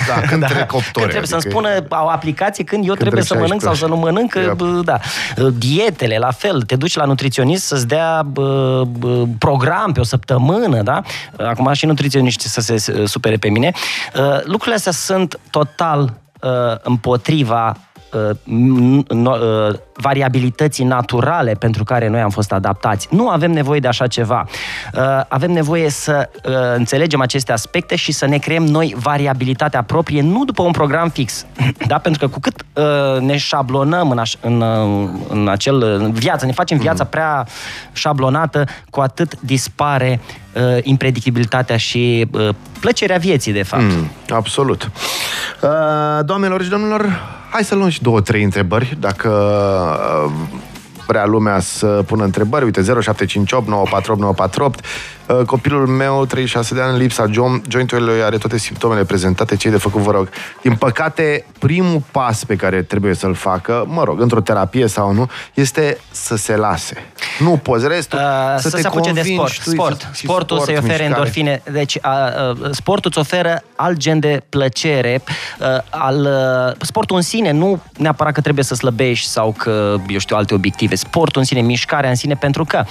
da, 0.08 0.20
când 0.28 0.44
trec 0.46 0.72
opt 0.72 0.74
ore, 0.74 0.90
Când 0.92 1.04
trebuie 1.06 1.26
să-mi 1.26 1.40
adică- 1.40 1.54
spună 1.56 1.68
au 1.88 2.06
aplicație 2.08 2.64
când 2.64 2.86
eu 2.88 2.94
trebuie 2.94 3.22
trec 3.22 3.36
să 3.36 3.42
mănânc 3.42 3.60
sau 3.62 3.74
16 3.74 3.84
să 3.84 3.86
nu 3.86 3.96
mănânc, 3.96 4.34
Yep. 4.34 4.56
bă, 4.56 4.80
da. 4.84 4.98
Dietele, 5.78 6.18
la 6.18 6.30
fel, 6.30 6.62
te 6.62 6.76
duci 6.76 6.96
la 6.96 7.04
nutriționist 7.04 7.66
să-ți 7.66 7.86
dea 7.86 8.22
bă, 8.22 8.84
bă, 8.98 9.24
program 9.38 9.92
pe 9.92 10.00
o 10.00 10.02
săptămână, 10.02 10.82
da? 10.82 11.02
Acum 11.36 11.72
și 11.72 11.86
nutriționiști 11.86 12.48
să 12.48 12.60
se 12.60 12.92
uh, 12.92 13.08
supere 13.08 13.36
pe 13.36 13.48
mine. 13.48 13.72
Uh, 14.14 14.40
Lucrurile 14.44 14.74
astea 14.74 14.92
sunt 14.92 15.38
total 15.50 16.20
uh, 16.40 16.50
împotriva 18.10 19.86
variabilității 20.00 20.84
naturale 20.84 21.52
pentru 21.52 21.84
care 21.84 22.08
noi 22.08 22.20
am 22.20 22.30
fost 22.30 22.52
adaptați. 22.52 23.08
Nu 23.10 23.28
avem 23.28 23.50
nevoie 23.50 23.80
de 23.80 23.88
așa 23.88 24.06
ceva. 24.06 24.44
Avem 25.28 25.50
nevoie 25.50 25.90
să 25.90 26.30
înțelegem 26.76 27.20
aceste 27.20 27.52
aspecte 27.52 27.96
și 27.96 28.12
să 28.12 28.26
ne 28.26 28.38
creăm 28.38 28.64
noi 28.64 28.94
variabilitatea 28.98 29.82
proprie, 29.82 30.22
nu 30.22 30.44
după 30.44 30.62
un 30.62 30.70
program 30.70 31.08
fix. 31.08 31.46
Da? 31.86 31.98
Pentru 31.98 32.26
că 32.26 32.32
cu 32.32 32.40
cât 32.40 32.64
ne 33.20 33.36
șablonăm 33.36 34.10
în, 34.10 34.18
aș, 34.18 34.34
în, 34.40 34.64
în 35.28 35.48
acel 35.48 35.82
în 35.82 36.12
viață, 36.12 36.46
ne 36.46 36.52
facem 36.52 36.78
viața 36.78 37.02
mm. 37.02 37.10
prea 37.10 37.46
șablonată, 37.92 38.64
cu 38.90 39.00
atât 39.00 39.40
dispare 39.40 40.20
uh, 40.54 40.78
impredictibilitatea 40.82 41.76
și 41.76 42.26
uh, 42.30 42.48
plăcerea 42.80 43.16
vieții, 43.16 43.52
de 43.52 43.62
fapt. 43.62 43.82
Mm, 43.82 44.10
absolut. 44.28 44.90
Uh, 45.62 45.70
doamnelor 46.24 46.62
și 46.62 46.68
domnilor, 46.68 47.22
hai 47.50 47.64
să 47.64 47.74
luăm 47.74 47.88
și 47.88 48.02
două, 48.02 48.20
trei 48.20 48.42
întrebări, 48.42 48.96
dacă 49.00 49.28
uh, 50.26 50.32
vrea 51.06 51.26
lumea 51.26 51.60
să 51.60 51.86
pună 51.86 52.24
întrebări. 52.24 52.64
Uite, 52.64 52.80
0758 52.82 53.68
948 53.68 54.20
948 54.20 54.84
Uh, 54.84 55.17
copilul 55.46 55.86
meu, 55.86 56.26
36 56.26 56.74
de 56.74 56.80
ani, 56.80 56.98
lipsa 56.98 57.24
jointului, 57.68 58.22
are 58.22 58.38
toate 58.38 58.58
simptomele 58.58 59.04
prezentate. 59.04 59.56
Ce 59.56 59.70
de 59.70 59.76
făcut, 59.76 60.00
vă 60.00 60.10
rog? 60.10 60.28
Din 60.62 60.74
păcate, 60.74 61.44
primul 61.58 62.02
pas 62.10 62.44
pe 62.44 62.56
care 62.56 62.82
trebuie 62.82 63.14
să-l 63.14 63.34
facă, 63.34 63.84
mă 63.86 64.04
rog, 64.04 64.20
într-o 64.20 64.40
terapie 64.40 64.86
sau 64.86 65.12
nu, 65.12 65.28
este 65.54 65.98
să 66.10 66.36
se 66.36 66.56
lase. 66.56 66.96
Nu 67.38 67.50
poți 67.62 67.88
restul, 67.88 68.18
uh, 68.18 68.24
să, 68.58 68.68
să 68.68 68.76
te 68.76 68.80
se 68.82 68.86
apuce 68.86 69.12
de 69.12 69.22
sport. 69.22 69.62
Tu, 69.62 69.70
sport. 69.70 70.00
Să, 70.00 70.08
Sportul 70.12 70.56
sport, 70.56 70.64
să-i 70.64 70.76
ofere 70.76 70.92
mișcare. 70.92 71.04
endorfine. 71.04 71.62
Deci, 71.72 71.94
uh, 71.94 72.00
uh, 72.60 72.70
sportul 72.70 73.10
îți 73.10 73.18
oferă 73.18 73.62
alt 73.76 73.96
gen 73.96 74.18
de 74.20 74.42
plăcere. 74.48 75.22
Uh, 75.60 75.66
al, 75.90 76.18
uh, 76.20 76.86
sportul 76.86 77.16
în 77.16 77.22
sine, 77.22 77.50
nu 77.50 77.82
neapărat 77.96 78.32
că 78.32 78.40
trebuie 78.40 78.64
să 78.64 78.74
slăbești 78.74 79.28
sau 79.28 79.54
că, 79.58 79.96
eu 80.08 80.18
știu, 80.18 80.36
alte 80.36 80.54
obiective. 80.54 80.94
Sportul 80.94 81.40
în 81.40 81.46
sine, 81.46 81.60
mișcarea 81.60 82.10
în 82.10 82.16
sine, 82.16 82.34
pentru 82.34 82.64
că 82.64 82.84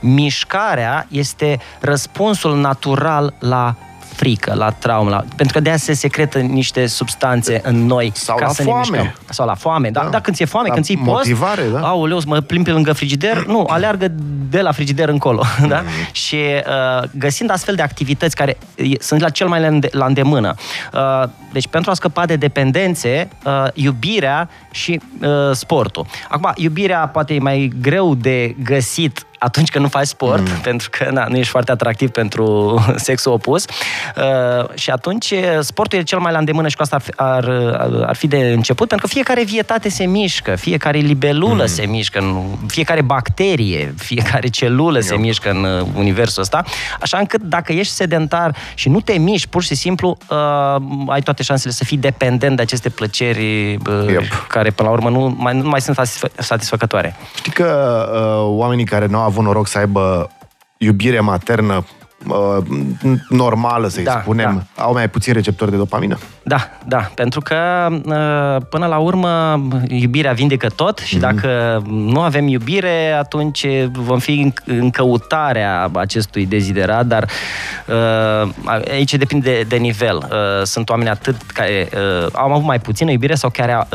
mișcarea 0.00 1.06
este 1.10 1.60
răspunsul 1.84 2.60
natural 2.60 3.34
la 3.38 3.74
frică, 4.14 4.54
la 4.54 4.70
traumă, 4.70 5.10
la... 5.10 5.24
pentru 5.36 5.54
că 5.54 5.60
de 5.60 5.68
aia 5.68 5.78
se 5.78 5.92
secretă 5.92 6.38
niște 6.38 6.86
substanțe 6.86 7.60
în 7.64 7.86
noi 7.86 8.10
sau 8.14 8.36
ca 8.36 8.44
la 8.44 8.52
să 8.52 8.62
foame. 8.62 8.86
ne 8.90 8.96
mișcăm. 8.98 9.14
Sau 9.28 9.46
la 9.46 9.54
foame, 9.54 9.90
da. 9.90 10.02
da. 10.02 10.08
da 10.08 10.20
când 10.20 10.36
ți-e 10.36 10.44
foame, 10.44 10.68
la 10.68 10.72
când 10.72 10.86
ții 10.86 10.96
post, 10.96 11.08
motivare, 11.08 11.62
da. 11.72 11.80
aoleu, 11.80 12.20
mă 12.26 12.40
plimbi 12.40 12.68
pe 12.68 12.74
lângă 12.74 12.92
frigider, 12.92 13.44
nu, 13.46 13.64
aleargă 13.68 14.12
de 14.48 14.60
la 14.60 14.72
frigider 14.72 15.08
încolo, 15.08 15.42
mm. 15.60 15.68
da? 15.68 15.82
Și 16.12 16.36
uh, 16.36 17.08
găsind 17.18 17.50
astfel 17.50 17.74
de 17.74 17.82
activități 17.82 18.36
care 18.36 18.58
sunt 18.98 19.20
la 19.20 19.28
cel 19.28 19.48
mai 19.48 19.78
la 19.90 20.06
îndemână. 20.06 20.54
Uh, 20.92 21.28
deci 21.52 21.66
pentru 21.68 21.90
a 21.90 21.94
scăpa 21.94 22.26
de 22.26 22.36
dependențe, 22.36 23.28
uh, 23.44 23.66
iubirea 23.74 24.48
și 24.70 25.00
uh, 25.20 25.28
sportul. 25.52 26.06
Acum, 26.28 26.52
iubirea 26.56 27.08
poate 27.08 27.34
e 27.34 27.38
mai 27.38 27.72
greu 27.80 28.14
de 28.14 28.56
găsit 28.64 29.26
atunci 29.44 29.70
când 29.70 29.84
nu 29.84 29.90
faci 29.90 30.06
sport, 30.06 30.48
mm. 30.48 30.60
pentru 30.62 30.88
că 30.90 31.10
na, 31.12 31.26
nu 31.28 31.36
ești 31.36 31.50
foarte 31.50 31.70
atractiv 31.70 32.10
pentru 32.10 32.78
sexul 33.08 33.32
opus. 33.32 33.64
Uh, 33.64 34.74
și 34.74 34.90
atunci 34.90 35.30
uh, 35.30 35.58
sportul 35.60 35.98
e 35.98 36.02
cel 36.02 36.18
mai 36.18 36.32
la 36.32 36.38
îndemână 36.38 36.68
și 36.68 36.76
cu 36.76 36.82
asta 36.82 36.98
ar, 37.16 37.48
ar, 37.78 38.04
ar 38.06 38.16
fi 38.16 38.26
de 38.26 38.36
început, 38.36 38.88
pentru 38.88 39.06
că 39.06 39.12
fiecare 39.12 39.44
vietate 39.44 39.88
se 39.88 40.06
mișcă, 40.06 40.54
fiecare 40.54 40.98
libelulă 40.98 41.62
mm. 41.62 41.66
se 41.66 41.86
mișcă, 41.86 42.44
fiecare 42.66 43.02
bacterie, 43.02 43.94
fiecare 43.98 44.48
celulă 44.48 44.96
Eu. 44.96 45.02
se 45.02 45.16
mișcă 45.16 45.50
în 45.50 45.64
uh, 45.64 45.86
universul 45.96 46.42
ăsta, 46.42 46.64
așa 47.00 47.18
încât 47.18 47.42
dacă 47.42 47.72
ești 47.72 47.92
sedentar 47.92 48.56
și 48.74 48.88
nu 48.88 49.00
te 49.00 49.12
miști, 49.12 49.48
pur 49.48 49.62
și 49.62 49.74
simplu, 49.74 50.16
uh, 50.30 50.36
ai 51.06 51.20
toate 51.20 51.42
șansele 51.42 51.72
să 51.72 51.84
fii 51.84 51.96
dependent 51.96 52.56
de 52.56 52.62
aceste 52.62 52.88
plăceri 52.88 53.74
uh, 53.74 54.08
yep. 54.08 54.46
care, 54.48 54.70
până 54.70 54.88
la 54.88 54.94
urmă, 54.94 55.10
nu 55.10 55.34
mai, 55.38 55.56
nu 55.56 55.68
mai 55.68 55.80
sunt 55.80 55.98
satisfăcătoare. 56.38 57.16
Știi 57.34 57.52
că 57.52 57.68
uh, 58.12 58.58
oamenii 58.58 58.84
care 58.84 59.06
nu 59.06 59.18
au 59.18 59.30
avut 59.34 59.46
noroc 59.46 59.66
să 59.66 59.78
aibă 59.78 60.30
iubire 60.76 61.20
maternă 61.20 61.84
uh, 62.28 62.56
normală, 63.28 63.88
să-i 63.88 64.04
da, 64.04 64.18
spunem, 64.20 64.66
da. 64.74 64.82
au 64.82 64.92
mai 64.92 65.08
puțin 65.08 65.32
receptori 65.32 65.70
de 65.70 65.76
dopamină? 65.76 66.18
Da, 66.42 66.70
da, 66.86 67.10
pentru 67.14 67.40
că 67.40 67.88
uh, 67.90 68.66
până 68.68 68.86
la 68.86 68.98
urmă 68.98 69.62
iubirea 69.88 70.32
vindecă 70.32 70.68
tot 70.68 70.98
și 70.98 71.16
mm-hmm. 71.16 71.20
dacă 71.20 71.82
nu 71.86 72.20
avem 72.20 72.46
iubire, 72.46 73.12
atunci 73.18 73.66
vom 73.92 74.18
fi 74.18 74.52
în 74.64 74.90
căutarea 74.90 75.90
acestui 75.94 76.46
deziderat, 76.46 77.06
dar 77.06 77.28
uh, 77.86 78.50
aici 78.90 79.14
depinde 79.14 79.52
de, 79.52 79.62
de 79.68 79.76
nivel. 79.76 80.16
Uh, 80.16 80.62
sunt 80.62 80.88
oameni 80.88 81.08
atât 81.08 81.36
care 81.42 81.88
au 82.32 82.52
avut 82.52 82.64
mai 82.64 82.78
puțină 82.78 83.10
iubire 83.10 83.34
sau 83.34 83.50
care 83.50 83.86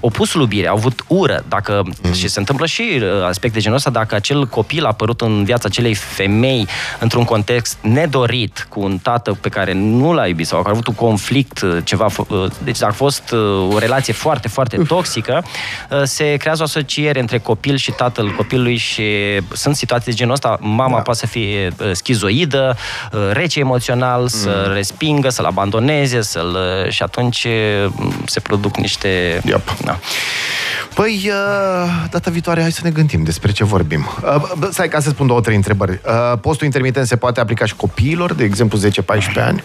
opusul 0.00 0.40
iubirii, 0.40 0.66
au 0.66 0.76
avut 0.76 1.04
ură. 1.06 1.44
Dacă, 1.48 1.82
mm. 2.02 2.12
Și 2.12 2.28
se 2.28 2.38
întâmplă 2.38 2.66
și 2.66 3.02
aspecte 3.28 3.60
genul 3.60 3.76
ăsta, 3.76 3.90
dacă 3.90 4.14
acel 4.14 4.46
copil 4.46 4.84
a 4.84 4.88
apărut 4.88 5.20
în 5.20 5.44
viața 5.44 5.64
acelei 5.66 5.94
femei 5.94 6.66
într-un 7.00 7.24
context 7.24 7.63
nedorit, 7.80 8.66
cu 8.68 8.80
un 8.80 8.98
tată 8.98 9.38
pe 9.40 9.48
care 9.48 9.72
nu 9.72 10.12
l-a 10.12 10.26
iubit 10.26 10.46
sau 10.46 10.58
a 10.58 10.70
avut 10.70 10.86
un 10.86 10.94
conflict 10.94 11.64
ceva, 11.84 12.06
uh, 12.28 12.46
deci 12.64 12.82
a 12.82 12.90
fost 12.90 13.30
uh, 13.30 13.74
o 13.74 13.78
relație 13.78 14.12
foarte, 14.12 14.48
foarte 14.48 14.76
toxică, 14.76 15.44
uh, 15.90 16.02
se 16.04 16.36
creează 16.36 16.62
o 16.62 16.64
asociere 16.64 17.20
între 17.20 17.38
copil 17.38 17.76
și 17.76 17.90
tatăl 17.90 18.34
copilului 18.36 18.76
și 18.76 19.02
sunt 19.52 19.76
situații 19.76 20.10
de 20.10 20.16
genul 20.16 20.32
ăsta, 20.32 20.58
mama 20.60 20.96
da. 20.96 21.02
poate 21.02 21.18
să 21.18 21.26
fie 21.26 21.72
schizoidă, 21.92 22.76
rece 23.32 23.58
emoțional, 23.58 24.20
mm. 24.20 24.28
să 24.28 24.70
respingă, 24.74 25.28
să-l 25.28 25.44
abandoneze, 25.44 26.22
să-l... 26.22 26.56
și 26.88 27.02
atunci 27.02 27.46
se 28.26 28.40
produc 28.40 28.76
niște... 28.76 29.40
Yep. 29.44 29.76
Da. 29.84 29.98
Păi, 30.94 31.30
data 32.10 32.30
viitoare, 32.30 32.60
hai 32.60 32.72
să 32.72 32.80
ne 32.84 32.90
gândim 32.90 33.22
despre 33.22 33.52
ce 33.52 33.64
vorbim. 33.64 34.08
Stai 34.70 34.88
ca 34.88 35.00
să 35.00 35.08
spun 35.08 35.26
două, 35.26 35.40
trei 35.40 35.56
întrebări. 35.56 36.00
Postul 36.40 36.66
intermitent 36.66 37.06
se 37.06 37.16
poate 37.16 37.40
aplica 37.40 37.53
și 37.64 37.76
copiilor, 37.76 38.34
de 38.34 38.44
exemplu 38.44 38.78
10-14 38.78 38.82
ani? 39.46 39.64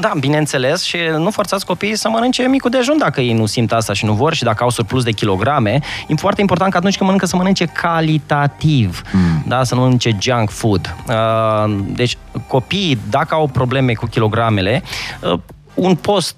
Da, 0.00 0.12
bineînțeles 0.18 0.82
și 0.82 0.96
nu 1.18 1.30
forțați 1.30 1.66
copiii 1.66 1.96
să 1.96 2.08
mănânce 2.08 2.42
micul 2.42 2.70
dejun 2.70 2.98
dacă 2.98 3.20
ei 3.20 3.32
nu 3.32 3.46
simt 3.46 3.72
asta 3.72 3.92
și 3.92 4.04
nu 4.04 4.12
vor 4.12 4.34
și 4.34 4.42
dacă 4.42 4.62
au 4.62 4.70
surplus 4.70 5.04
de 5.04 5.10
kilograme. 5.10 5.80
E 6.08 6.14
foarte 6.14 6.40
important 6.40 6.70
că 6.70 6.76
atunci 6.76 6.96
când 6.96 7.04
mănâncă 7.04 7.26
să 7.26 7.36
mănânce 7.36 7.64
calitativ, 7.64 9.02
mm. 9.12 9.44
da, 9.46 9.64
să 9.64 9.74
nu 9.74 9.80
mănânce 9.80 10.16
junk 10.20 10.50
food. 10.50 10.94
Deci 11.86 12.16
copiii, 12.46 12.98
dacă 13.10 13.34
au 13.34 13.46
probleme 13.46 13.92
cu 13.92 14.06
kilogramele, 14.06 14.82
un 15.74 15.94
post 15.94 16.36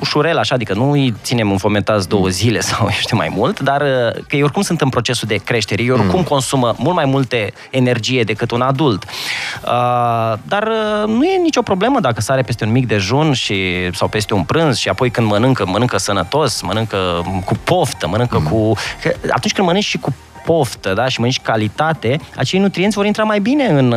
ușurel, 0.00 0.38
așa, 0.38 0.54
adică 0.54 0.74
nu 0.74 0.90
îi 0.90 1.14
ținem 1.22 1.50
înfometați 1.50 2.08
două 2.08 2.28
zile 2.28 2.60
sau 2.60 2.78
eu 2.90 2.96
știu 2.98 3.16
mai 3.16 3.32
mult, 3.34 3.60
dar 3.60 3.80
uh, 3.80 4.22
că 4.28 4.36
ei 4.36 4.42
oricum 4.42 4.62
sunt 4.62 4.80
în 4.80 4.88
procesul 4.88 5.28
de 5.28 5.34
creștere, 5.34 5.82
ei 5.82 5.90
oricum 5.90 6.18
mm. 6.18 6.24
consumă 6.24 6.74
mult 6.78 6.94
mai 6.94 7.04
multe 7.04 7.52
energie 7.70 8.22
decât 8.22 8.50
un 8.50 8.60
adult. 8.60 9.04
Uh, 9.04 10.38
dar 10.42 10.68
uh, 10.68 11.06
nu 11.06 11.24
e 11.24 11.38
nicio 11.42 11.62
problemă 11.62 12.00
dacă 12.00 12.20
sare 12.20 12.42
peste 12.42 12.64
un 12.64 12.72
mic 12.72 12.86
dejun 12.86 13.32
și, 13.32 13.64
sau 13.92 14.08
peste 14.08 14.34
un 14.34 14.42
prânz 14.42 14.76
și 14.76 14.88
apoi 14.88 15.10
când 15.10 15.26
mănâncă, 15.26 15.66
mănâncă 15.66 15.96
sănătos, 15.96 16.62
mănâncă 16.62 17.26
cu 17.44 17.54
poftă, 17.64 18.08
mănâncă 18.08 18.38
mm. 18.38 18.44
cu... 18.44 18.72
Că 19.02 19.14
atunci 19.30 19.52
când 19.52 19.66
mănânci 19.66 19.84
și 19.84 19.98
cu 19.98 20.14
poftă 20.44 20.92
da, 20.92 21.08
și 21.08 21.18
mănânci 21.18 21.40
calitate, 21.40 22.20
acei 22.36 22.60
nutrienți 22.60 22.96
vor 22.96 23.06
intra 23.06 23.22
mai 23.22 23.40
bine 23.40 23.66
în, 23.66 23.94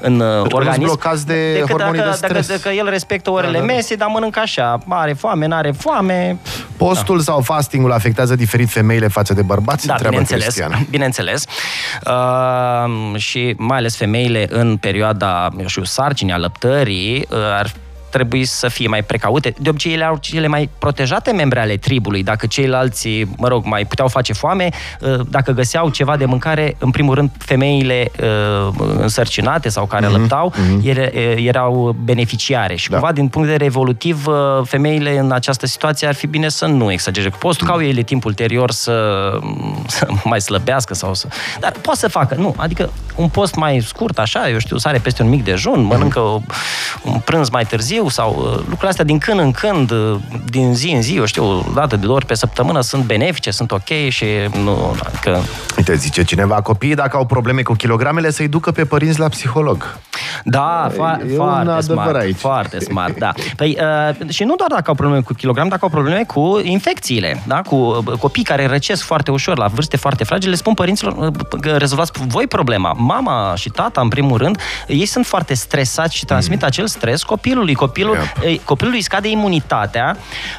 în 0.00 0.20
organism. 0.50 0.80
blocați 0.80 1.26
de 1.26 1.52
decât 1.52 1.70
hormonii 1.70 1.98
dacă, 1.98 2.10
de 2.10 2.16
stres. 2.16 2.46
Dacă, 2.46 2.60
dacă 2.64 2.74
el 2.76 2.88
respectă 2.88 3.30
orele 3.30 3.52
da, 3.52 3.58
da, 3.58 3.66
da. 3.66 3.72
mese, 3.72 3.94
dar 3.94 4.08
mănâncă 4.08 4.40
așa, 4.40 4.78
are 4.88 5.12
foame, 5.12 5.46
nu 5.46 5.54
are 5.54 5.70
foame. 5.70 6.38
Postul 6.76 7.16
da. 7.16 7.22
sau 7.22 7.40
fastingul 7.40 7.92
afectează 7.92 8.36
diferit 8.36 8.68
femeile 8.68 9.08
față 9.08 9.34
de 9.34 9.42
bărbați? 9.42 9.86
Da, 9.86 9.94
bineînțeles. 10.02 10.58
bineînțeles. 10.90 11.44
Uh, 12.06 13.16
și 13.16 13.54
mai 13.56 13.78
ales 13.78 13.96
femeile 13.96 14.46
în 14.50 14.76
perioada, 14.76 15.48
eu 15.60 15.66
știu, 15.66 15.84
sarcinii, 15.84 16.32
alăptării, 16.32 17.26
uh, 17.30 17.36
ar 17.58 17.72
trebui 18.10 18.44
să 18.44 18.68
fie 18.68 18.88
mai 18.88 19.02
precaute. 19.02 19.54
De 19.58 19.68
obicei, 19.68 19.92
ele 19.92 20.04
au 20.04 20.16
cele 20.16 20.46
mai 20.46 20.70
protejate 20.78 21.32
membre 21.32 21.60
ale 21.60 21.76
tribului. 21.76 22.22
Dacă 22.22 22.46
ceilalți, 22.46 23.08
mă 23.36 23.48
rog, 23.48 23.64
mai 23.64 23.84
puteau 23.84 24.08
face 24.08 24.32
foame, 24.32 24.68
uh, 25.00 25.20
dacă 25.28 25.52
găseau 25.52 25.90
ceva 25.90 26.16
de 26.16 26.24
mâncare, 26.24 26.76
în 26.78 26.90
primul 26.90 27.14
rând, 27.14 27.30
femeile 27.38 28.10
uh, 28.20 28.74
însărcinate 28.98 29.68
sau 29.68 29.86
care 29.86 30.06
mm-hmm. 30.06 30.10
lăptau, 30.10 30.52
mm-hmm. 30.52 30.84
Ele, 30.84 31.12
erau 31.36 31.96
beneficiare. 32.04 32.76
Și 32.76 32.90
da. 32.90 32.96
cumva, 32.96 33.12
din 33.12 33.28
punct 33.28 33.46
de 33.46 33.52
vedere 33.52 33.70
evolutiv, 33.70 34.26
uh, 34.26 34.34
femeile 34.64 35.18
în 35.18 35.32
această 35.32 35.66
situație 35.66 36.06
ar 36.06 36.14
fi 36.14 36.26
bine 36.26 36.48
să 36.48 36.66
nu 36.66 36.92
exagereze 36.92 37.32
cu 37.32 37.38
postul, 37.38 37.66
mm-hmm. 37.66 37.70
ca 37.70 37.74
au 37.74 37.82
ele 37.82 38.02
timp 38.02 38.24
ulterior 38.24 38.70
să, 38.70 39.30
să 39.86 40.06
mai 40.24 40.40
slăbească 40.40 40.94
sau 40.94 41.14
să... 41.14 41.26
Dar 41.60 41.72
poate 41.80 41.98
să 41.98 42.08
facă, 42.08 42.34
nu, 42.34 42.54
adică 42.56 42.90
un 43.14 43.28
post 43.28 43.54
mai 43.54 43.80
scurt, 43.80 44.18
așa, 44.18 44.48
eu 44.48 44.58
știu, 44.58 44.76
sare 44.76 44.98
peste 44.98 45.22
un 45.22 45.28
mic 45.28 45.44
dejun, 45.44 45.82
mănâncă 45.82 46.20
un 47.02 47.20
prânz 47.24 47.48
mai 47.50 47.64
târziu 47.64 48.07
sau 48.08 48.30
uh, 48.30 48.54
lucrurile 48.54 48.88
astea 48.88 49.04
din 49.04 49.18
când 49.18 49.38
în 49.40 49.50
când, 49.50 49.90
uh, 49.90 50.16
din 50.50 50.74
zi 50.74 50.90
în 50.90 51.02
zi, 51.02 51.16
eu 51.16 51.24
știu, 51.24 51.44
o 51.44 51.64
dată 51.74 51.96
de 51.96 52.02
două 52.02 52.16
ori 52.16 52.26
pe 52.26 52.34
săptămână 52.34 52.80
sunt 52.80 53.04
benefice, 53.04 53.50
sunt 53.50 53.72
ok 53.72 54.08
și 54.08 54.26
nu, 54.62 54.96
că... 55.20 55.38
Uite, 55.76 55.94
zice 55.94 56.24
cineva, 56.24 56.54
copiii 56.54 56.94
dacă 56.94 57.16
au 57.16 57.26
probleme 57.26 57.62
cu 57.62 57.72
kilogramele 57.72 58.30
să-i 58.30 58.48
ducă 58.48 58.70
pe 58.70 58.84
părinți 58.84 59.18
la 59.18 59.28
psiholog. 59.28 59.98
Da, 60.44 60.90
fa- 60.92 61.20
E 61.20 61.30
un 61.30 61.36
foarte 61.36 61.70
adevăr 61.70 61.82
smart, 61.82 62.16
aici. 62.16 62.36
foarte 62.48 62.78
smart, 62.78 63.18
da. 63.18 63.32
Păi, 63.56 63.78
uh, 63.80 64.30
și 64.30 64.44
nu 64.44 64.54
doar 64.54 64.70
dacă 64.70 64.84
au 64.86 64.94
probleme 64.94 65.22
cu 65.22 65.32
kilogram, 65.32 65.68
dacă 65.68 65.80
au 65.82 65.90
probleme 65.90 66.24
cu 66.24 66.60
infecțiile, 66.62 67.42
da? 67.46 67.62
cu 67.62 67.74
uh, 67.74 68.18
copii 68.18 68.42
care 68.42 68.66
răcesc 68.66 69.02
foarte 69.02 69.30
ușor, 69.30 69.58
la 69.58 69.66
vârste 69.66 69.96
foarte 69.96 70.24
fragile, 70.24 70.50
le 70.50 70.56
spun 70.56 70.74
părinților 70.74 71.16
uh, 71.16 71.58
că 71.60 71.76
rezolvați 71.76 72.10
voi 72.26 72.46
problema. 72.46 72.92
Mama 72.92 73.52
și 73.56 73.68
tata, 73.68 74.00
în 74.00 74.08
primul 74.08 74.38
rând, 74.38 74.58
ei 74.86 75.06
sunt 75.06 75.26
foarte 75.26 75.54
stresați 75.54 76.16
și 76.16 76.24
transmit 76.24 76.62
acel 76.62 76.86
stres 76.86 77.22
copilului. 77.22 77.74
Copilul, 77.88 78.16
Yep. 78.42 78.52
uh, 78.52 78.60
copilului 78.64 78.98
îi 78.98 79.04
scade 79.04 79.28
imunitatea 79.28 80.16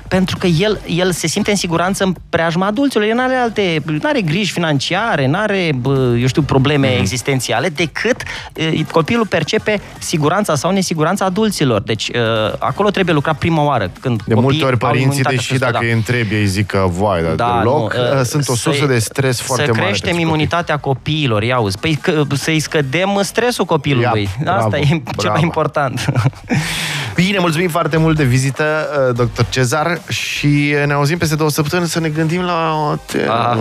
pentru 0.07 0.37
că 0.37 0.47
el, 0.47 0.79
el 0.87 1.11
se 1.11 1.27
simte 1.27 1.49
în 1.49 1.55
siguranță 1.57 2.03
în 2.03 2.13
preajma 2.29 2.65
adulților. 2.65 3.05
El 3.05 3.15
nu 3.15 3.21
are 3.21 3.35
alte, 3.35 3.81
nu 3.85 3.99
are 4.03 4.21
griji 4.21 4.51
financiare, 4.51 5.27
nu 5.27 5.37
are, 5.39 5.71
eu 6.19 6.27
știu, 6.27 6.41
probleme 6.41 6.87
Mhm. 6.89 6.99
existențiale, 6.99 7.69
decât 7.69 8.23
uh, 8.53 8.79
copilul 8.91 9.25
percepe 9.27 9.81
siguranța 9.97 10.55
sau 10.55 10.71
nesiguranța 10.71 11.25
adulților. 11.25 11.81
Deci 11.81 12.07
uh, 12.07 12.53
acolo 12.59 12.89
trebuie 12.89 13.13
lucrat 13.13 13.37
prima 13.37 13.63
oară. 13.63 13.91
Când 13.99 14.17
De 14.25 14.33
copiii 14.33 14.41
multe 14.41 14.63
ori 14.63 14.71
au 14.71 14.77
părinții, 14.89 15.03
imunitatea 15.05 15.35
deși 15.37 15.47
crescută, 15.47 15.71
dacă 15.71 15.83
da. 15.85 15.89
îi 15.91 15.97
întrebi, 15.97 16.33
ei 16.35 16.45
zic 16.45 16.65
că, 16.65 16.85
vai, 16.97 17.21
dar 17.23 17.33
Da, 17.35 17.55
deloc, 17.57 17.93
nu, 17.93 18.01
uh, 18.19 18.25
sunt 18.25 18.47
o 18.47 18.55
sursă 18.55 18.77
să-i- 18.79 18.87
de 18.87 18.99
stres 18.99 19.41
foarte 19.41 19.65
să 19.65 19.71
mare. 19.71 19.83
creștem 19.85 20.09
pentru 20.09 20.27
imunitatea 20.27 20.77
copiilor, 20.77 21.43
ia 21.43 21.55
auzi. 21.55 21.77
Păi 21.79 21.95
că, 22.01 22.23
să-i 22.33 22.59
scădem 22.59 23.19
stresul 23.23 23.65
copilului. 23.65 24.29
Iap, 24.45 24.47
Asta 24.55 24.67
bravo, 24.67 24.75
e 24.83 24.87
ceva 24.87 25.03
bravo. 25.15 25.39
important. 25.41 26.05
copii. 27.19 27.25
Bine, 27.25 27.37
mulțumim 27.39 27.69
foarte 27.69 27.97
mult 27.97 28.17
de 28.17 28.23
vizită, 28.23 28.63
uh, 29.07 29.15
doctor 29.15 29.45
Cezar, 29.49 30.01
și 30.07 30.75
ne 30.85 30.93
auzim 30.93 31.17
peste 31.17 31.35
două 31.35 31.49
săptămâni 31.49 31.89
să 31.89 31.99
ne 31.99 32.09
gândim 32.09 32.41
la 32.41 32.73
o 32.91 32.95
temă. 33.05 33.31
A, 33.31 33.57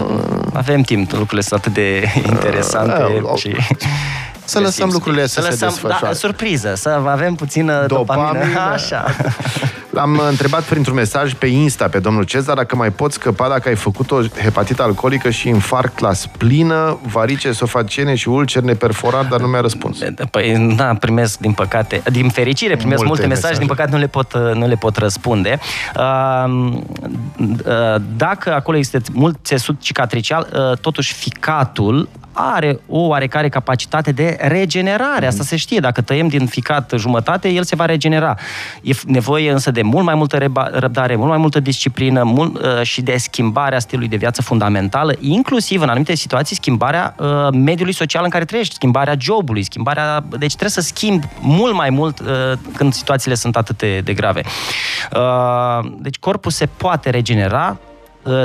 avem 0.53 0.81
timp, 0.81 1.11
lucrurile 1.11 1.41
sunt 1.41 1.61
atât 1.61 1.73
de 1.73 2.13
interesante 2.27 3.21
uh, 3.23 3.39
și... 3.39 3.57
Să 4.49 4.61
lăsăm 4.61 4.91
lucrurile 4.93 5.27
să, 5.27 5.41
se 5.41 5.49
lăsăm, 5.49 5.69
desfășoare. 5.69 6.07
Da, 6.07 6.13
surpriză, 6.13 6.75
să 6.75 6.89
avem 7.07 7.35
puțină 7.35 7.85
dopamină. 7.87 8.33
Dopamină. 8.33 8.61
Așa. 8.75 9.05
L-am 9.91 10.21
întrebat 10.29 10.63
printr-un 10.63 10.95
mesaj 10.95 11.35
pe 11.35 11.47
Insta 11.47 11.89
pe 11.89 11.99
domnul 11.99 12.25
Cezar 12.25 12.57
dacă 12.57 12.77
mai 12.77 12.91
poți 12.91 13.15
scăpa 13.15 13.49
dacă 13.49 13.69
ai 13.69 13.75
făcut 13.75 14.11
o 14.11 14.21
hepatită 14.43 14.83
alcoolică 14.83 15.31
și 15.31 15.49
infarct 15.49 15.99
la 15.99 16.13
splină, 16.13 16.99
varice 17.03 17.49
esofagiene 17.49 18.15
și 18.15 18.29
ulcer 18.29 18.63
neperforat, 18.63 19.29
dar 19.29 19.41
nu 19.41 19.47
mi-a 19.47 19.61
răspuns. 19.61 19.99
Păi, 20.31 20.75
da, 20.77 20.95
primesc, 20.95 21.39
din 21.39 21.53
păcate, 21.53 22.03
din 22.11 22.29
fericire, 22.29 22.77
primesc 22.77 23.05
Multe 23.05 23.07
multe, 23.07 23.27
mesaje, 23.27 23.47
mesaje. 23.47 23.59
din 23.59 23.69
păcate 23.69 23.91
nu 23.91 23.99
le 23.99 24.07
pot, 24.07 24.55
nu 24.55 24.67
le 24.67 24.75
pot 24.75 24.97
răspunde. 24.97 25.59
Uh, 25.97 26.73
uh, 27.39 28.01
dacă 28.17 28.55
acolo 28.55 28.77
este 28.77 29.01
mult 29.13 29.39
țesut 29.45 29.81
cicatricial, 29.81 30.49
uh, 30.53 30.79
totuși 30.79 31.13
ficatul 31.13 32.09
are 32.41 32.81
o 32.89 32.99
oarecare 32.99 33.49
capacitate 33.49 34.13
de 34.13 34.37
regenerare. 34.41 35.27
Asta 35.27 35.43
se 35.43 35.57
știe. 35.57 35.79
Dacă 35.79 36.01
tăiem 36.01 36.29
din 36.29 36.47
ficat 36.47 36.93
jumătate, 36.97 37.49
el 37.49 37.63
se 37.65 37.77
va 37.77 37.85
regenera. 37.85 38.35
E 38.83 38.93
f- 38.93 39.03
nevoie 39.07 39.51
însă 39.51 39.71
de 39.71 39.83
mult 39.83 40.05
mai 40.05 40.15
multă 40.15 40.39
reba- 40.39 40.71
răbdare, 40.73 41.17
mult 41.17 41.29
mai 41.29 41.39
multă 41.39 41.61
disciplină 41.61 42.23
mult, 42.23 42.59
uh, 42.59 42.83
și 42.83 43.03
de 43.03 43.17
schimbarea 43.17 43.79
stilului 43.79 44.09
de 44.09 44.17
viață 44.17 44.43
fundamentală, 44.43 45.13
inclusiv 45.21 45.81
în 45.81 45.89
anumite 45.89 46.15
situații 46.15 46.57
schimbarea 46.57 47.15
uh, 47.19 47.27
mediului 47.53 47.95
social 47.95 48.25
în 48.25 48.31
care 48.31 48.45
trăiești, 48.45 48.75
schimbarea 48.75 49.15
jobului, 49.19 49.63
schimbarea... 49.63 50.25
Deci 50.39 50.51
trebuie 50.51 50.71
să 50.71 50.81
schimbi 50.81 51.27
mult 51.41 51.75
mai 51.75 51.91
mult 51.91 52.21
uh, 52.21 52.27
când 52.77 52.93
situațiile 52.93 53.35
sunt 53.35 53.57
atât 53.57 53.79
de, 53.79 54.01
de 54.01 54.15
grave. 54.15 54.43
Uh, 55.13 55.91
deci 55.99 56.19
corpul 56.19 56.51
se 56.51 56.67
poate 56.67 57.11
regenera, 57.11 57.77
uh, 57.81 57.88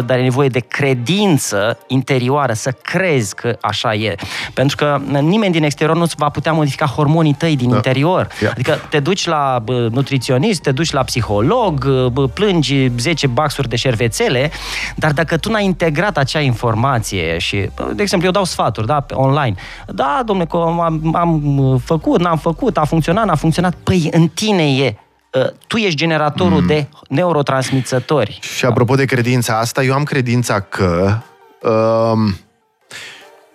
dar 0.06 0.18
e 0.18 0.22
nevoie 0.22 0.48
de 0.48 0.60
credință 0.60 1.78
interioară, 1.88 2.54
să 2.54 2.72
crezi 2.82 3.36
că 3.36 3.58
așa 3.62 3.94
e. 3.94 4.16
Pentru 4.54 4.76
că 4.76 5.00
nimeni 5.22 5.54
din 5.54 5.64
exterior 5.64 5.96
nu 5.96 6.02
îți 6.02 6.16
va 6.18 6.30
putea 6.30 6.52
modifica 6.52 6.86
hormonii 6.86 7.34
tăi 7.34 7.56
din 7.56 7.70
Da. 7.70 7.76
interior. 7.76 8.28
Ia. 8.42 8.50
Adică 8.52 8.78
te 8.90 9.00
duci 9.00 9.26
la 9.26 9.60
bă, 9.64 9.88
nutriționist, 9.92 10.62
te 10.62 10.72
duci 10.72 10.92
la 10.92 11.04
psiholog, 11.04 11.86
bă, 12.08 12.28
plângi 12.28 12.88
10 12.98 13.28
baxuri 13.28 13.70
de 13.70 13.76
șervețele, 13.76 14.52
dar 14.96 15.12
dacă 15.12 15.38
tu 15.38 15.52
n-ai 15.52 15.66
integrat 15.66 16.18
acea 16.18 16.40
informație 16.40 17.38
și, 17.38 17.70
bă, 17.76 17.92
de 17.96 18.02
exemplu, 18.02 18.28
eu 18.28 18.34
dau 18.34 18.44
sfaturi, 18.44 18.88
da, 18.88 19.00
pe 19.00 19.14
online. 19.14 19.56
Da, 19.88 20.22
domnule, 20.26 20.48
că 20.48 20.58
am, 20.58 21.16
am 21.16 21.82
făcut, 21.86 22.20
n-am 22.22 22.38
făcut, 22.38 22.78
a 22.78 22.84
funcționat, 22.84 23.26
n-a 23.26 23.36
funcționat. 23.36 23.74
Păi, 23.84 24.08
în 24.12 24.28
tine 24.28 24.72
e. 24.72 24.98
Uh, 25.34 25.50
Tu 25.68 25.78
ești 25.78 25.98
generatorul 25.98 26.62
mm. 26.62 26.68
de 26.68 26.88
neurotransmițători. 27.10 28.40
Și 28.56 28.66
apropo 28.66 28.96
de 28.96 29.06
credința 29.06 29.60
asta, 29.60 29.84
eu 29.84 29.94
am 29.94 30.04
credința 30.04 30.60
că... 30.60 31.18
Um, 31.62 32.36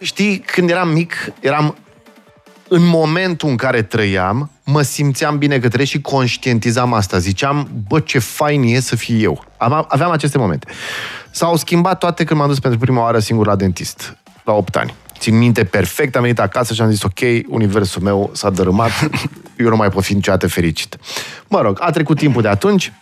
știi, 0.00 0.38
când 0.38 0.70
eram 0.70 0.88
mic, 0.88 1.32
eram 1.40 1.76
în 2.68 2.86
momentul 2.86 3.48
în 3.48 3.56
care 3.56 3.82
trăiam, 3.82 4.50
mă 4.64 4.82
simțeam 4.82 5.38
bine 5.38 5.58
că 5.58 5.68
trăiesc 5.68 5.90
și 5.92 6.00
conștientizam 6.00 6.92
asta. 6.92 7.18
Ziceam, 7.18 7.68
bă, 7.88 8.00
ce 8.00 8.18
fain 8.18 8.62
e 8.62 8.80
să 8.80 8.96
fiu 8.96 9.18
eu. 9.18 9.44
Am, 9.56 9.86
aveam 9.88 10.10
aceste 10.10 10.38
momente. 10.38 10.66
S-au 11.30 11.56
schimbat 11.56 11.98
toate 11.98 12.24
când 12.24 12.38
m-am 12.40 12.48
dus 12.48 12.58
pentru 12.58 12.78
prima 12.78 13.02
oară 13.02 13.18
singur 13.18 13.46
la 13.46 13.56
dentist, 13.56 14.16
la 14.44 14.52
8 14.52 14.76
ani. 14.76 14.94
Țin 15.18 15.38
minte 15.38 15.64
perfect, 15.64 16.16
am 16.16 16.22
venit 16.22 16.40
acasă 16.40 16.74
și 16.74 16.80
am 16.80 16.90
zis, 16.90 17.02
ok, 17.02 17.18
universul 17.48 18.02
meu 18.02 18.30
s-a 18.32 18.50
dărâmat, 18.50 18.90
eu 19.58 19.68
nu 19.68 19.76
mai 19.76 19.90
pot 19.90 20.04
fi 20.04 20.14
niciodată 20.14 20.46
fericit. 20.46 20.96
Mă 21.48 21.60
rog, 21.60 21.78
a 21.80 21.90
trecut 21.90 22.16
timpul 22.16 22.42
de 22.42 22.48
atunci, 22.48 22.92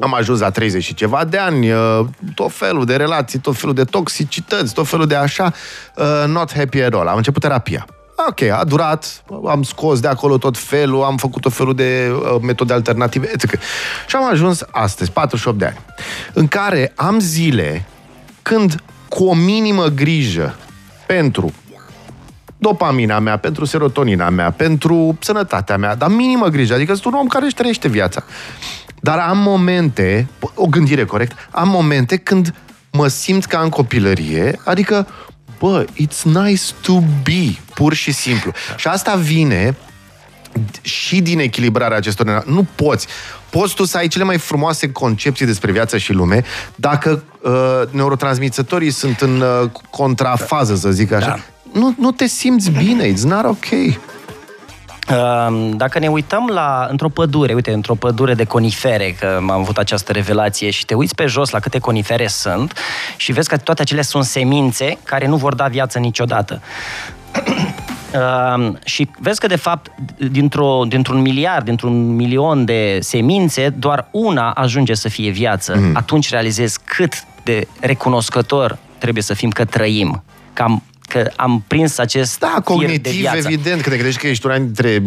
am 0.00 0.14
ajuns 0.14 0.40
la 0.40 0.50
30 0.50 0.82
și 0.84 0.94
ceva 0.94 1.24
de 1.24 1.36
ani, 1.36 1.72
uh, 1.72 2.06
tot 2.34 2.52
felul 2.52 2.84
de 2.84 2.96
relații, 2.96 3.38
tot 3.38 3.56
felul 3.56 3.74
de 3.74 3.84
toxicități, 3.84 4.74
tot 4.74 4.88
felul 4.88 5.06
de 5.06 5.14
așa, 5.14 5.52
uh, 5.96 6.24
not 6.26 6.52
happy 6.52 6.82
at 6.82 6.92
all. 6.92 7.08
Am 7.08 7.16
început 7.16 7.42
terapia. 7.42 7.86
Ok, 8.28 8.42
a 8.42 8.64
durat, 8.64 9.24
am 9.46 9.62
scos 9.62 10.00
de 10.00 10.08
acolo 10.08 10.38
tot 10.38 10.58
felul, 10.58 11.02
am 11.02 11.16
făcut 11.16 11.42
tot 11.42 11.52
felul 11.52 11.74
de 11.74 12.12
uh, 12.12 12.36
metode 12.42 12.72
alternative, 12.72 13.30
etc. 13.32 13.58
Și 14.06 14.16
am 14.16 14.28
ajuns 14.30 14.64
astăzi, 14.70 15.10
48 15.10 15.58
de 15.58 15.64
ani, 15.64 15.78
în 16.32 16.48
care 16.48 16.92
am 16.96 17.18
zile 17.18 17.84
când 18.42 18.82
cu 19.08 19.24
o 19.24 19.34
minimă 19.34 19.86
grijă 19.86 20.56
pentru 21.14 21.52
dopamina 22.58 23.18
mea, 23.18 23.36
pentru 23.36 23.64
serotonina 23.64 24.28
mea, 24.28 24.50
pentru 24.50 25.18
sănătatea 25.20 25.76
mea, 25.76 25.94
dar 25.94 26.08
minimă 26.08 26.46
grijă, 26.46 26.74
adică 26.74 26.92
sunt 26.94 27.04
un 27.14 27.18
om 27.20 27.26
care 27.26 27.44
își 27.44 27.54
trăiește 27.54 27.88
viața. 27.88 28.24
Dar 29.00 29.18
am 29.18 29.38
momente, 29.38 30.28
o 30.54 30.66
gândire 30.66 31.04
corect, 31.04 31.48
am 31.50 31.68
momente 31.68 32.16
când 32.16 32.54
mă 32.92 33.08
simt 33.08 33.44
ca 33.44 33.58
în 33.60 33.68
copilărie, 33.68 34.60
adică, 34.64 35.06
bă, 35.58 35.84
it's 35.84 36.22
nice 36.22 36.62
to 36.82 36.98
be, 37.22 37.56
pur 37.74 37.94
și 37.94 38.12
simplu. 38.12 38.52
Și 38.76 38.86
asta 38.86 39.14
vine 39.14 39.76
și 40.82 41.20
din 41.20 41.38
echilibrarea 41.38 41.96
acestor... 41.96 42.26
nena- 42.26 42.44
Nu 42.46 42.66
poți. 42.74 43.06
Poți 43.50 43.74
tu 43.74 43.84
să 43.84 43.96
ai 43.96 44.08
cele 44.08 44.24
mai 44.24 44.38
frumoase 44.38 44.92
concepții 44.92 45.46
despre 45.46 45.72
viață 45.72 45.98
și 45.98 46.12
lume 46.12 46.44
dacă 46.74 47.22
uh, 47.42 47.52
neurotransmițătorii 47.90 48.90
sunt 48.90 49.20
în 49.20 49.40
uh, 49.40 49.70
contrafază, 49.90 50.74
să 50.74 50.90
zic 50.90 51.12
așa. 51.12 51.26
Da. 51.26 51.80
Nu, 51.80 51.94
nu 51.98 52.10
te 52.10 52.26
simți 52.26 52.70
bine, 52.70 53.12
it's 53.12 53.22
not 53.22 53.44
ok. 53.44 53.98
Uh, 55.10 55.70
Dacă 55.76 55.98
ne 55.98 56.08
uităm 56.08 56.46
la 56.52 56.86
într-o 56.90 57.08
pădure, 57.08 57.52
uite, 57.54 57.72
într-o 57.72 57.94
pădure 57.94 58.34
de 58.34 58.44
conifere, 58.44 59.16
că 59.18 59.34
am 59.36 59.50
avut 59.50 59.78
această 59.78 60.12
revelație 60.12 60.70
și 60.70 60.84
te 60.84 60.94
uiți 60.94 61.14
pe 61.14 61.26
jos 61.26 61.50
la 61.50 61.58
câte 61.58 61.78
conifere 61.78 62.26
sunt 62.26 62.78
și 63.16 63.32
vezi 63.32 63.48
că 63.48 63.56
toate 63.56 63.82
acelea 63.82 64.02
sunt 64.02 64.24
semințe 64.24 64.98
care 65.04 65.26
nu 65.26 65.36
vor 65.36 65.54
da 65.54 65.64
viață 65.64 65.98
niciodată. 65.98 66.62
Uh, 68.14 68.72
și 68.84 69.08
vezi 69.18 69.40
că, 69.40 69.46
de 69.46 69.56
fapt, 69.56 69.90
dintr-o, 70.30 70.82
dintr-un 70.88 71.20
miliard, 71.20 71.64
dintr-un 71.64 72.14
milion 72.14 72.64
de 72.64 72.98
semințe, 73.00 73.68
doar 73.68 74.08
una 74.10 74.50
ajunge 74.50 74.94
să 74.94 75.08
fie 75.08 75.30
viață. 75.30 75.76
Mm. 75.78 75.96
Atunci 75.96 76.30
realizezi 76.30 76.78
cât 76.84 77.12
de 77.44 77.66
recunoscător 77.80 78.78
trebuie 78.98 79.22
să 79.22 79.34
fim 79.34 79.50
că 79.50 79.64
trăim, 79.64 80.22
că 80.52 80.62
am, 80.62 80.82
că 81.08 81.30
am 81.36 81.64
prins 81.66 81.98
acest 81.98 82.38
Da, 82.38 82.46
fir 82.46 82.56
de 82.56 82.62
cognitiv, 82.62 83.12
viață. 83.12 83.36
evident, 83.36 83.80
că 83.80 83.88
te 83.88 83.96
gândești 83.96 84.20
că 84.20 84.26
ești 84.26 84.46
una 84.46 84.58
dintre, 84.58 85.02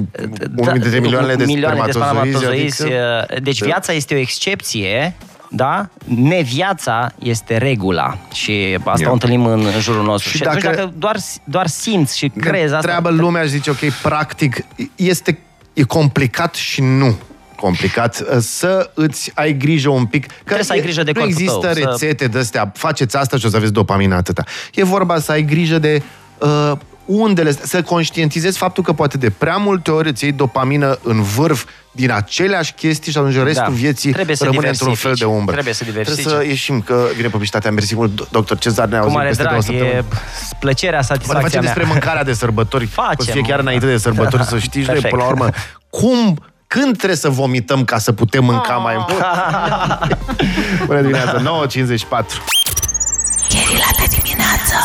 unul 0.56 0.74
dintre 0.80 1.00
milioanele 1.00 1.36
de 1.36 1.46
milioane 1.46 1.82
de 1.86 1.92
spermatozoizi. 1.92 2.76
spermatozoizi. 2.76 2.84
adică- 2.84 3.40
Deci 3.44 3.60
Da. 3.60 3.66
viața 3.66 3.94
este 3.94 4.14
o 4.14 4.18
excepție, 4.18 5.16
da? 5.56 5.90
Neviața 6.06 7.12
este 7.20 7.58
regula 7.58 8.18
și 8.34 8.78
asta 8.86 9.02
Ia. 9.02 9.10
o 9.10 9.14
întâlnim 9.14 9.46
în 9.46 9.66
jurul 9.80 10.04
nostru. 10.04 10.30
Și 10.30 10.38
Și, 10.38 10.44
atunci 10.44 10.64
dacă- 10.64 10.76
dacă 10.76 10.92
doar, 10.98 11.16
doar 11.44 11.68
simți 11.68 12.18
și 12.18 12.28
crezi 12.30 12.64
asta... 12.64 12.76
Întreabă 12.78 13.10
lumea 13.10 13.42
și 13.44 13.50
zice, 13.50 13.70
ok, 13.70 13.80
practic, 14.02 14.66
este 14.96 15.40
e 15.74 15.84
complicat 15.84 16.56
și 16.56 16.82
nu 16.82 17.16
complicat 17.56 18.24
să 18.40 18.92
îți 18.94 19.32
ai 19.34 19.58
grijă 19.58 19.90
un 19.90 20.06
pic. 20.06 20.28
Că 20.28 20.34
Trebuie 20.44 20.64
să 20.66 20.72
ai 20.72 20.78
e- 20.78 20.82
grijă 20.82 21.04
de 21.04 21.12
Nu 21.14 21.20
corpul 21.20 21.32
există 21.32 21.60
tău, 21.60 21.74
să- 21.74 21.80
rețete 21.90 22.28
de 22.28 22.38
astea, 22.40 22.72
faceți 22.76 23.18
asta 23.18 23.38
și 23.38 23.46
o 23.46 23.50
să 23.50 23.56
aveți 23.56 23.72
dopamina 23.74 24.16
atâta. 24.16 24.44
E 24.74 24.84
vorba 24.84 25.20
să 25.20 25.32
ai 25.32 25.44
grijă 25.44 25.80
de 25.80 26.02
uh, 26.38 26.72
undele, 27.06 27.52
să 27.52 27.82
conștientizezi 27.82 28.58
faptul 28.58 28.84
că 28.84 28.94
poate 28.94 29.18
de 29.18 29.30
prea 29.30 29.58
multe 29.58 29.92
ori 29.92 30.10
îți 30.10 30.24
iei 30.24 30.34
dopamină 30.34 30.98
în 31.04 31.22
vârf 31.22 31.66
din 31.92 32.12
aceleași 32.12 32.74
chestii 32.74 33.12
și 33.12 33.18
atunci 33.18 33.34
restul 33.36 33.64
Da. 33.68 33.70
vieții 33.70 34.12
Trebuie 34.12 34.36
să 34.36 34.44
rămâne 34.44 34.68
într-un 34.68 34.94
fel 34.94 34.96
diversifici. 34.96 35.30
de 35.30 35.38
umbră. 35.38 35.52
Trebuie 35.54 35.74
să 35.74 35.84
diversifici. 35.84 36.24
Trebuie 36.24 36.44
să 36.44 36.50
ieșim, 36.50 36.82
că 36.82 37.06
vine 37.16 37.28
publicitatea. 37.28 37.72
Mersi 37.72 37.96
mult, 37.96 38.30
doctor 38.30 38.58
Cezar, 38.58 38.88
ne 38.88 38.96
Cu 38.98 39.02
auzim 39.02 39.16
mare 39.18 39.28
peste 39.28 39.44
două 39.44 39.60
drag, 39.62 39.66
săptămâni. 39.76 39.98
e 39.98 40.04
plăcerea, 40.60 41.00
Bă, 41.00 41.06
ne 41.10 41.16
satisfacția 41.16 41.42
facem 41.48 41.62
mea. 41.64 41.74
despre 41.74 41.92
mâncarea 41.92 42.24
de 42.24 42.34
sărbători. 42.34 42.86
Facem. 43.02 43.16
O 43.20 43.24
să 43.24 43.32
fie 43.32 43.42
chiar 43.42 43.60
înainte 43.60 43.86
de 43.86 43.98
sărbători, 43.98 44.44
să 44.44 44.58
știți, 44.58 44.78
și 44.80 44.92
noi, 44.92 45.00
Perfect. 45.02 45.14
până 45.14 45.24
la 45.24 45.30
urmă, 45.30 45.50
cum, 45.90 46.44
când 46.68 46.96
trebuie 46.98 47.18
să 47.18 47.30
vomităm 47.30 47.84
ca 47.84 47.98
să 47.98 48.12
putem 48.12 48.44
mânca 48.44 48.74
mai 48.74 48.96
mult? 48.98 49.24
Bună 50.88 51.00
dimineața, 51.02 51.38
9.54. 51.38 51.42
Gherilată 53.50 54.04
dimineață 54.22 54.76